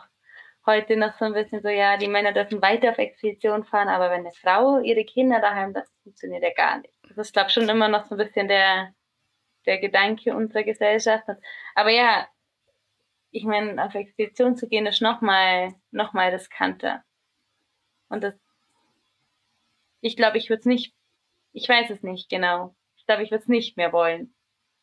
heute 0.65 0.97
noch 0.97 1.13
so 1.19 1.27
ein 1.27 1.35
bisschen 1.35 1.61
so, 1.61 1.69
ja, 1.69 1.99
die 1.99 2.09
Männer 2.09 2.33
dürfen 2.33 2.63
weiter 2.63 2.93
auf 2.93 2.97
Expedition 2.97 3.65
fahren, 3.65 3.89
aber 3.89 4.09
wenn 4.09 4.21
eine 4.21 4.33
Frau 4.33 4.81
ihre 4.81 5.05
Kinder 5.05 5.41
daheim, 5.41 5.75
das 5.75 5.87
funktioniert 6.03 6.43
ja 6.43 6.55
gar 6.55 6.79
nicht. 6.79 6.95
Das 7.07 7.19
ist, 7.19 7.35
glaube 7.35 7.49
ich, 7.49 7.53
schon 7.53 7.69
immer 7.69 7.89
noch 7.89 8.07
so 8.07 8.15
ein 8.15 8.27
bisschen 8.27 8.49
der, 8.49 8.95
der 9.67 9.77
Gedanke 9.77 10.35
unserer 10.35 10.63
Gesellschaft. 10.63 11.25
Aber 11.75 11.91
ja, 11.91 12.27
ich 13.31 13.45
meine, 13.45 13.85
auf 13.85 13.95
Expedition 13.95 14.57
zu 14.57 14.69
gehen 14.69 14.87
ist 14.87 15.03
nochmal 15.03 15.75
noch 15.91 16.15
mal 16.15 16.31
riskanter. 16.31 17.05
Und 18.09 18.25
das, 18.25 18.35
ich 20.05 20.19
glaube, 20.19 20.37
ich 20.37 20.51
würde 20.51 20.61
es 20.61 20.67
nicht, 20.67 20.95
ich 21.53 21.67
weiß 21.67 21.89
es 21.89 22.03
nicht 22.03 22.29
genau. 22.29 22.77
Ich 22.97 23.07
glaube, 23.07 23.23
ich 23.23 23.31
würde 23.31 23.43
es 23.43 23.49
nicht 23.49 23.79
mehr 23.79 23.91
wollen. 23.91 24.35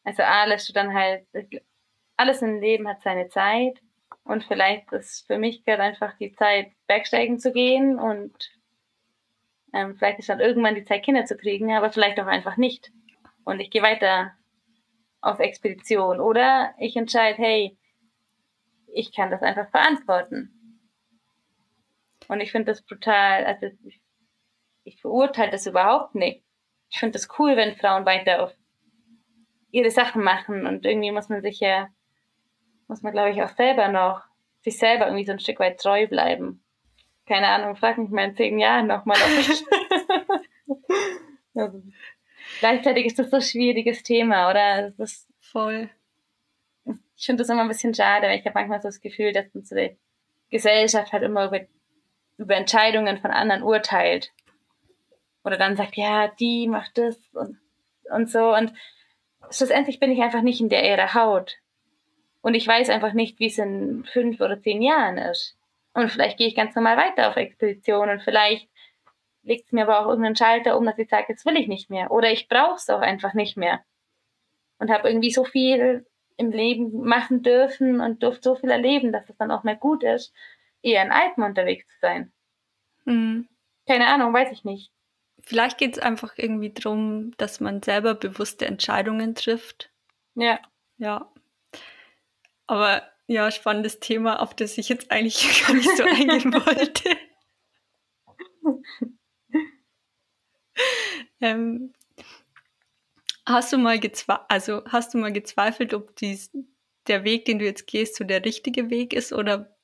Also 0.04 0.24
alles 0.24 0.68
dann 0.74 0.96
halt, 0.96 1.28
alles 2.18 2.42
im 2.42 2.60
Leben 2.60 2.88
hat 2.88 3.04
seine 3.04 3.30
Zeit. 3.30 3.80
Und 4.24 4.44
vielleicht 4.44 4.92
ist 4.92 5.28
für 5.28 5.38
mich 5.38 5.64
gerade 5.64 5.84
einfach 5.84 6.18
die 6.18 6.34
Zeit, 6.34 6.72
Bergsteigen 6.88 7.38
zu 7.38 7.52
gehen 7.52 8.00
und 8.00 8.34
ähm, 9.74 9.96
vielleicht 9.96 10.18
ist 10.18 10.30
dann 10.30 10.40
irgendwann 10.40 10.74
die 10.74 10.86
Zeit, 10.86 11.04
Kinder 11.04 11.26
zu 11.26 11.38
kriegen, 11.38 11.72
aber 11.72 11.92
vielleicht 11.92 12.20
auch 12.20 12.26
einfach 12.26 12.58
nicht. 12.58 12.92
Und 13.44 13.60
ich 13.60 13.70
gehe 13.70 13.84
weiter 13.84 14.36
auf 15.22 15.40
Expedition. 15.40 16.20
Oder 16.20 16.74
ich 16.80 16.96
entscheide, 16.96 17.38
hey, 17.38 17.78
ich 18.88 19.14
kann 19.14 19.30
das 19.30 19.44
einfach 19.44 19.70
verantworten. 19.70 20.80
Und 22.28 22.42
ich 22.42 22.52
finde 22.52 22.72
das 22.72 22.82
brutal, 22.82 23.46
also 23.46 23.68
ich, 23.84 24.01
ich 24.84 25.02
verurteile 25.02 25.52
das 25.52 25.68
überhaupt 25.68 26.16
nicht. 26.16 26.44
Ich 26.90 27.00
finde 27.00 27.14
das 27.14 27.30
cool, 27.40 27.56
wenn 27.56 27.76
Frauen 27.76 28.06
weiter 28.06 28.44
auf 28.44 28.54
ihre 29.72 29.92
Sachen 29.92 30.24
machen 30.24 30.66
und 30.66 30.86
irgendwie 30.86 31.12
muss 31.12 31.30
man 31.30 31.42
sich 31.42 31.60
ja, 31.60 31.90
muss 32.88 33.02
man 33.02 33.14
glaube 33.14 33.32
ich 33.32 33.42
auch 33.42 33.56
selber 33.56 33.88
noch, 33.88 34.24
sich 34.62 34.78
selber 34.78 35.06
irgendwie 35.06 35.26
so 35.26 35.32
ein 35.32 35.40
Stück 35.40 35.60
weit 35.60 35.80
treu 35.80 36.08
bleiben. 36.08 36.64
Keine 37.26 37.48
Ahnung, 37.48 37.76
frag 37.76 37.98
mich 37.98 38.10
mal 38.10 38.26
in 38.26 38.36
zehn 38.36 38.60
Jahren 38.60 38.88
nochmal, 38.88 39.18
ob 39.18 39.40
ich. 39.40 39.64
also, 41.56 41.82
gleichzeitig 42.60 43.06
ist 43.06 43.20
das 43.20 43.30
so 43.30 43.38
ein 43.38 43.42
schwieriges 43.42 44.04
Thema, 44.04 44.50
oder? 44.50 44.92
Das 44.98 45.00
ist, 45.00 45.32
Voll. 45.52 45.90
Ich 47.18 47.26
finde 47.26 47.42
das 47.42 47.50
immer 47.50 47.62
ein 47.62 47.68
bisschen 47.68 47.94
schade, 47.94 48.28
weil 48.28 48.40
ich 48.40 48.46
habe 48.46 48.54
manchmal 48.54 48.82
so 48.82 48.88
das 48.88 49.02
Gefühl, 49.02 49.34
dass 49.34 49.54
unsere 49.54 49.98
Gesellschaft 50.50 51.12
halt 51.12 51.24
immer 51.24 51.48
über, 51.48 51.62
über 52.38 52.56
Entscheidungen 52.56 53.18
von 53.18 53.32
anderen 53.32 53.64
urteilt. 53.64 54.32
Oder 55.44 55.58
dann 55.58 55.76
sagt, 55.76 55.96
ja, 55.96 56.28
die 56.28 56.68
macht 56.68 56.98
das 56.98 57.18
und, 57.34 57.60
und 58.12 58.30
so. 58.30 58.54
Und 58.54 58.74
schlussendlich 59.50 60.00
bin 60.00 60.12
ich 60.12 60.22
einfach 60.22 60.42
nicht 60.42 60.62
in 60.62 60.70
der 60.70 60.88
ihrer 60.88 61.14
Haut. 61.14 61.58
Und 62.42 62.56
ich 62.56 62.68
weiß 62.68 62.90
einfach 62.90 63.14
nicht, 63.14 63.40
wie 63.40 63.48
es 63.48 63.58
in 63.58 64.04
fünf 64.06 64.42
oder 64.42 64.62
zehn 64.62 64.82
Jahren 64.82 65.18
ist. 65.18 65.58
Und 65.94 66.12
vielleicht 66.12 66.38
gehe 66.38 66.48
ich 66.48 66.56
ganz 66.56 66.76
normal 66.76 66.98
weiter 66.98 67.30
auf 67.30 67.36
Expedition 67.36 68.10
und 68.10 68.22
vielleicht 68.22 68.70
legt 69.44 69.66
es 69.66 69.72
mir 69.72 69.84
aber 69.84 70.00
auch 70.00 70.08
irgendeinen 70.08 70.36
Schalter 70.36 70.78
um, 70.78 70.86
dass 70.86 70.98
ich 70.98 71.10
sage, 71.10 71.26
jetzt 71.30 71.46
will 71.46 71.58
ich 71.58 71.68
nicht 71.68 71.90
mehr. 71.90 72.12
Oder 72.12 72.32
ich 72.32 72.48
brauche 72.48 72.76
es 72.76 72.90
auch 72.90 73.02
einfach 73.02 73.34
nicht 73.34 73.58
mehr. 73.58 73.82
Und 74.80 74.90
habe 74.90 75.10
irgendwie 75.10 75.32
so 75.32 75.44
viel 75.44 76.06
im 76.38 76.52
Leben 76.52 77.04
machen 77.04 77.44
dürfen 77.44 78.02
und 78.02 78.24
durfte 78.24 78.44
so 78.44 78.56
viel 78.56 78.72
erleben, 78.72 79.12
dass 79.12 79.30
es 79.30 79.38
dann 79.38 79.52
auch 79.52 79.64
mal 79.64 79.78
gut 79.78 80.04
ist, 80.04 80.34
eher 80.82 81.04
in 81.04 81.12
Alpen 81.12 81.44
unterwegs 81.44 81.88
zu 81.88 82.00
sein. 82.02 82.32
Mhm. 83.06 83.48
Keine 83.88 84.08
Ahnung, 84.08 84.34
weiß 84.34 84.52
ich 84.52 84.64
nicht. 84.64 84.92
Vielleicht 85.44 85.78
geht 85.78 85.98
es 85.98 86.04
einfach 86.04 86.34
irgendwie 86.38 86.72
darum, 86.72 87.36
dass 87.38 87.60
man 87.60 87.82
selber 87.82 88.16
bewusste 88.16 88.66
Entscheidungen 88.66 89.36
trifft. 89.36 89.92
Ja. 90.36 90.60
Ja. 90.98 91.32
Aber 92.68 93.04
ja, 93.28 93.50
spannendes 93.50 94.00
Thema, 94.00 94.42
auf 94.42 94.56
das 94.56 94.78
ich 94.78 94.90
jetzt 94.90 95.12
eigentlich 95.12 95.62
gar 95.66 95.74
nicht 95.74 95.90
so 95.98 96.04
eingehen 96.04 96.54
wollte. 96.54 97.18
ähm, 101.40 101.94
hast 103.46 103.74
du 103.74 103.78
mal 103.78 104.00
also 104.48 104.84
hast 104.86 105.14
du 105.14 105.18
mal 105.18 105.34
gezweifelt, 105.34 105.94
ob 105.94 106.16
dies, 106.16 106.52
der 107.08 107.24
Weg, 107.24 107.46
den 107.46 107.60
du 107.60 107.66
jetzt 107.66 107.88
gehst, 107.88 108.16
so 108.16 108.24
der 108.24 108.46
richtige 108.46 108.90
Weg 108.90 109.14
ist 109.14 109.34
oder? 109.34 109.76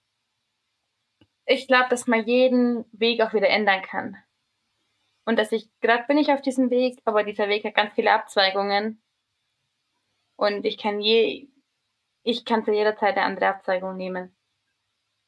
Ich 1.46 1.68
glaube, 1.68 1.88
dass 1.90 2.08
man 2.08 2.26
jeden 2.26 2.86
Weg 2.92 3.22
auch 3.22 3.34
wieder 3.34 3.50
ändern 3.50 3.82
kann. 3.82 4.18
Und 5.28 5.38
dass 5.38 5.52
ich, 5.52 5.68
gerade 5.82 6.06
bin 6.08 6.18
ich 6.18 6.32
auf 6.32 6.42
diesem 6.42 6.70
Weg, 6.70 7.02
aber 7.04 7.26
dieser 7.26 7.50
Weg 7.50 7.66
hat 7.66 7.76
ganz 7.76 7.94
viele 7.94 8.14
Abzweigungen. 8.14 9.02
Und 10.38 10.66
ich 10.66 10.78
kann 10.78 11.02
je, 11.02 11.50
ich 12.24 12.46
kann 12.46 12.64
zu 12.64 12.72
jeder 12.72 12.96
Zeit 12.96 13.18
eine 13.18 13.26
andere 13.26 13.48
Abzweigung 13.48 13.98
nehmen. 13.98 14.34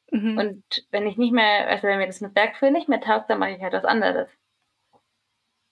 Mhm. 0.10 0.38
Und 0.38 0.88
wenn 0.92 1.06
ich 1.06 1.18
nicht 1.18 1.34
mehr, 1.34 1.68
also 1.68 1.84
wenn 1.84 1.98
mir 1.98 2.08
das 2.08 2.22
mit 2.22 2.34
Bergführen 2.34 2.74
nicht 2.74 2.88
mehr 2.88 3.02
taugt, 3.02 3.30
dann 3.30 3.40
mache 3.40 3.52
ich 3.52 3.62
halt 3.62 3.74
was 3.74 3.84
anderes. 3.84 4.30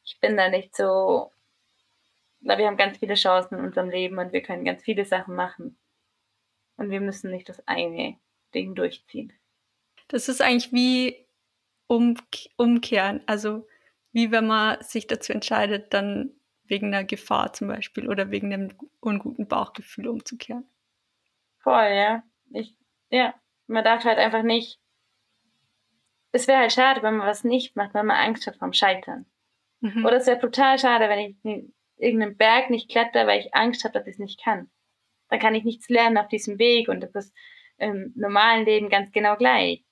Ich 0.03 0.19
bin 0.19 0.35
da 0.35 0.49
nicht 0.49 0.75
so, 0.75 1.31
wir 2.41 2.67
haben 2.67 2.75
ganz 2.75 2.97
viele 2.97 3.15
Chancen 3.15 3.59
in 3.59 3.63
unserem 3.63 3.89
Leben 3.89 4.17
und 4.17 4.33
wir 4.33 4.41
können 4.41 4.65
ganz 4.65 4.83
viele 4.83 5.05
Sachen 5.05 5.35
machen. 5.35 5.79
Und 6.75 6.89
wir 6.89 6.99
müssen 6.99 7.31
nicht 7.31 7.47
das 7.47 7.65
eine 7.65 8.17
Ding 8.53 8.75
durchziehen. 8.75 9.31
Das 10.09 10.27
ist 10.27 10.41
eigentlich 10.41 10.73
wie 10.73 11.25
um, 11.87 12.15
umkehren. 12.57 13.23
Also 13.25 13.65
wie 14.17 14.31
wenn 14.31 14.47
man 14.47 14.81
sich 14.81 15.05
dazu 15.05 15.31
entscheidet, 15.31 15.93
dann 15.93 16.31
wegen 16.63 16.87
einer 16.87 17.03
Gefahr 17.03 17.53
zum 17.53 17.67
Beispiel 17.67 18.09
oder 18.09 18.31
wegen 18.31 18.51
einem 18.51 18.73
unguten 18.99 19.47
Bauchgefühl 19.47 20.07
umzukehren. 20.07 20.67
Voll, 21.59 21.91
ja. 21.93 22.23
Ich, 22.49 22.75
ja, 23.11 23.35
man 23.67 23.83
darf 23.83 24.05
halt 24.05 24.17
einfach 24.17 24.41
nicht. 24.41 24.79
Es 26.31 26.47
wäre 26.47 26.61
halt 26.61 26.73
schade, 26.73 27.03
wenn 27.03 27.17
man 27.17 27.27
was 27.27 27.43
nicht 27.43 27.75
macht, 27.75 27.93
wenn 27.93 28.07
man 28.07 28.17
Angst 28.17 28.47
hat 28.47 28.55
vom 28.55 28.73
Scheitern. 28.73 29.27
Mhm. 29.81 30.03
Oder 30.03 30.15
es 30.17 30.25
wäre 30.25 30.39
total 30.39 30.79
schade, 30.79 31.09
wenn 31.09 31.19
ich 31.19 31.35
irgendeinen 31.97 32.37
Berg 32.37 32.71
nicht 32.71 32.89
kletter, 32.89 33.27
weil 33.27 33.41
ich 33.41 33.53
Angst 33.53 33.83
habe, 33.83 33.93
dass 33.93 34.07
ich 34.07 34.13
es 34.13 34.19
nicht 34.19 34.41
kann. 34.41 34.67
Dann 35.29 35.39
kann 35.39 35.53
ich 35.53 35.63
nichts 35.63 35.89
lernen 35.89 36.17
auf 36.17 36.27
diesem 36.27 36.57
Weg 36.57 36.89
und 36.89 37.01
das 37.01 37.13
ist 37.13 37.35
im 37.77 38.13
normalen 38.15 38.65
Leben 38.65 38.89
ganz 38.89 39.11
genau 39.11 39.35
gleich. 39.35 39.85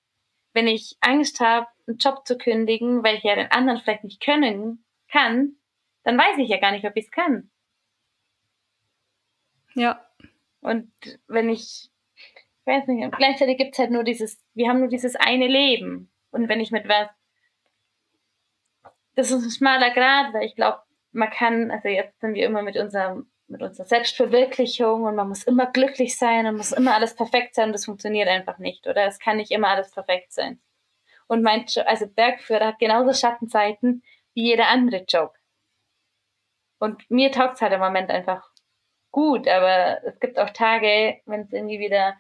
Wenn 0.51 0.67
ich 0.67 0.97
Angst 0.99 1.41
habe, 1.41 1.67
einen 1.88 1.97
Job 1.97 2.25
zu 2.25 2.38
kündigen, 2.38 3.03
weil 3.03 3.17
ich 3.17 3.23
ja 3.23 3.36
den 3.36 3.51
anderen 3.51 3.79
vielleicht 3.79 4.03
nicht 4.03 4.21
können 4.21 4.83
kann, 5.11 5.55
dann 6.03 6.17
weiß 6.17 6.38
ich 6.38 6.49
ja 6.49 6.59
gar 6.59 6.71
nicht, 6.71 6.86
ob 6.86 6.95
ich 6.95 7.05
es 7.05 7.11
kann. 7.11 7.49
Ja. 9.73 10.05
Und 10.61 10.91
wenn 11.27 11.49
ich, 11.49 11.91
ich 12.15 12.65
weiß 12.65 12.88
nicht, 12.88 13.11
gleichzeitig 13.17 13.57
gibt 13.57 13.73
es 13.73 13.79
halt 13.79 13.91
nur 13.91 14.03
dieses, 14.03 14.43
wir 14.53 14.69
haben 14.69 14.79
nur 14.79 14.89
dieses 14.89 15.15
eine 15.15 15.47
Leben. 15.47 16.11
Und 16.31 16.49
wenn 16.49 16.59
ich 16.59 16.71
mit 16.71 16.88
was, 16.88 17.09
das 19.15 19.31
ist 19.31 19.43
ein 19.43 19.51
schmaler 19.51 19.91
Grad, 19.91 20.33
weil 20.33 20.45
ich 20.45 20.55
glaube, 20.55 20.79
man 21.11 21.29
kann, 21.29 21.71
also 21.71 21.88
jetzt 21.88 22.19
sind 22.19 22.33
wir 22.33 22.45
immer 22.45 22.61
mit 22.61 22.77
unserem 22.77 23.29
mit 23.47 23.61
unserer 23.61 23.86
Selbstverwirklichung 23.86 25.03
und 25.03 25.15
man 25.15 25.27
muss 25.27 25.43
immer 25.43 25.67
glücklich 25.67 26.17
sein 26.17 26.47
und 26.47 26.57
muss 26.57 26.71
immer 26.71 26.95
alles 26.95 27.15
perfekt 27.15 27.55
sein 27.55 27.67
und 27.67 27.73
das 27.73 27.86
funktioniert 27.86 28.27
einfach 28.27 28.57
nicht, 28.57 28.88
oder? 28.88 29.05
Es 29.05 29.19
kann 29.19 29.38
nicht 29.38 29.51
immer 29.51 29.69
alles 29.69 29.91
perfekt 29.91 30.33
sein. 30.33 30.59
Und 31.28 31.41
mein 31.41 31.65
Job, 31.65 31.86
also 31.88 32.07
Bergführer 32.07 32.67
hat 32.67 32.80
genauso 32.80 33.13
Schattenzeiten 33.13 34.03
wie 34.34 34.43
jeder 34.43 34.67
andere 34.67 35.05
Job. 35.07 35.34
Und 36.78 37.09
mir 37.09 37.32
taugt 37.32 37.55
es 37.55 37.61
halt 37.61 37.73
im 37.73 37.80
Moment 37.80 38.09
einfach 38.11 38.47
gut, 39.11 39.47
aber 39.47 40.03
es 40.03 40.19
gibt 40.19 40.38
auch 40.38 40.49
Tage, 40.49 41.21
wenn 41.26 41.41
es 41.41 41.53
irgendwie 41.53 41.80
wieder, 41.80 42.15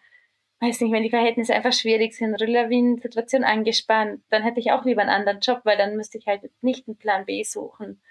weiß 0.61 0.79
nicht, 0.81 0.93
wenn 0.93 1.03
die 1.03 1.09
Verhältnisse 1.09 1.53
einfach 1.53 1.73
schwierig 1.73 2.15
sind, 2.15 2.39
Lawinen-Situation 2.39 3.43
angespannt, 3.43 4.23
dann 4.29 4.43
hätte 4.43 4.61
ich 4.61 4.71
auch 4.71 4.85
lieber 4.85 5.01
einen 5.01 5.09
anderen 5.11 5.41
Job, 5.41 5.61
weil 5.65 5.77
dann 5.77 5.97
müsste 5.97 6.17
ich 6.17 6.25
halt 6.25 6.49
nicht 6.61 6.87
einen 6.87 6.97
Plan 6.97 7.25
B 7.25 7.43
suchen. 7.43 8.01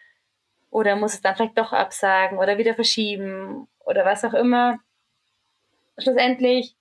Oder 0.70 0.96
muss 0.96 1.14
es 1.14 1.22
dann 1.22 1.34
vielleicht 1.34 1.56
doch 1.56 1.72
absagen 1.72 2.38
oder 2.38 2.58
wieder 2.58 2.74
verschieben 2.74 3.68
oder 3.78 4.04
was 4.04 4.24
auch 4.24 4.34
immer. 4.34 4.80
Schlussendlich 5.96 6.76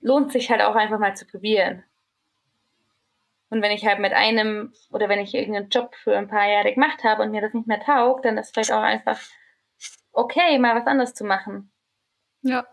lohnt 0.00 0.32
sich 0.32 0.50
halt 0.50 0.62
auch 0.62 0.74
einfach 0.74 0.98
mal 0.98 1.16
zu 1.16 1.26
probieren. 1.26 1.84
Und 3.50 3.62
wenn 3.62 3.72
ich 3.72 3.84
halt 3.84 3.98
mit 3.98 4.12
einem 4.12 4.72
oder 4.90 5.08
wenn 5.08 5.18
ich 5.18 5.34
irgendeinen 5.34 5.70
Job 5.70 5.94
für 5.96 6.16
ein 6.16 6.28
paar 6.28 6.48
Jahre 6.48 6.72
gemacht 6.72 7.02
habe 7.02 7.22
und 7.22 7.32
mir 7.32 7.40
das 7.40 7.52
nicht 7.52 7.66
mehr 7.66 7.80
taugt, 7.80 8.24
dann 8.24 8.38
ist 8.38 8.52
vielleicht 8.52 8.72
auch 8.72 8.82
einfach 8.82 9.20
okay, 10.12 10.58
mal 10.58 10.76
was 10.76 10.86
anderes 10.86 11.14
zu 11.14 11.24
machen. 11.24 11.70
Ja. 12.42 12.66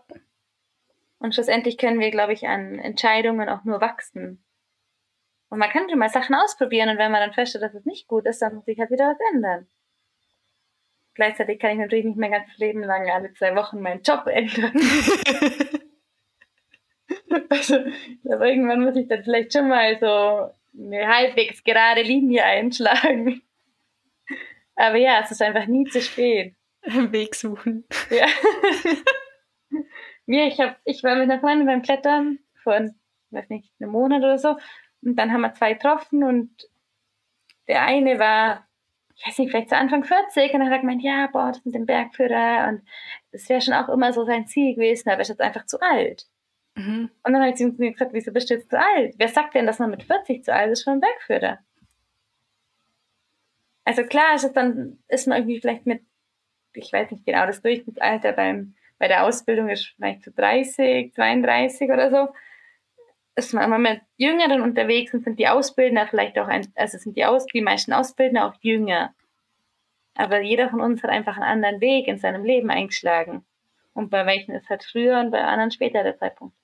Und 1.18 1.34
schlussendlich 1.34 1.78
können 1.78 1.98
wir, 1.98 2.10
glaube 2.10 2.32
ich, 2.32 2.46
an 2.46 2.78
Entscheidungen 2.78 3.48
auch 3.48 3.64
nur 3.64 3.80
wachsen. 3.80 4.44
Und 5.48 5.58
man 5.58 5.70
kann 5.70 5.88
schon 5.88 5.98
mal 5.98 6.10
Sachen 6.10 6.34
ausprobieren 6.34 6.90
und 6.90 6.98
wenn 6.98 7.10
man 7.10 7.20
dann 7.20 7.32
feststellt, 7.32 7.64
dass 7.64 7.74
es 7.74 7.84
nicht 7.84 8.06
gut 8.06 8.26
ist, 8.26 8.40
dann 8.40 8.54
muss 8.54 8.66
sich 8.66 8.78
halt 8.78 8.90
wieder 8.90 9.08
was 9.08 9.34
ändern. 9.34 9.66
Gleichzeitig 11.14 11.58
kann 11.58 11.72
ich 11.72 11.78
natürlich 11.78 12.04
nicht 12.04 12.18
mehr 12.18 12.30
ganz 12.30 12.56
Leben 12.58 12.84
lang 12.84 13.10
alle 13.10 13.32
zwei 13.32 13.56
Wochen 13.56 13.80
meinen 13.80 14.02
Job 14.02 14.26
ändern. 14.26 14.72
also, 17.48 17.78
glaube, 18.22 18.48
irgendwann 18.48 18.82
muss 18.82 18.96
ich 18.96 19.08
dann 19.08 19.22
vielleicht 19.22 19.52
schon 19.52 19.68
mal 19.68 19.98
so 19.98 20.50
eine 20.78 21.08
halbwegs 21.08 21.64
gerade 21.64 22.02
Linie 22.02 22.44
einschlagen. 22.44 23.42
Aber 24.76 24.96
ja, 24.96 25.20
es 25.22 25.30
ist 25.30 25.42
einfach 25.42 25.66
nie 25.66 25.84
zu 25.86 26.00
spät. 26.00 26.54
Weg 26.82 27.34
suchen. 27.34 27.84
Ja. 28.10 28.26
Mir, 30.26 30.46
ich, 30.46 30.60
hab, 30.60 30.78
ich 30.84 31.02
war 31.02 31.16
mit 31.16 31.30
einer 31.30 31.40
Freundin 31.40 31.66
beim 31.66 31.82
Klettern 31.82 32.38
vor, 32.62 32.78
weiß 33.30 33.48
nicht, 33.48 33.72
einem 33.80 33.90
Monat 33.90 34.20
oder 34.20 34.38
so. 34.38 34.56
Und 35.02 35.16
dann 35.16 35.32
haben 35.32 35.40
wir 35.40 35.54
zwei 35.54 35.74
getroffen 35.74 36.22
und 36.22 36.50
der 37.66 37.82
eine 37.82 38.18
war 38.18 38.68
ich 39.18 39.26
weiß 39.26 39.38
nicht, 39.38 39.50
vielleicht 39.50 39.68
zu 39.68 39.76
Anfang 39.76 40.04
40 40.04 40.54
und 40.54 40.60
dann 40.60 40.68
hat 40.68 40.76
er 40.76 40.80
gemeint, 40.80 41.02
ja, 41.02 41.26
boah, 41.32 41.48
das 41.48 41.64
mit 41.64 41.74
dem 41.74 41.86
Bergführer 41.86 42.68
und 42.68 42.82
das 43.32 43.48
wäre 43.48 43.60
schon 43.60 43.74
auch 43.74 43.88
immer 43.88 44.12
so 44.12 44.24
sein 44.24 44.46
Ziel 44.46 44.74
gewesen, 44.74 45.08
aber 45.08 45.18
er 45.18 45.22
ist 45.22 45.28
jetzt 45.28 45.40
einfach 45.40 45.66
zu 45.66 45.80
alt. 45.80 46.26
Mhm. 46.78 47.10
Und 47.24 47.32
dann 47.32 47.42
habe 47.42 47.50
ich 47.50 47.56
zu 47.56 47.66
mir 47.76 47.90
gesagt, 47.90 48.12
wieso 48.12 48.32
bist 48.32 48.48
du 48.48 48.54
jetzt 48.54 48.70
zu 48.70 48.78
alt? 48.78 49.14
Wer 49.18 49.28
sagt 49.28 49.54
denn, 49.54 49.66
dass 49.66 49.80
man 49.80 49.90
mit 49.90 50.04
40 50.04 50.44
zu 50.44 50.54
alt 50.54 50.70
ist 50.70 50.84
für 50.84 50.92
einen 50.92 51.00
Bergführer? 51.00 51.58
Also 53.84 54.04
klar 54.04 54.36
ist 54.36 54.44
es 54.44 54.52
dann, 54.52 54.98
ist 55.08 55.26
man 55.26 55.38
irgendwie 55.38 55.60
vielleicht 55.60 55.86
mit, 55.86 56.02
ich 56.74 56.92
weiß 56.92 57.10
nicht 57.10 57.26
genau, 57.26 57.46
das 57.46 57.62
Durchschnittsalter 57.62 58.32
beim, 58.32 58.74
bei 58.98 59.08
der 59.08 59.24
Ausbildung 59.24 59.70
ist 59.70 59.86
vielleicht 59.96 60.22
zu 60.22 60.30
30, 60.30 61.14
32 61.14 61.90
oder 61.90 62.10
so. 62.10 62.32
Ist 63.34 63.54
man 63.54 63.64
immer 63.64 63.78
mit 63.78 64.00
Jüngeren 64.16 64.60
unterwegs 64.60 65.12
und 65.14 65.24
sind 65.24 65.38
die 65.38 65.48
Ausbildner 65.48 66.06
vielleicht 66.06 66.38
auch, 66.38 66.46
ein, 66.46 66.66
also 66.76 66.96
sind 66.98 67.16
die, 67.16 67.24
Aus, 67.24 67.46
die 67.46 67.60
meisten 67.60 67.92
Ausbildner 67.92 68.46
auch 68.46 68.54
jünger. 68.60 69.14
Aber 70.14 70.42
jeder 70.42 70.68
von 70.70 70.80
uns 70.80 71.02
hat 71.02 71.10
einfach 71.10 71.36
einen 71.36 71.64
anderen 71.64 71.80
Weg 71.80 72.06
in 72.06 72.18
seinem 72.18 72.44
Leben 72.44 72.70
eingeschlagen. 72.70 73.44
Und 73.94 74.10
bei 74.10 74.26
welchen 74.26 74.54
ist 74.54 74.68
halt 74.68 74.84
früher 74.84 75.18
und 75.18 75.32
bei 75.32 75.42
anderen 75.42 75.72
später 75.72 76.04
der 76.04 76.16
Zeitpunkt. 76.18 76.54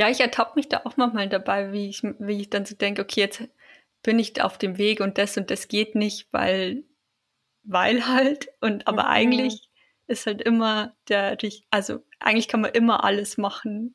Ja, 0.00 0.08
ich 0.08 0.20
ertappe 0.20 0.52
mich 0.56 0.66
da 0.66 0.80
auch 0.84 0.96
manchmal 0.96 1.28
dabei, 1.28 1.72
wie 1.74 1.90
ich, 1.90 2.02
wie 2.02 2.40
ich 2.40 2.48
dann 2.48 2.64
so 2.64 2.74
denke, 2.74 3.02
okay, 3.02 3.20
jetzt 3.20 3.46
bin 4.02 4.18
ich 4.18 4.40
auf 4.42 4.56
dem 4.56 4.78
Weg 4.78 5.00
und 5.00 5.18
das 5.18 5.36
und 5.36 5.50
das 5.50 5.68
geht 5.68 5.94
nicht, 5.94 6.32
weil, 6.32 6.84
weil 7.64 8.08
halt. 8.08 8.48
Und 8.62 8.88
aber 8.88 9.02
mhm. 9.02 9.08
eigentlich 9.10 9.68
ist 10.06 10.24
halt 10.24 10.40
immer 10.40 10.96
der, 11.10 11.36
also 11.70 12.02
eigentlich 12.18 12.48
kann 12.48 12.62
man 12.62 12.72
immer 12.72 13.04
alles 13.04 13.36
machen. 13.36 13.94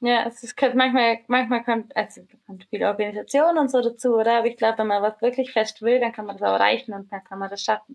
Ja, 0.00 0.26
es 0.26 0.42
ist, 0.42 0.60
manchmal, 0.74 1.20
manchmal 1.28 1.62
kommt, 1.62 1.96
also 1.96 2.26
kommt 2.44 2.64
viel 2.64 2.82
Organisation 2.82 3.56
und 3.58 3.70
so 3.70 3.80
dazu, 3.80 4.16
oder? 4.16 4.38
Aber 4.38 4.48
ich 4.48 4.56
glaube, 4.56 4.78
wenn 4.78 4.88
man 4.88 5.04
was 5.04 5.22
wirklich 5.22 5.52
fest 5.52 5.82
will, 5.82 6.00
dann 6.00 6.10
kann 6.10 6.26
man 6.26 6.36
das 6.36 6.42
auch 6.42 6.54
erreichen 6.54 6.94
und 6.94 7.12
dann 7.12 7.22
kann 7.22 7.38
man 7.38 7.48
das 7.48 7.62
schaffen. 7.62 7.94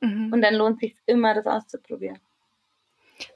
Mhm. 0.00 0.32
Und 0.32 0.40
dann 0.40 0.54
lohnt 0.54 0.80
sich 0.80 0.96
immer, 1.04 1.34
das 1.34 1.46
auszuprobieren. 1.46 2.20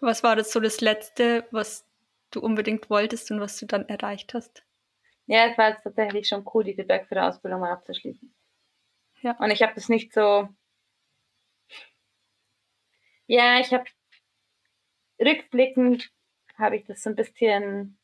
Was 0.00 0.22
war 0.22 0.34
das 0.34 0.50
so 0.50 0.60
das 0.60 0.80
Letzte, 0.80 1.46
was 1.50 1.87
du 2.30 2.40
unbedingt 2.40 2.90
wolltest 2.90 3.30
und 3.30 3.40
was 3.40 3.58
du 3.58 3.66
dann 3.66 3.88
erreicht 3.88 4.34
hast? 4.34 4.64
Ja, 5.26 5.46
es 5.46 5.58
war 5.58 5.80
tatsächlich 5.80 6.28
schon 6.28 6.44
cool, 6.54 6.64
diese 6.64 6.84
Bergführerausbildung 6.84 7.60
mal 7.60 7.72
abzuschließen. 7.72 8.34
Ja. 9.22 9.36
Und 9.38 9.50
ich 9.50 9.62
habe 9.62 9.74
das 9.74 9.88
nicht 9.88 10.12
so. 10.12 10.48
Ja, 13.26 13.60
ich 13.60 13.72
habe 13.72 13.84
rückblickend 15.20 16.10
habe 16.56 16.76
ich 16.76 16.84
das 16.84 17.02
so 17.02 17.10
ein 17.10 17.16
bisschen 17.16 17.98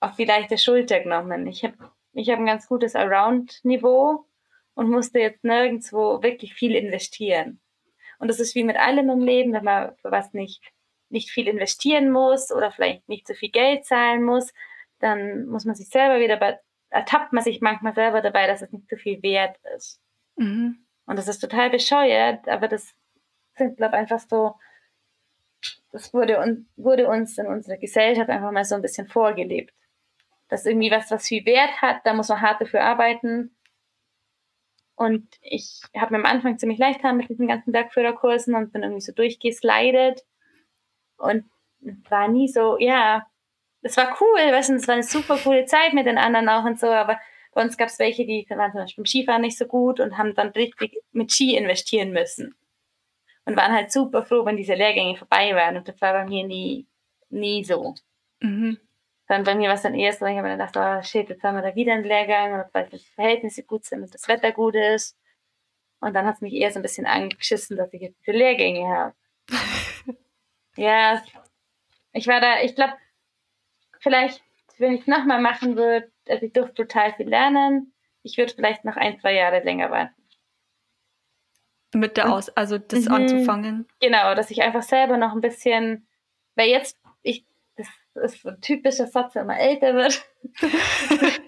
auf 0.00 0.16
die 0.16 0.24
leichte 0.24 0.58
Schulter 0.58 1.00
genommen. 1.00 1.46
Ich 1.46 1.64
habe 1.64 1.76
ich 2.12 2.30
hab 2.30 2.38
ein 2.38 2.46
ganz 2.46 2.66
gutes 2.66 2.96
Around-Niveau 2.96 4.26
und 4.74 4.90
musste 4.90 5.20
jetzt 5.20 5.44
nirgendwo 5.44 6.22
wirklich 6.22 6.54
viel 6.54 6.74
investieren. 6.74 7.60
Und 8.18 8.28
das 8.28 8.40
ist 8.40 8.54
wie 8.54 8.64
mit 8.64 8.76
allem 8.76 9.10
im 9.10 9.20
Leben, 9.20 9.52
wenn 9.52 9.64
man 9.64 9.96
für 9.96 10.10
was 10.10 10.32
nicht, 10.32 10.62
nicht 11.10 11.30
viel 11.30 11.48
investieren 11.48 12.10
muss 12.10 12.50
oder 12.52 12.70
vielleicht 12.70 13.08
nicht 13.08 13.26
so 13.26 13.34
viel 13.34 13.50
Geld 13.50 13.84
zahlen 13.84 14.22
muss, 14.22 14.52
dann 15.00 15.46
muss 15.46 15.64
man 15.64 15.74
sich 15.74 15.88
selber 15.88 16.20
wieder 16.20 16.36
bei, 16.36 16.58
ertappt 16.90 17.32
man 17.32 17.42
sich 17.42 17.60
manchmal 17.60 17.94
selber 17.94 18.20
dabei, 18.20 18.46
dass 18.46 18.62
es 18.62 18.72
nicht 18.72 18.88
so 18.88 18.96
viel 18.96 19.22
wert 19.22 19.56
ist. 19.76 20.00
Mhm. 20.36 20.84
Und 21.06 21.18
das 21.18 21.28
ist 21.28 21.40
total 21.40 21.70
bescheuert, 21.70 22.48
aber 22.48 22.68
das 22.68 22.94
sind, 23.56 23.76
glaube 23.76 23.96
ich, 23.96 24.00
einfach 24.00 24.20
so, 24.20 24.54
das 25.92 26.14
wurde, 26.14 26.64
wurde 26.76 27.08
uns 27.08 27.36
in 27.38 27.46
unserer 27.46 27.76
Gesellschaft 27.76 28.30
einfach 28.30 28.52
mal 28.52 28.64
so 28.64 28.74
ein 28.74 28.82
bisschen 28.82 29.08
vorgelebt. 29.08 29.74
Dass 30.48 30.66
irgendwie 30.66 30.90
was, 30.90 31.10
was 31.10 31.26
viel 31.26 31.44
Wert 31.46 31.82
hat, 31.82 32.00
da 32.04 32.12
muss 32.12 32.28
man 32.28 32.40
hart 32.40 32.60
dafür 32.60 32.82
arbeiten. 32.82 33.54
Und 34.94 35.26
ich 35.40 35.80
habe 35.96 36.12
mir 36.12 36.18
am 36.18 36.30
Anfang 36.30 36.58
ziemlich 36.58 36.78
leicht 36.78 37.02
haben 37.02 37.16
mit 37.16 37.28
diesen 37.28 37.48
ganzen 37.48 37.72
Bergführerkursen 37.72 38.54
und 38.54 38.72
bin 38.72 38.82
irgendwie 38.82 39.00
so 39.00 39.12
durchgeslidet 39.12 40.24
und 41.20 41.44
war 42.08 42.28
nie 42.28 42.48
so, 42.48 42.78
ja, 42.78 43.26
das 43.82 43.96
war 43.96 44.16
cool, 44.20 44.38
weißt 44.38 44.70
du, 44.70 44.74
es 44.74 44.88
war 44.88 44.94
eine 44.94 45.02
super 45.02 45.38
coole 45.38 45.64
Zeit 45.64 45.92
mit 45.92 46.06
den 46.06 46.18
anderen 46.18 46.48
auch 46.48 46.64
und 46.64 46.78
so, 46.78 46.88
aber 46.88 47.18
bei 47.52 47.62
uns 47.62 47.76
gab 47.76 47.88
es 47.88 47.98
welche, 47.98 48.26
die 48.26 48.46
waren 48.50 48.72
zum 48.72 48.82
Beispiel 48.82 49.02
im 49.02 49.06
Skifahren 49.06 49.42
nicht 49.42 49.58
so 49.58 49.66
gut 49.66 50.00
und 50.00 50.18
haben 50.18 50.34
dann 50.34 50.48
richtig 50.48 51.02
mit 51.12 51.32
Ski 51.32 51.56
investieren 51.56 52.12
müssen. 52.12 52.54
Und 53.44 53.56
waren 53.56 53.72
halt 53.72 53.90
super 53.90 54.22
froh, 54.22 54.44
wenn 54.44 54.56
diese 54.56 54.74
Lehrgänge 54.74 55.16
vorbei 55.16 55.54
waren. 55.54 55.76
Und 55.76 55.88
das 55.88 56.00
war 56.00 56.12
bei 56.12 56.24
mir 56.26 56.46
nie, 56.46 56.86
nie 57.30 57.64
so. 57.64 57.94
Mhm. 58.40 58.78
Dann 59.26 59.44
bei 59.44 59.54
mir 59.54 59.68
war 59.68 59.76
es 59.76 59.82
dann 59.82 59.94
eher 59.94 60.12
so, 60.12 60.26
ich 60.26 60.36
habe 60.36 60.48
mir 60.48 60.56
gedacht, 60.56 60.76
oh 60.76 61.02
shit, 61.02 61.28
jetzt 61.28 61.42
haben 61.42 61.56
wir 61.56 61.62
da 61.62 61.74
wieder 61.74 61.94
einen 61.94 62.04
Lehrgang 62.04 62.52
und 62.52 62.74
weil 62.74 62.88
die 62.88 62.98
Verhältnisse 62.98 63.62
gut 63.62 63.84
sind 63.84 64.02
und 64.02 64.14
das 64.14 64.28
Wetter 64.28 64.52
gut 64.52 64.74
ist. 64.74 65.16
Und 66.00 66.14
dann 66.14 66.26
hat 66.26 66.36
es 66.36 66.40
mich 66.40 66.54
eher 66.54 66.70
so 66.70 66.78
ein 66.78 66.82
bisschen 66.82 67.06
angeschissen, 67.06 67.76
dass 67.76 67.92
ich 67.92 68.02
jetzt 68.02 68.20
diese 68.20 68.36
Lehrgänge 68.36 68.88
habe. 68.88 69.14
ja, 70.76 71.22
ich 72.12 72.26
war 72.26 72.40
da, 72.40 72.60
ich 72.62 72.74
glaube, 72.74 72.94
vielleicht, 74.00 74.42
wenn 74.78 74.94
ich 74.94 75.02
es 75.02 75.06
nochmal 75.06 75.40
machen 75.40 75.76
würde, 75.76 76.10
also 76.28 76.46
ich 76.46 76.52
durfte 76.52 76.74
total 76.74 77.12
viel 77.14 77.28
lernen. 77.28 77.92
Ich 78.22 78.36
würde 78.36 78.52
vielleicht 78.54 78.84
noch 78.84 78.96
ein, 78.96 79.18
zwei 79.18 79.34
Jahre 79.34 79.60
länger 79.60 79.90
warten. 79.90 80.14
Mit 81.92 82.16
der 82.16 82.32
Aus, 82.32 82.48
also 82.50 82.78
das 82.78 83.06
mhm, 83.06 83.14
anzufangen. 83.14 83.88
Genau, 84.00 84.34
dass 84.34 84.50
ich 84.50 84.62
einfach 84.62 84.82
selber 84.82 85.16
noch 85.16 85.32
ein 85.32 85.40
bisschen, 85.40 86.06
weil 86.54 86.68
jetzt, 86.68 86.96
ich, 87.22 87.44
das 87.76 87.88
ist 88.14 88.42
so 88.42 88.50
ein 88.50 88.60
typischer 88.60 89.06
Satz, 89.06 89.34
wenn 89.34 89.46
man 89.46 89.56
älter 89.56 89.94
wird. 89.94 90.24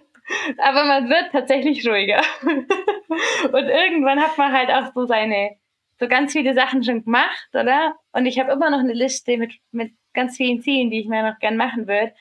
Aber 0.58 0.84
man 0.84 1.08
wird 1.08 1.30
tatsächlich 1.32 1.86
ruhiger. 1.86 2.22
Und 2.38 3.68
irgendwann 3.68 4.20
hat 4.20 4.36
man 4.38 4.52
halt 4.52 4.70
auch 4.70 4.92
so 4.94 5.06
seine, 5.06 5.56
so 6.02 6.08
ganz 6.08 6.32
viele 6.32 6.52
Sachen 6.52 6.82
schon 6.82 7.04
gemacht, 7.04 7.48
oder? 7.54 7.94
Und 8.10 8.26
ich 8.26 8.40
habe 8.40 8.50
immer 8.50 8.70
noch 8.70 8.80
eine 8.80 8.92
Liste 8.92 9.36
mit, 9.38 9.52
mit 9.70 9.92
ganz 10.14 10.36
vielen 10.36 10.60
Zielen, 10.60 10.90
die 10.90 11.00
ich 11.00 11.06
mir 11.06 11.22
noch 11.22 11.38
gern 11.38 11.56
machen 11.56 11.86
würde. 11.86 12.12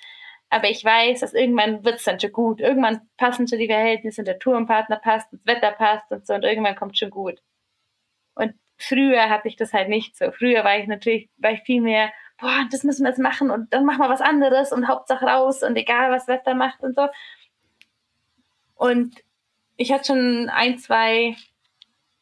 Aber 0.52 0.70
ich 0.70 0.86
weiß, 0.86 1.22
dass 1.22 1.34
irgendwann 1.34 1.84
wird 1.84 1.96
es 1.96 2.04
dann 2.04 2.20
schon 2.20 2.32
gut. 2.32 2.62
Irgendwann 2.62 3.02
passen 3.18 3.48
schon 3.48 3.58
die 3.58 3.66
Verhältnisse, 3.66 4.24
der 4.24 4.38
Tourenpartner 4.38 4.98
passt, 4.98 5.34
das 5.34 5.40
Wetter 5.46 5.72
passt 5.72 6.12
und 6.12 6.28
so 6.28 6.36
und 6.36 6.44
irgendwann 6.44 6.76
kommt 6.76 6.96
schon 6.96 7.10
gut. 7.10 7.42
Und 8.36 8.54
früher 8.78 9.30
hatte 9.30 9.48
ich 9.48 9.56
das 9.56 9.74
halt 9.74 9.90
nicht 9.90 10.16
so. 10.16 10.32
Früher 10.32 10.64
war 10.64 10.78
ich 10.78 10.86
natürlich, 10.86 11.30
war 11.38 11.52
ich 11.52 11.62
viel 11.62 11.82
mehr, 11.82 12.12
boah, 12.40 12.68
das 12.72 12.84
müssen 12.84 13.04
wir 13.04 13.10
jetzt 13.10 13.20
machen 13.20 13.50
und 13.50 13.74
dann 13.74 13.86
machen 13.86 14.02
wir 14.02 14.10
was 14.10 14.22
anderes 14.22 14.72
und 14.72 14.88
Hauptsache 14.88 15.26
raus 15.26 15.64
und 15.64 15.76
egal, 15.76 16.12
was 16.12 16.28
Wetter 16.28 16.54
macht 16.54 16.82
und 16.82 16.96
so. 16.96 17.08
Und 18.76 19.16
ich 19.78 19.92
hatte 19.92 20.06
schon 20.06 20.50
ein, 20.50 20.78
zwei 20.78 21.36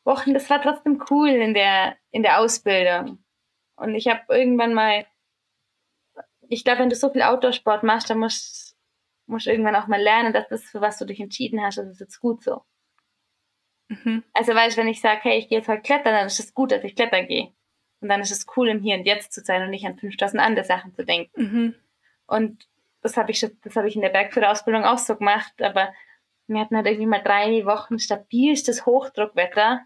Wochen, 0.09 0.33
das 0.33 0.49
war 0.49 0.61
trotzdem 0.61 1.01
cool 1.09 1.29
in 1.29 1.53
der, 1.53 1.95
in 2.11 2.23
der 2.23 2.39
Ausbildung. 2.39 3.23
Und 3.77 3.95
ich 3.95 4.07
habe 4.09 4.21
irgendwann 4.27 4.73
mal 4.73 5.05
ich 6.49 6.63
glaube, 6.63 6.79
wenn 6.79 6.89
du 6.89 6.95
so 6.95 7.09
viel 7.09 7.21
Outdoor-Sport 7.21 7.83
machst, 7.83 8.09
dann 8.09 8.17
musst 8.17 8.75
du 9.27 9.49
irgendwann 9.49 9.75
auch 9.75 9.87
mal 9.87 10.01
lernen, 10.01 10.33
dass 10.33 10.47
das, 10.49 10.63
für 10.63 10.81
was 10.81 10.97
du 10.97 11.05
dich 11.05 11.19
entschieden 11.19 11.61
hast, 11.61 11.77
das 11.77 11.87
ist 11.87 11.99
jetzt 11.99 12.19
gut 12.19 12.43
so. 12.43 12.63
Mhm. 13.87 14.23
Also 14.33 14.53
weißt 14.53 14.75
du, 14.75 14.81
wenn 14.81 14.87
ich 14.87 15.01
sage, 15.01 15.21
hey, 15.23 15.37
ich 15.37 15.47
gehe 15.47 15.59
jetzt 15.59 15.69
heute 15.69 15.81
klettern, 15.81 16.13
dann 16.13 16.27
ist 16.27 16.39
es 16.39 16.53
gut, 16.53 16.71
dass 16.71 16.83
ich 16.83 16.95
klettern 16.95 17.27
gehe. 17.27 17.53
Und 18.01 18.09
dann 18.09 18.21
ist 18.21 18.31
es 18.31 18.45
cool, 18.55 18.69
im 18.69 18.81
Hier 18.81 18.97
und 18.97 19.05
Jetzt 19.05 19.31
zu 19.31 19.41
sein 19.41 19.61
und 19.61 19.69
nicht 19.69 19.85
an 19.85 19.97
5000 19.97 20.41
andere 20.41 20.65
Sachen 20.65 20.93
zu 20.93 21.05
denken. 21.05 21.41
Mhm. 21.41 21.75
Und 22.25 22.67
das 23.01 23.15
habe 23.15 23.31
ich, 23.31 23.39
das 23.39 23.75
habe 23.75 23.87
ich 23.87 23.95
in 23.95 24.01
der 24.01 24.09
Bergführerausbildung 24.09 24.83
auch 24.83 24.97
so 24.97 25.15
gemacht, 25.15 25.61
aber 25.61 25.93
wir 26.47 26.59
hatten 26.59 26.75
halt 26.75 26.87
irgendwie 26.87 27.05
mal 27.05 27.21
drei 27.21 27.65
Wochen 27.65 27.99
stabilstes 27.99 28.85
Hochdruckwetter. 28.85 29.85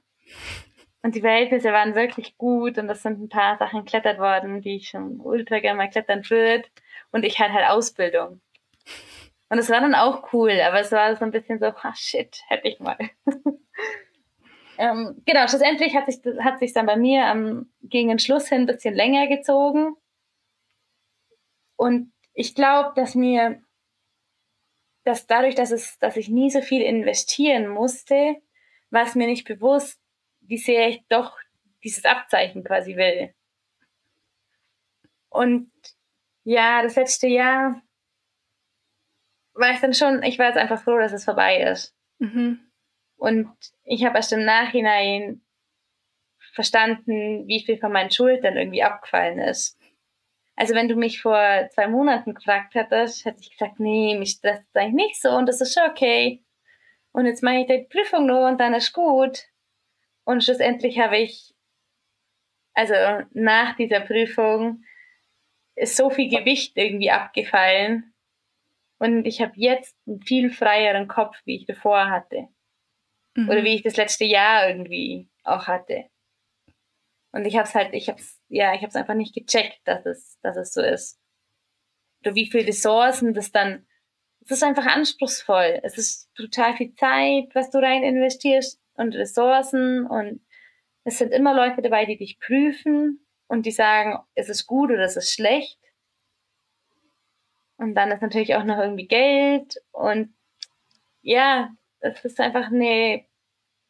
Und 1.02 1.16
die 1.16 1.22
Verhältnisse 1.22 1.74
waren 1.74 1.96
wirklich 1.96 2.38
gut 2.38 2.78
und 2.78 2.88
das 2.88 3.02
sind 3.02 3.20
ein 3.22 3.30
paar 3.30 3.58
Sachen 3.58 3.84
geklettert 3.84 4.20
worden, 4.20 4.62
die 4.62 4.78
ich 4.78 4.90
schon 4.90 5.20
ultra 5.20 5.60
gerne 5.60 5.78
mal 5.78 5.90
klettern 5.90 6.28
würde. 6.30 6.64
Und 7.12 7.26
ich 7.26 7.40
hatte 7.40 7.54
halt 7.54 7.70
Ausbildung. 7.70 8.42
Und 9.50 9.60
es 9.60 9.70
war 9.70 9.82
dann 9.82 9.96
auch 9.96 10.34
cool, 10.34 10.60
aber 10.62 10.80
es 10.80 10.92
war 10.92 11.16
so 11.16 11.26
ein 11.26 11.32
bisschen 11.32 11.60
so, 11.60 11.66
ah 11.66 11.94
shit, 11.94 12.42
hätte 12.48 12.68
ich 12.70 12.80
mal. 12.80 12.98
ähm, 14.78 15.22
genau, 15.26 15.46
schlussendlich 15.48 15.96
hat 15.96 16.06
sich 16.06 16.22
hat 16.40 16.60
sich 16.60 16.74
dann 16.74 16.86
bei 16.86 16.96
mir 16.96 17.26
ähm, 17.26 17.72
gegen 17.82 18.08
den 18.08 18.20
Schluss 18.20 18.48
hin 18.48 18.62
ein 18.62 18.68
bisschen 18.68 18.96
länger 18.96 19.28
gezogen. 19.28 19.96
Und 21.76 22.14
ich 22.34 22.56
glaube, 22.56 22.94
dass 22.96 23.14
mir, 23.14 23.62
dass 25.04 25.28
dadurch, 25.28 25.56
dass 25.56 25.72
es, 25.72 26.00
dass 26.00 26.18
ich 26.18 26.30
nie 26.30 26.50
so 26.50 26.62
viel 26.62 26.82
investieren 26.82 27.68
musste, 27.68 28.38
war 28.90 29.04
es 29.04 29.16
mir 29.16 29.28
nicht 29.28 29.46
bewusst, 29.46 30.03
wie 30.48 30.58
sehr 30.58 30.90
ich 30.90 31.04
doch 31.10 31.38
dieses 31.84 32.06
Abzeichen 32.06 32.64
quasi 32.64 32.96
will. 32.96 33.34
Und 35.30 35.72
ja, 36.44 36.82
das 36.82 36.96
letzte 36.96 37.28
Jahr 37.28 37.82
war 39.54 39.72
ich 39.72 39.80
dann 39.80 39.94
schon, 39.94 40.24
ich 40.24 40.40
war 40.40 40.48
jetzt 40.48 40.58
einfach 40.58 40.82
froh, 40.82 40.98
dass 40.98 41.14
es 41.14 41.26
vorbei 41.26 41.62
ist. 41.64 41.96
Mhm. 42.20 42.60
Und 43.18 43.52
ich 43.84 44.04
habe 44.06 44.18
erst 44.18 44.34
im 44.34 44.46
Nachhinein 44.46 45.42
verstanden, 46.54 47.48
wie 47.48 47.64
viel 47.66 47.78
von 47.78 47.92
meinen 47.92 48.12
Schultern 48.12 48.58
irgendwie 48.58 48.84
abgefallen 48.84 49.40
ist. 49.40 49.80
Also 50.56 50.76
wenn 50.76 50.88
du 50.88 50.96
mich 50.96 51.22
vor 51.22 51.68
zwei 51.72 51.88
Monaten 51.88 52.36
gefragt 52.36 52.76
hättest, 52.76 53.26
hätte 53.26 53.42
ich 53.42 53.52
gesagt, 53.52 53.80
nee, 53.80 54.18
mich 54.18 54.32
stresst 54.32 54.64
eigentlich 54.76 55.08
nicht 55.08 55.22
so 55.22 55.30
und 55.30 55.48
das 55.48 55.62
ist 55.62 55.74
schon 55.74 55.90
okay. 55.90 56.44
Und 57.12 57.26
jetzt 57.26 57.44
mache 57.44 57.62
ich 57.62 57.68
die 57.68 57.88
Prüfung 57.90 58.28
noch 58.28 58.48
und 58.48 58.60
dann 58.60 58.74
ist 58.74 58.94
gut. 58.94 59.46
Und 60.26 60.44
schlussendlich 60.44 61.00
habe 61.00 61.18
ich, 61.18 61.54
also 62.74 62.94
nach 63.34 63.76
dieser 63.76 64.00
Prüfung, 64.02 64.84
ist 65.76 65.98
so 65.98 66.10
viel 66.10 66.30
Gewicht 66.30 66.78
irgendwie 66.78 67.12
abgefallen. 67.12 68.14
Und 69.00 69.26
ich 69.26 69.42
habe 69.42 69.54
jetzt 69.56 69.98
einen 70.08 70.22
viel 70.22 70.50
freieren 70.50 71.08
Kopf, 71.08 71.36
wie 71.46 71.58
ich 71.58 71.66
davor 71.66 72.10
hatte. 72.10 72.48
Mhm. 73.36 73.50
Oder 73.50 73.64
wie 73.64 73.76
ich 73.76 73.82
das 73.82 73.98
letzte 73.98 74.26
Jahr 74.26 74.70
irgendwie 74.70 75.30
auch 75.44 75.68
hatte. 75.68 76.06
Und 77.32 77.46
ich 77.46 77.56
habe 77.56 77.68
es 77.68 77.74
halt, 77.74 77.94
ich 77.94 78.08
habe 78.10 78.20
es, 78.20 78.40
ja, 78.48 78.74
ich 78.74 78.82
habe 78.82 78.90
es 78.90 78.96
einfach 78.96 79.16
nicht 79.16 79.34
gecheckt, 79.34 79.80
dass 79.86 80.06
es, 80.06 80.40
dass 80.42 80.56
es 80.56 80.74
so 80.74 80.82
ist. 80.82 81.20
Oder 82.22 82.36
wie 82.36 82.50
viele 82.50 82.68
Ressourcen 82.68 83.34
das 83.34 83.52
dann, 83.52 83.88
es 84.42 84.52
ist 84.52 84.64
einfach 84.64 84.86
anspruchsvoll. 84.86 85.80
Es 85.84 85.98
ist 85.98 86.34
total 86.36 86.78
viel 86.78 86.94
Zeit, 86.96 87.50
was 87.54 87.72
du 87.72 87.80
rein 87.80 88.04
investierst 88.04 88.83
und 88.96 89.16
Ressourcen 89.16 90.06
und 90.06 90.42
es 91.04 91.18
sind 91.18 91.32
immer 91.32 91.54
Leute 91.54 91.82
dabei, 91.82 92.06
die 92.06 92.18
dich 92.18 92.40
prüfen 92.40 93.26
und 93.48 93.66
die 93.66 93.72
sagen, 93.72 94.20
es 94.36 94.50
ist 94.50 94.66
gut 94.66 94.90
oder 94.92 95.04
es 95.04 95.18
ist 95.18 95.34
schlecht. 95.34 95.80
Und 97.78 97.96
dann 97.96 98.12
ist 98.12 98.22
natürlich 98.22 98.56
auch 98.56 98.64
noch 98.64 98.78
irgendwie 98.78 99.08
Geld 99.08 99.82
und 99.92 100.34
ja, 101.22 101.70
es 102.00 102.24
ist 102.24 102.40
einfach 102.40 102.68
eine 102.68 103.26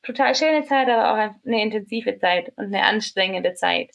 total 0.03 0.35
schöne 0.35 0.63
Zeit, 0.63 0.87
aber 0.89 1.11
auch 1.11 1.35
eine 1.45 1.61
intensive 1.61 2.17
Zeit 2.17 2.49
und 2.55 2.65
eine 2.65 2.83
anstrengende 2.83 3.53
Zeit. 3.53 3.91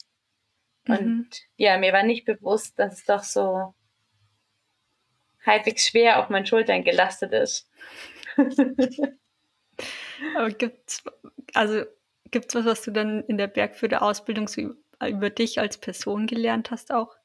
Und 0.87 1.05
mhm. 1.05 1.29
ja, 1.55 1.77
mir 1.77 1.93
war 1.93 2.03
nicht 2.03 2.25
bewusst, 2.25 2.77
dass 2.79 2.99
es 2.99 3.05
doch 3.05 3.23
so 3.23 3.73
halbwegs 5.45 5.87
schwer 5.87 6.19
auf 6.19 6.29
meinen 6.29 6.45
Schultern 6.45 6.83
gelastet 6.83 7.33
ist. 7.33 7.69
aber 10.35 10.49
gibt's, 10.49 11.03
also 11.53 11.83
gibt's 12.31 12.55
was, 12.55 12.65
was 12.65 12.81
du 12.81 12.91
dann 12.91 13.23
in 13.25 13.37
der 13.37 13.47
Bergführer-Ausbildung 13.47 14.47
so 14.47 14.73
über 15.05 15.29
dich 15.29 15.59
als 15.59 15.77
Person 15.77 16.27
gelernt 16.27 16.71
hast 16.71 16.91
auch? 16.91 17.15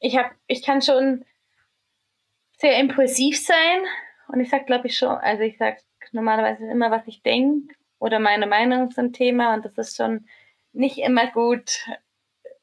Ich 0.00 0.16
habe, 0.16 0.30
ich 0.48 0.62
kann 0.64 0.82
schon 0.82 1.24
sehr 2.58 2.78
impulsiv 2.78 3.40
sein 3.40 3.84
und 4.28 4.40
ich 4.40 4.50
sage, 4.50 4.64
glaube 4.64 4.88
ich 4.88 4.98
schon, 4.98 5.10
also 5.10 5.42
ich 5.42 5.58
sage 5.58 5.78
normalerweise 6.10 6.66
immer, 6.66 6.90
was 6.90 7.06
ich 7.06 7.22
denke 7.22 7.74
oder 7.98 8.18
meine 8.18 8.46
Meinung 8.46 8.90
zum 8.90 9.12
Thema 9.12 9.54
und 9.54 9.64
das 9.64 9.78
ist 9.78 9.96
schon 9.96 10.26
nicht 10.72 10.98
immer 10.98 11.30
gut, 11.30 11.86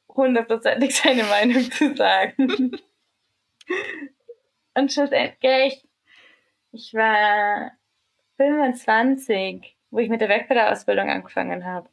hundertprozentig 0.10 0.96
seine 0.96 1.24
Meinung 1.24 1.72
zu 1.72 1.96
sagen. 1.96 2.72
und 4.74 4.92
schlussendlich, 4.92 5.88
ich 6.72 6.94
war 6.94 7.72
25, 8.38 9.78
wo 9.92 10.00
ich 10.00 10.10
mit 10.10 10.22
der 10.22 10.30
Werklehrerausbildung 10.30 11.10
angefangen 11.10 11.66
habe. 11.66 11.90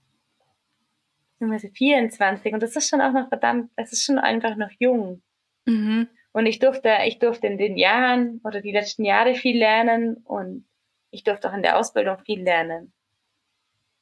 Beziehungsweise 1.32 1.70
24 1.70 2.54
und 2.54 2.62
das 2.62 2.76
ist 2.76 2.88
schon 2.88 3.00
auch 3.00 3.12
noch 3.12 3.28
verdammt, 3.28 3.70
es 3.76 3.92
ist 3.92 4.04
schon 4.04 4.18
einfach 4.18 4.56
noch 4.56 4.70
jung. 4.78 5.22
Mhm. 5.66 6.08
Und 6.32 6.46
ich 6.46 6.58
durfte, 6.58 6.94
ich 7.04 7.18
durfte 7.18 7.46
in 7.46 7.58
den 7.58 7.76
Jahren 7.76 8.40
oder 8.44 8.60
die 8.60 8.72
letzten 8.72 9.04
Jahre 9.04 9.34
viel 9.34 9.58
lernen 9.58 10.18
und 10.18 10.66
ich 11.10 11.24
durfte 11.24 11.48
auch 11.48 11.54
in 11.54 11.62
der 11.62 11.78
Ausbildung 11.78 12.18
viel 12.24 12.42
lernen. 12.42 12.92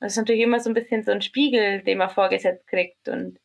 Das 0.00 0.12
ist 0.12 0.18
natürlich 0.18 0.42
immer 0.42 0.60
so 0.60 0.68
ein 0.68 0.74
bisschen 0.74 1.02
so 1.04 1.12
ein 1.12 1.22
Spiegel, 1.22 1.82
den 1.82 1.98
man 1.98 2.10
vorgesetzt 2.10 2.66
kriegt. 2.66 3.08
Und 3.08 3.38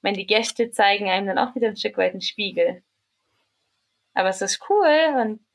wenn 0.00 0.14
die 0.14 0.26
Gäste 0.26 0.70
zeigen 0.70 1.08
einem 1.08 1.26
dann 1.26 1.38
auch 1.38 1.54
wieder 1.54 1.68
ein 1.68 1.76
Stück 1.76 1.98
weit 1.98 2.12
einen 2.12 2.20
Spiegel. 2.20 2.82
Aber 4.14 4.28
es 4.30 4.40
ist 4.40 4.64
cool 4.70 5.20
und 5.20 5.45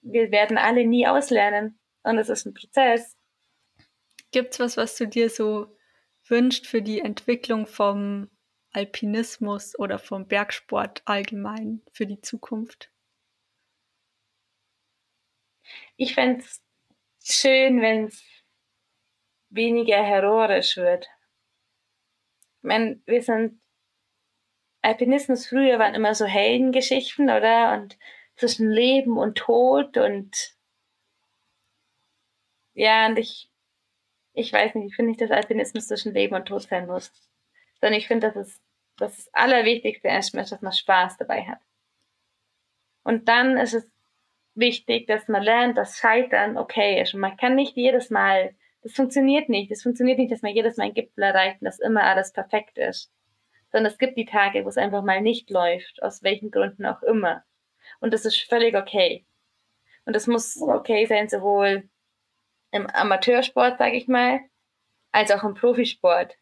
wir 0.00 0.30
werden 0.30 0.58
alle 0.58 0.86
nie 0.86 1.06
auslernen. 1.06 1.78
Und 2.02 2.18
es 2.18 2.28
ist 2.28 2.46
ein 2.46 2.54
Prozess. 2.54 3.16
Gibt's 4.30 4.60
was, 4.60 4.76
was 4.76 4.96
du 4.96 5.06
dir 5.06 5.30
so 5.30 5.76
wünscht 6.24 6.66
für 6.66 6.82
die 6.82 7.00
Entwicklung 7.00 7.66
vom 7.66 8.30
Alpinismus 8.72 9.78
oder 9.78 9.98
vom 9.98 10.28
Bergsport 10.28 11.02
allgemein 11.04 11.82
für 11.92 12.06
die 12.06 12.20
Zukunft? 12.20 12.90
Ich 15.96 16.14
fände 16.14 16.44
es 16.44 16.62
schön, 17.24 17.80
wenn 17.80 18.06
es 18.06 18.22
weniger 19.48 20.02
heroisch 20.02 20.76
wird. 20.76 21.08
Ich 22.58 22.64
meine, 22.64 23.00
wir 23.06 23.22
sind 23.22 23.60
Alpinismus 24.86 25.48
früher 25.48 25.80
waren 25.80 25.94
immer 25.94 26.14
so 26.14 26.26
Heldengeschichten, 26.26 27.28
oder? 27.28 27.72
Und 27.72 27.98
zwischen 28.36 28.70
Leben 28.70 29.18
und 29.18 29.38
Tod 29.38 29.96
und 29.96 30.56
ja, 32.74 33.06
und 33.06 33.18
ich, 33.18 33.50
ich 34.34 34.52
weiß 34.52 34.74
nicht, 34.74 34.88
ich 34.88 34.96
finde 34.96 35.10
nicht, 35.10 35.20
dass 35.20 35.30
Alpinismus 35.30 35.88
zwischen 35.88 36.12
Leben 36.12 36.34
und 36.34 36.46
Tod 36.46 36.62
sein 36.62 36.86
muss. 36.86 37.10
Sondern 37.80 37.98
ich 37.98 38.06
finde, 38.06 38.28
dass 38.28 38.36
es 38.36 38.60
das 38.98 39.30
Allerwichtigste 39.32 40.08
erstmal 40.08 40.44
ist, 40.44 40.52
dass 40.52 40.60
man 40.60 40.72
Spaß 40.72 41.16
dabei 41.16 41.44
hat. 41.44 41.58
Und 43.02 43.28
dann 43.28 43.56
ist 43.56 43.72
es 43.72 43.88
wichtig, 44.54 45.06
dass 45.06 45.28
man 45.28 45.42
lernt, 45.42 45.78
dass 45.78 45.98
Scheitern 45.98 46.58
okay 46.58 47.00
ist. 47.00 47.14
Und 47.14 47.20
man 47.20 47.36
kann 47.36 47.54
nicht 47.54 47.76
jedes 47.76 48.10
Mal, 48.10 48.54
das 48.82 48.92
funktioniert 48.92 49.48
nicht. 49.48 49.70
Es 49.70 49.82
funktioniert 49.82 50.18
nicht, 50.18 50.32
dass 50.32 50.42
man 50.42 50.54
jedes 50.54 50.76
Mal 50.76 50.84
einen 50.84 50.94
Gipfel 50.94 51.24
erreicht 51.24 51.60
und 51.60 51.66
dass 51.66 51.78
immer 51.78 52.02
alles 52.02 52.32
perfekt 52.32 52.76
ist. 52.76 53.10
Sondern 53.72 53.90
es 53.90 53.98
gibt 53.98 54.18
die 54.18 54.26
Tage, 54.26 54.64
wo 54.64 54.68
es 54.68 54.76
einfach 54.76 55.02
mal 55.02 55.22
nicht 55.22 55.48
läuft, 55.50 56.02
aus 56.02 56.22
welchen 56.22 56.50
Gründen 56.50 56.84
auch 56.84 57.02
immer. 57.02 57.42
Und 58.00 58.12
das 58.12 58.24
ist 58.24 58.40
völlig 58.48 58.74
okay. 58.74 59.26
Und 60.04 60.14
das 60.14 60.26
muss 60.26 60.60
okay 60.60 61.06
sein, 61.06 61.28
sowohl 61.28 61.88
im 62.70 62.86
Amateursport, 62.86 63.78
sage 63.78 63.96
ich 63.96 64.08
mal, 64.08 64.40
als 65.12 65.30
auch 65.30 65.44
im 65.44 65.54
Profisport. 65.54 66.36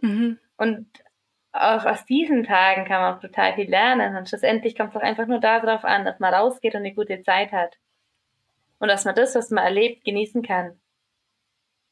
Mhm. 0.00 0.38
Und 0.56 0.88
auch 1.52 1.84
aus 1.84 2.04
diesen 2.06 2.44
Tagen 2.44 2.84
kann 2.84 3.00
man 3.00 3.14
auch 3.14 3.20
total 3.20 3.54
viel 3.54 3.68
lernen. 3.68 4.16
Und 4.16 4.28
schlussendlich 4.28 4.76
kommt 4.76 4.88
es 4.90 4.94
doch 4.94 5.06
einfach 5.06 5.26
nur 5.26 5.40
darauf 5.40 5.84
an, 5.84 6.04
dass 6.04 6.18
man 6.18 6.34
rausgeht 6.34 6.74
und 6.74 6.80
eine 6.80 6.94
gute 6.94 7.22
Zeit 7.22 7.52
hat. 7.52 7.76
Und 8.78 8.88
dass 8.88 9.04
man 9.04 9.14
das, 9.14 9.34
was 9.34 9.50
man 9.50 9.64
erlebt, 9.64 10.04
genießen 10.04 10.42
kann. 10.42 10.80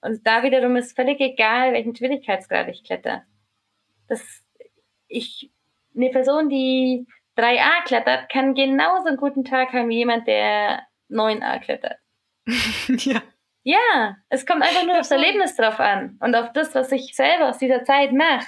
Und 0.00 0.26
da 0.26 0.42
wiederum 0.42 0.74
ist 0.76 0.96
völlig 0.96 1.20
egal, 1.20 1.72
welchen 1.72 1.94
Schwierigkeitsgrad 1.94 2.68
ich 2.68 2.82
kletter. 2.82 3.24
Das, 4.08 4.44
ich, 5.06 5.52
eine 5.94 6.10
Person, 6.10 6.48
die 6.48 7.06
3a 7.36 7.84
klettert, 7.84 8.30
kann 8.30 8.54
genauso 8.54 9.08
einen 9.08 9.16
guten 9.16 9.44
Tag 9.44 9.72
haben 9.72 9.88
wie 9.88 9.98
jemand, 9.98 10.26
der 10.26 10.86
9a 11.10 11.60
klettert. 11.60 11.98
ja. 12.88 13.22
Ja, 13.64 14.16
es 14.28 14.44
kommt 14.44 14.62
einfach 14.62 14.84
nur 14.84 14.98
aufs 14.98 15.12
Erlebnis 15.12 15.54
drauf 15.54 15.78
an 15.78 16.18
und 16.20 16.34
auf 16.34 16.52
das, 16.52 16.74
was 16.74 16.90
ich 16.90 17.14
selber 17.14 17.48
aus 17.48 17.58
dieser 17.58 17.84
Zeit 17.84 18.12
mache. 18.12 18.46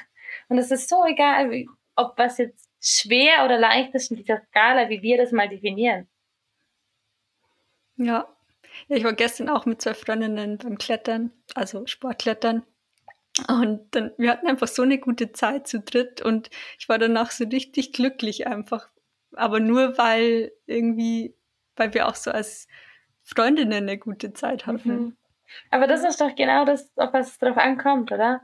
Und 0.49 0.59
es 0.59 0.73
ist 0.73 0.89
so 0.89 1.05
egal, 1.05 1.51
wie, 1.53 1.69
ob 1.95 2.19
was 2.19 2.39
jetzt 2.39 2.69
schwer 2.81 3.45
oder 3.45 3.59
leicht 3.59 3.95
ist 3.95 4.11
in 4.11 4.17
dieser 4.17 4.43
Skala, 4.49 4.89
wie 4.89 5.03
wir 5.03 5.17
das 5.17 5.31
mal 5.31 5.49
definieren. 5.49 6.09
Ja. 7.97 8.27
ja 8.89 8.97
ich 8.97 9.05
war 9.05 9.13
gestern 9.13 9.49
auch 9.49 9.67
mit 9.67 9.81
zwei 9.81 9.95
Freundinnen 9.95 10.59
beim 10.59 10.79
Klettern, 10.79 11.31
also 11.55 11.87
Sportklettern. 11.87 12.65
Und 13.49 13.95
dann, 13.95 14.13
wir 14.17 14.31
hatten 14.31 14.47
einfach 14.47 14.69
so 14.69 14.83
eine 14.83 14.99
gute 14.99 15.33
Zeit 15.33 15.67
zu 15.67 15.81
dritt 15.81 16.23
und 16.23 16.51
ich 16.79 16.89
war 16.89 16.99
danach 16.99 17.33
so 17.33 17.45
richtig 17.45 17.93
glücklich 17.93 18.47
einfach. 18.47 18.89
Aber 19.35 19.59
nur 19.59 19.99
weil 19.99 20.53
irgendwie, 20.67 21.35
weil 21.75 21.95
wir 21.95 22.07
auch 22.07 22.15
so 22.15 22.31
als 22.31 22.69
Freundinnen 23.25 23.73
eine 23.73 23.99
gute 23.99 24.33
Zeit 24.33 24.67
hatten. 24.67 24.89
Mhm. 24.89 25.17
Aber 25.71 25.87
das 25.87 26.05
ist 26.05 26.21
doch 26.21 26.35
genau 26.35 26.65
das, 26.65 26.97
auf 26.97 27.13
was 27.13 27.33
es 27.33 27.39
drauf 27.39 27.57
ankommt, 27.57 28.13
oder? 28.13 28.43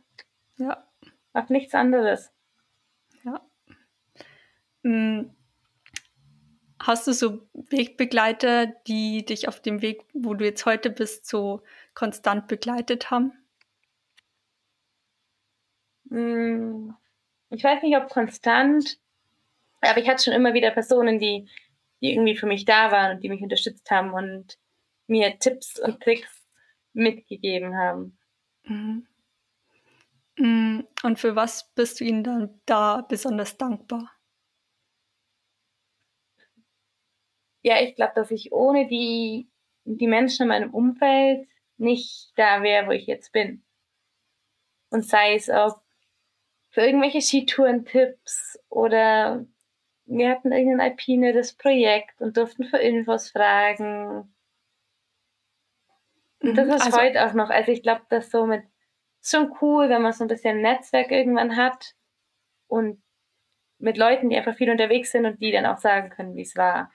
Ja. 0.57 0.85
Auf 1.33 1.49
nichts 1.49 1.75
anderes. 1.75 2.33
Ja. 3.25 3.41
Hm. 4.83 5.31
Hast 6.83 7.07
du 7.07 7.13
so 7.13 7.47
Wegbegleiter, 7.53 8.67
die 8.87 9.25
dich 9.25 9.49
auf 9.49 9.61
dem 9.61 9.83
Weg, 9.83 10.03
wo 10.15 10.35
du 10.35 10.45
jetzt 10.45 10.65
heute 10.65 10.91
bist, 10.91 11.27
so 11.27 11.63
konstant 11.95 12.49
begleitet 12.49 13.11
haben? 13.11 13.33
Hm. 16.11 16.95
Ich 17.51 17.65
weiß 17.65 17.83
nicht, 17.83 17.97
ob 17.97 18.09
konstant, 18.09 18.99
aber 19.81 19.99
ich 19.99 20.09
hatte 20.09 20.23
schon 20.23 20.35
immer 20.35 20.55
wieder 20.55 20.71
Personen, 20.71 21.19
die, 21.19 21.49
die 22.01 22.13
irgendwie 22.13 22.37
für 22.37 22.47
mich 22.47 22.65
da 22.65 22.93
waren 22.93 23.17
und 23.17 23.23
die 23.23 23.29
mich 23.29 23.43
unterstützt 23.43 23.91
haben 23.91 24.13
und 24.13 24.59
mir 25.07 25.39
Tipps 25.39 25.79
und 25.81 26.01
Tricks 26.01 26.47
mitgegeben 26.93 27.77
haben. 27.77 28.19
Mhm. 28.65 29.07
Mm, 30.37 30.81
und 31.03 31.19
für 31.19 31.35
was 31.35 31.73
bist 31.75 32.01
du 32.01 32.05
ihnen 32.05 32.25
dann 32.25 32.61
da 32.67 33.03
besonders 33.03 33.57
dankbar? 33.57 34.11
Ja, 37.63 37.81
ich 37.83 37.95
glaube, 37.95 38.13
dass 38.15 38.31
ich 38.31 38.53
ohne 38.53 38.87
die, 38.87 39.51
die 39.85 40.07
Menschen 40.07 40.43
in 40.43 40.49
meinem 40.49 40.73
Umfeld 40.73 41.47
nicht 41.77 42.33
da 42.37 42.63
wäre, 42.63 42.87
wo 42.87 42.93
ich 42.93 43.07
jetzt 43.07 43.33
bin. 43.33 43.63
Und 44.91 45.05
sei 45.05 45.35
es 45.35 45.49
ob 45.51 45.83
für 46.71 46.83
irgendwelche 46.83 47.21
Skitouren-Tipps 47.21 48.59
oder 48.69 49.45
wir 50.07 50.31
hatten 50.31 50.53
irgendein 50.53 50.91
alpineres 50.91 51.55
Projekt 51.55 52.21
und 52.21 52.37
durften 52.37 52.65
für 52.65 52.79
Infos 52.79 53.31
fragen. 53.31 54.33
Und 56.43 56.55
das 56.57 56.67
mhm, 56.67 56.75
ist 56.75 56.87
also, 56.87 56.99
heute 57.01 57.27
auch 57.27 57.33
noch. 57.35 57.51
Also 57.51 57.71
ich 57.71 57.83
glaube, 57.83 58.03
das 58.09 58.31
so 58.31 58.47
mit 58.47 58.65
schon 59.23 59.53
cool, 59.61 59.89
wenn 59.89 60.03
man 60.03 60.13
so 60.13 60.25
ein 60.25 60.29
bisschen 60.29 60.63
Netzwerk 60.63 61.11
irgendwann 61.11 61.57
hat 61.57 61.95
und 62.67 63.03
mit 63.79 63.97
Leuten, 63.99 64.31
die 64.31 64.37
einfach 64.37 64.57
viel 64.57 64.71
unterwegs 64.71 65.13
sind 65.13 65.27
und 65.27 65.41
die 65.41 65.53
dann 65.53 65.67
auch 65.67 65.79
sagen 65.79 66.11
können, 66.11 66.35
wie 66.35 66.43
es 66.43 66.57
war. 66.57 66.91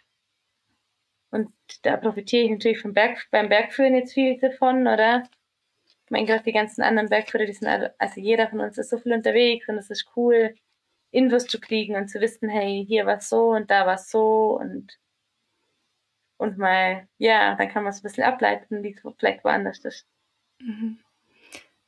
Und 1.31 1.51
da 1.83 1.97
profitiere 1.97 2.45
ich 2.45 2.51
natürlich 2.51 2.79
vom 2.79 2.93
Berg, 2.93 3.27
beim 3.31 3.49
Bergführen 3.49 3.95
jetzt 3.95 4.13
viel 4.13 4.39
davon, 4.39 4.87
oder? 4.87 5.23
Ich 6.05 6.11
meine, 6.11 6.27
gerade 6.27 6.43
die 6.43 6.51
ganzen 6.51 6.83
anderen 6.83 7.09
Bergführer, 7.09 7.45
die 7.45 7.53
sind 7.53 7.67
alle, 7.67 7.95
also 7.99 8.21
jeder 8.21 8.47
von 8.47 8.59
uns 8.61 8.77
ist 8.77 8.91
so 8.91 8.99
viel 8.99 9.13
unterwegs 9.13 9.67
und 9.67 9.77
es 9.77 9.89
ist 9.89 10.11
cool, 10.15 10.55
Infos 11.11 11.47
zu 11.47 11.59
kriegen 11.59 11.95
und 11.95 12.09
zu 12.09 12.21
wissen, 12.21 12.47
hey, 12.47 12.85
hier 12.87 13.05
war 13.05 13.17
es 13.17 13.29
so 13.29 13.49
und 13.51 13.71
da 13.71 13.87
war 13.87 13.95
es 13.95 14.11
so 14.11 14.57
und, 14.59 14.99
und 16.37 16.57
mal, 16.57 17.07
ja, 17.17 17.55
dann 17.55 17.69
kann 17.69 17.83
man 17.83 17.91
es 17.91 17.99
ein 17.99 18.03
bisschen 18.03 18.23
ableiten, 18.23 18.83
wie 18.83 18.93
es 18.93 19.01
vielleicht 19.17 19.43
woanders 19.43 19.83
ist. 19.83 20.07
Mhm. 20.59 20.99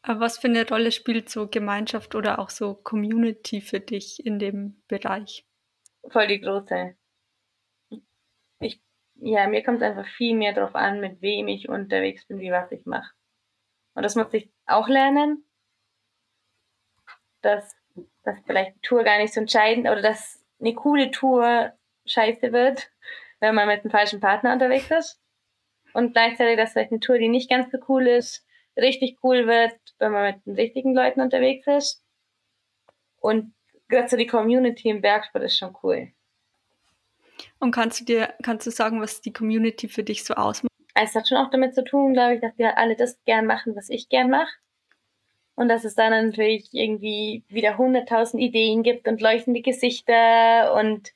Aber 0.02 0.22
was 0.22 0.38
für 0.38 0.48
eine 0.48 0.68
Rolle 0.68 0.92
spielt 0.92 1.30
so 1.30 1.48
Gemeinschaft 1.48 2.16
oder 2.16 2.40
auch 2.40 2.50
so 2.50 2.74
Community 2.74 3.60
für 3.60 3.82
dich 3.82 4.26
in 4.26 4.40
dem 4.40 4.82
Bereich? 4.88 5.46
Voll 6.10 6.28
die 6.28 6.40
große. 6.40 6.96
Ich, 8.62 8.82
ja, 9.16 9.48
mir 9.48 9.64
kommt 9.64 9.82
es 9.82 9.84
einfach 9.84 10.08
viel 10.16 10.36
mehr 10.36 10.54
darauf 10.54 10.76
an, 10.76 11.02
mit 11.02 11.22
wem 11.22 11.50
ich 11.50 11.68
unterwegs 11.68 12.26
bin, 12.26 12.40
wie 12.40 12.52
was 12.52 12.72
ich 12.72 12.86
mache. 12.86 13.17
Und 13.98 14.04
das 14.04 14.14
muss 14.14 14.32
ich 14.32 14.48
auch 14.68 14.88
lernen, 14.88 15.44
dass, 17.42 17.76
dass 18.24 18.38
vielleicht 18.46 18.76
die 18.76 18.82
Tour 18.82 19.04
gar 19.04 19.18
nicht 19.18 19.34
so 19.34 19.40
entscheidend 19.40 19.88
oder 19.88 20.04
dass 20.04 20.40
eine 20.60 20.76
coole 20.76 21.10
Tour 21.10 21.74
scheiße 22.06 22.54
wird, 22.54 22.92
wenn 23.40 23.56
man 23.56 23.68
mit 23.68 23.82
einem 23.82 23.90
falschen 23.90 24.20
Partner 24.20 24.54
unterwegs 24.54 24.92
ist. 24.92 25.20
Und 25.94 26.14
gleichzeitig, 26.14 26.58
dass 26.58 26.74
vielleicht 26.74 26.92
eine 26.92 27.00
Tour, 27.00 27.18
die 27.18 27.28
nicht 27.28 27.50
ganz 27.50 27.72
so 27.72 27.80
cool 27.90 28.06
ist, 28.06 28.46
richtig 28.76 29.18
cool 29.24 29.48
wird, 29.48 29.74
wenn 29.98 30.12
man 30.12 30.32
mit 30.32 30.46
den 30.46 30.54
richtigen 30.54 30.94
Leuten 30.94 31.20
unterwegs 31.20 31.66
ist. 31.66 32.06
Und 33.20 33.56
gerade 33.88 34.10
so 34.10 34.16
die 34.16 34.28
Community 34.28 34.90
im 34.90 35.02
Bergsport 35.02 35.44
ist 35.44 35.58
schon 35.58 35.76
cool. 35.82 36.12
Und 37.58 37.72
kannst 37.72 38.02
du 38.02 38.06
dir, 38.06 38.36
kannst 38.44 38.68
du 38.68 38.70
sagen, 38.70 39.02
was 39.02 39.22
die 39.22 39.34
Community 39.34 39.88
für 39.88 40.04
dich 40.04 40.24
so 40.24 40.36
ausmacht? 40.36 40.67
Es 41.00 41.16
hat 41.16 41.28
schon 41.28 41.38
auch 41.38 41.50
damit 41.50 41.76
zu 41.76 41.84
tun, 41.84 42.14
glaube 42.14 42.36
ich, 42.36 42.42
dass 42.42 42.58
wir 42.58 42.78
alle 42.78 42.96
das 42.96 43.24
gern 43.26 43.46
machen, 43.46 43.76
was 43.76 43.90
ich 43.90 44.10
gern 44.10 44.30
mache. 44.30 44.52
Und 45.56 45.70
dass 45.70 45.86
es 45.86 45.96
dann 45.96 46.12
natürlich 46.12 46.70
irgendwie 46.72 47.44
wieder 47.48 47.78
hunderttausend 47.78 48.42
Ideen 48.42 48.84
gibt 48.84 49.08
und 49.08 49.22
leuchtende 49.22 49.62
Gesichter 49.62 50.74
und 50.76 51.14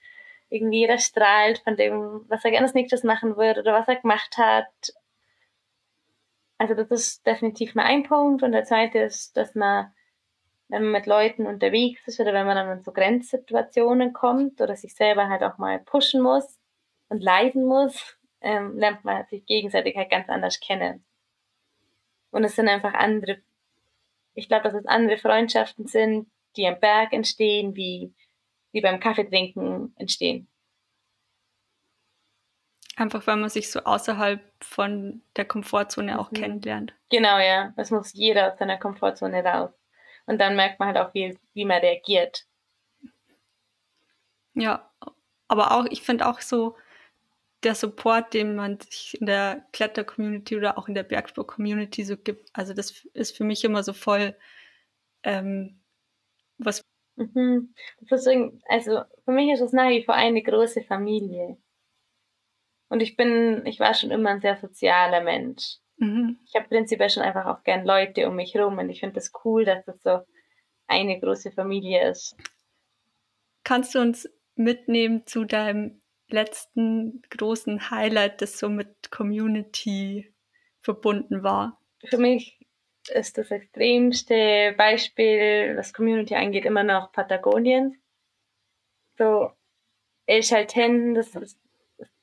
irgendwie 0.49 0.79
jeder 0.79 0.97
strahlt 0.97 1.59
von 1.59 1.77
dem, 1.77 2.25
was 2.27 2.43
er 2.43 2.51
gerne 2.51 2.65
als 2.65 2.73
nächstes 2.73 3.03
machen 3.03 3.37
wird 3.37 3.57
oder 3.57 3.73
was 3.73 3.87
er 3.87 3.95
gemacht 3.97 4.37
hat. 4.37 4.93
Also 6.57 6.73
das 6.75 6.91
ist 6.91 7.25
definitiv 7.25 7.73
mal 7.73 7.85
ein 7.85 8.03
Punkt. 8.03 8.43
Und 8.43 8.51
der 8.51 8.65
zweite 8.65 8.99
ist, 8.99 9.37
dass 9.37 9.55
man, 9.55 9.91
wenn 10.67 10.83
man 10.83 10.91
mit 10.91 11.05
Leuten 11.05 11.47
unterwegs 11.47 12.07
ist 12.07 12.19
oder 12.19 12.33
wenn 12.33 12.45
man 12.45 12.55
dann 12.55 12.77
in 12.77 12.83
so 12.83 12.91
Grenzsituationen 12.91 14.13
kommt 14.13 14.61
oder 14.61 14.75
sich 14.75 14.93
selber 14.93 15.29
halt 15.29 15.43
auch 15.43 15.57
mal 15.57 15.79
pushen 15.79 16.21
muss 16.21 16.59
und 17.09 17.23
leiden 17.23 17.65
muss, 17.65 18.17
ähm, 18.41 18.77
lernt 18.77 19.03
man 19.03 19.25
sich 19.27 19.45
gegenseitig 19.45 19.95
halt 19.95 20.09
ganz 20.09 20.29
anders 20.29 20.59
kennen. 20.59 21.03
Und 22.31 22.43
es 22.43 22.55
sind 22.55 22.67
einfach 22.67 22.93
andere, 22.93 23.41
ich 24.33 24.47
glaube, 24.47 24.63
dass 24.63 24.73
es 24.73 24.85
andere 24.85 25.17
Freundschaften 25.17 25.87
sind, 25.87 26.29
die 26.55 26.67
am 26.67 26.79
Berg 26.79 27.13
entstehen, 27.13 27.75
wie, 27.75 28.13
wie 28.71 28.81
beim 28.81 28.99
Kaffeetrinken 28.99 29.93
entstehen. 29.97 30.47
Einfach 32.95 33.25
weil 33.25 33.37
man 33.37 33.49
sich 33.49 33.71
so 33.71 33.81
außerhalb 33.81 34.41
von 34.61 35.23
der 35.35 35.45
Komfortzone 35.45 36.19
auch 36.19 36.31
mhm. 36.31 36.35
kennenlernt. 36.35 36.93
Genau, 37.09 37.39
ja. 37.39 37.73
Es 37.77 37.89
muss 37.89 38.13
jeder 38.13 38.51
aus 38.51 38.59
seiner 38.59 38.77
Komfortzone 38.77 39.43
raus. 39.43 39.71
Und 40.25 40.39
dann 40.39 40.55
merkt 40.55 40.79
man 40.79 40.89
halt 40.89 40.97
auch, 40.97 41.13
wie, 41.13 41.37
wie 41.53 41.65
man 41.65 41.79
reagiert. 41.79 42.45
Ja, 44.53 44.91
aber 45.47 45.71
auch, 45.71 45.85
ich 45.89 46.01
finde 46.01 46.27
auch 46.27 46.41
so, 46.41 46.75
der 47.63 47.75
Support, 47.75 48.33
den 48.33 48.55
man 48.55 48.79
sich 48.79 49.19
in 49.19 49.27
der 49.27 49.65
Kletter-Community 49.71 50.57
oder 50.57 50.77
auch 50.77 50.87
in 50.87 50.95
der 50.95 51.03
Bergsport-Community 51.03 52.03
so 52.03 52.17
gibt, 52.17 52.49
also 52.53 52.73
das 52.73 53.05
ist 53.13 53.37
für 53.37 53.43
mich 53.43 53.63
immer 53.63 53.83
so 53.83 53.93
voll 53.93 54.35
ähm, 55.23 55.79
was. 56.57 56.81
Mhm. 57.15 57.73
Also 58.67 59.01
für 59.25 59.31
mich 59.31 59.51
ist 59.51 59.61
es 59.61 59.73
nach 59.73 59.89
wie 59.89 60.03
vor 60.03 60.15
eine 60.15 60.41
große 60.41 60.81
Familie. 60.83 61.57
Und 62.89 63.01
ich 63.01 63.15
bin, 63.15 63.65
ich 63.65 63.79
war 63.79 63.93
schon 63.93 64.11
immer 64.11 64.31
ein 64.31 64.41
sehr 64.41 64.57
sozialer 64.57 65.21
Mensch. 65.21 65.77
Mhm. 65.97 66.39
Ich 66.45 66.55
habe 66.55 66.67
prinzipiell 66.67 67.09
schon 67.09 67.23
einfach 67.23 67.45
auch 67.45 67.63
gern 67.63 67.85
Leute 67.85 68.27
um 68.27 68.35
mich 68.35 68.55
herum 68.55 68.79
und 68.79 68.89
ich 68.89 68.99
finde 68.99 69.15
das 69.15 69.31
cool, 69.45 69.65
dass 69.65 69.85
das 69.85 70.01
so 70.01 70.19
eine 70.87 71.19
große 71.19 71.51
Familie 71.51 72.09
ist. 72.09 72.35
Kannst 73.63 73.93
du 73.93 73.99
uns 73.99 74.27
mitnehmen 74.55 75.25
zu 75.27 75.45
deinem 75.45 76.00
letzten 76.31 77.21
großen 77.29 77.91
Highlight, 77.91 78.41
das 78.41 78.57
so 78.57 78.69
mit 78.69 79.11
Community 79.11 80.33
verbunden 80.81 81.43
war? 81.43 81.79
Für 82.09 82.17
mich 82.17 82.59
ist 83.09 83.37
das 83.37 83.51
extremste 83.51 84.73
Beispiel, 84.77 85.73
was 85.75 85.93
Community 85.93 86.35
angeht, 86.35 86.65
immer 86.65 86.83
noch 86.83 87.11
Patagonien. 87.11 88.01
So, 89.17 89.51
El 90.25 90.41
Chalten, 90.41 91.13
das 91.13 91.31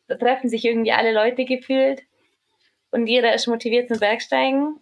da 0.09 0.17
treffen 0.17 0.49
sich 0.49 0.65
irgendwie 0.65 0.93
alle 0.93 1.13
Leute 1.13 1.45
gefühlt 1.45 2.03
und 2.91 3.07
jeder 3.07 3.35
ist 3.35 3.47
motiviert 3.47 3.89
zum 3.89 3.99
Bergsteigen 3.99 4.81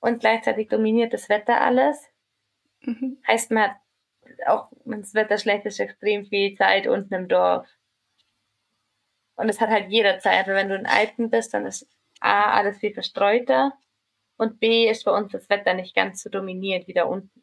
und 0.00 0.20
gleichzeitig 0.20 0.68
dominiert 0.68 1.14
das 1.14 1.28
Wetter 1.28 1.60
alles. 1.60 2.08
Mhm. 2.80 3.18
Heißt, 3.26 3.52
man 3.52 3.70
hat 3.70 3.76
auch, 4.46 4.72
wenn 4.84 5.00
das 5.00 5.14
Wetter 5.14 5.38
schlecht 5.38 5.66
ist, 5.66 5.78
extrem 5.78 6.26
viel 6.26 6.56
Zeit 6.56 6.88
unten 6.88 7.14
im 7.14 7.28
Dorf. 7.28 7.68
Und 9.42 9.48
es 9.48 9.60
hat 9.60 9.70
halt 9.70 9.90
jeder 9.90 10.20
Zeit. 10.20 10.46
Wenn 10.46 10.68
du 10.68 10.76
in 10.76 10.86
Alpen 10.86 11.28
bist, 11.28 11.52
dann 11.52 11.66
ist 11.66 11.88
A, 12.20 12.52
alles 12.52 12.78
viel 12.78 12.94
verstreuter 12.94 13.72
und 14.36 14.60
B, 14.60 14.88
ist 14.88 15.04
bei 15.04 15.10
uns 15.10 15.32
das 15.32 15.50
Wetter 15.50 15.74
nicht 15.74 15.96
ganz 15.96 16.22
so 16.22 16.30
dominiert 16.30 16.86
wie 16.86 16.92
da 16.92 17.06
unten. 17.06 17.42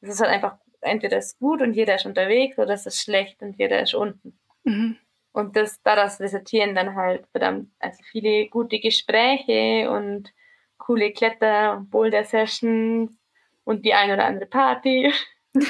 Es 0.00 0.08
ist 0.08 0.20
halt 0.20 0.32
einfach, 0.32 0.58
entweder 0.80 1.18
ist 1.18 1.38
gut 1.38 1.62
und 1.62 1.74
jeder 1.74 1.94
ist 1.94 2.04
unterwegs 2.04 2.58
oder 2.58 2.74
es 2.74 2.84
ist 2.84 3.00
schlecht 3.00 3.42
und 3.42 3.56
jeder 3.60 3.80
ist 3.80 3.94
unten. 3.94 4.36
Mhm. 4.64 4.96
Und 5.30 5.54
das, 5.54 5.80
daraus 5.82 6.18
resultieren 6.18 6.74
dann 6.74 6.96
halt 6.96 7.28
verdammt, 7.28 7.70
also 7.78 8.02
viele 8.10 8.48
gute 8.48 8.80
Gespräche 8.80 9.88
und 9.92 10.32
coole 10.78 11.12
Kletter- 11.12 11.76
und 11.76 11.90
Boulder-Sessions 11.90 13.16
und 13.62 13.84
die 13.84 13.94
eine 13.94 14.14
oder 14.14 14.24
andere 14.24 14.46
Party. 14.46 15.12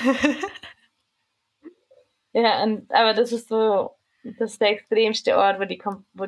ja, 2.33 2.63
und, 2.63 2.91
aber 2.91 3.13
das 3.13 3.31
ist 3.33 3.49
so, 3.49 3.91
das 4.25 4.53
ist 4.53 4.61
der 4.61 4.70
extremste 4.70 5.37
Ort, 5.37 5.61
wo 5.61 5.64
die, 5.64 5.81
wo, 6.12 6.27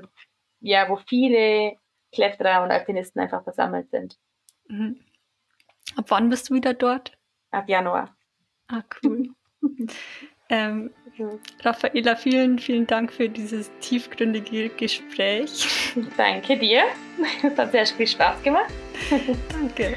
ja, 0.61 0.89
wo 0.89 0.97
viele 0.97 1.77
Kletterer 2.13 2.63
und 2.63 2.71
Alpinisten 2.71 3.21
einfach 3.21 3.43
versammelt 3.43 3.91
sind. 3.91 4.19
Mhm. 4.69 5.01
Ab 5.97 6.07
wann 6.09 6.29
bist 6.29 6.51
du 6.51 6.55
wieder 6.55 6.75
dort? 6.75 7.13
Ab 7.51 7.69
Januar. 7.69 8.17
Ah, 8.69 8.83
cool. 9.03 9.29
ähm, 10.49 10.91
Raffaela, 11.61 12.17
vielen, 12.17 12.59
vielen 12.59 12.87
Dank 12.87 13.13
für 13.13 13.29
dieses 13.29 13.71
tiefgründige 13.81 14.69
Gespräch. 14.71 15.67
Danke 16.17 16.59
dir. 16.59 16.85
Es 17.43 17.57
hat 17.57 17.73
sehr 17.73 17.87
viel 17.87 18.07
Spaß 18.07 18.43
gemacht. 18.43 18.73
Danke. 19.51 19.97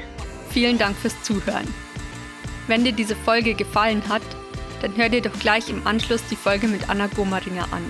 Vielen 0.50 0.78
Dank 0.78 0.96
fürs 0.96 1.20
Zuhören. 1.22 1.66
Wenn 2.66 2.84
dir 2.84 2.92
diese 2.92 3.16
Folge 3.16 3.54
gefallen 3.54 4.02
hat, 4.08 4.22
dann 4.80 4.96
hör 4.96 5.08
dir 5.08 5.22
doch 5.22 5.38
gleich 5.38 5.68
im 5.68 5.86
Anschluss 5.86 6.22
die 6.30 6.36
Folge 6.36 6.68
mit 6.68 6.88
Anna 6.88 7.06
Gomaringer 7.08 7.72
an. 7.72 7.84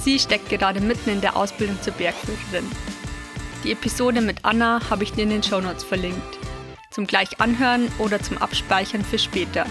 Sie 0.00 0.18
steckt 0.18 0.48
gerade 0.48 0.80
mitten 0.80 1.10
in 1.10 1.20
der 1.20 1.36
Ausbildung 1.36 1.80
zur 1.82 1.92
Bergführerin. 1.94 2.70
Die 3.64 3.72
Episode 3.72 4.20
mit 4.20 4.44
Anna 4.44 4.80
habe 4.88 5.02
ich 5.02 5.12
dir 5.12 5.24
in 5.24 5.30
den 5.30 5.42
Shownotes 5.42 5.84
verlinkt. 5.84 6.38
Zum 6.90 7.06
gleich 7.06 7.40
anhören 7.40 7.88
oder 7.98 8.22
zum 8.22 8.38
Abspeichern 8.38 9.04
für 9.04 9.18
später. 9.18 9.66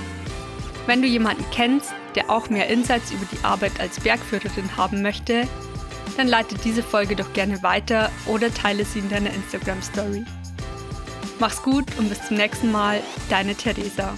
Wenn 0.85 1.01
du 1.01 1.07
jemanden 1.07 1.45
kennst, 1.51 1.93
der 2.15 2.29
auch 2.29 2.49
mehr 2.49 2.67
Insights 2.67 3.11
über 3.11 3.25
die 3.31 3.43
Arbeit 3.43 3.79
als 3.79 3.99
Bergführerin 3.99 4.75
haben 4.77 5.01
möchte, 5.01 5.47
dann 6.17 6.27
leite 6.27 6.55
diese 6.63 6.83
Folge 6.83 7.15
doch 7.15 7.31
gerne 7.33 7.61
weiter 7.63 8.11
oder 8.25 8.53
teile 8.53 8.85
sie 8.85 8.99
in 8.99 9.09
deiner 9.09 9.33
Instagram 9.33 9.81
Story. 9.81 10.25
Mach's 11.39 11.61
gut 11.61 11.85
und 11.97 12.09
bis 12.09 12.25
zum 12.27 12.37
nächsten 12.37 12.71
Mal, 12.71 13.01
deine 13.29 13.53
Theresa. 13.53 14.17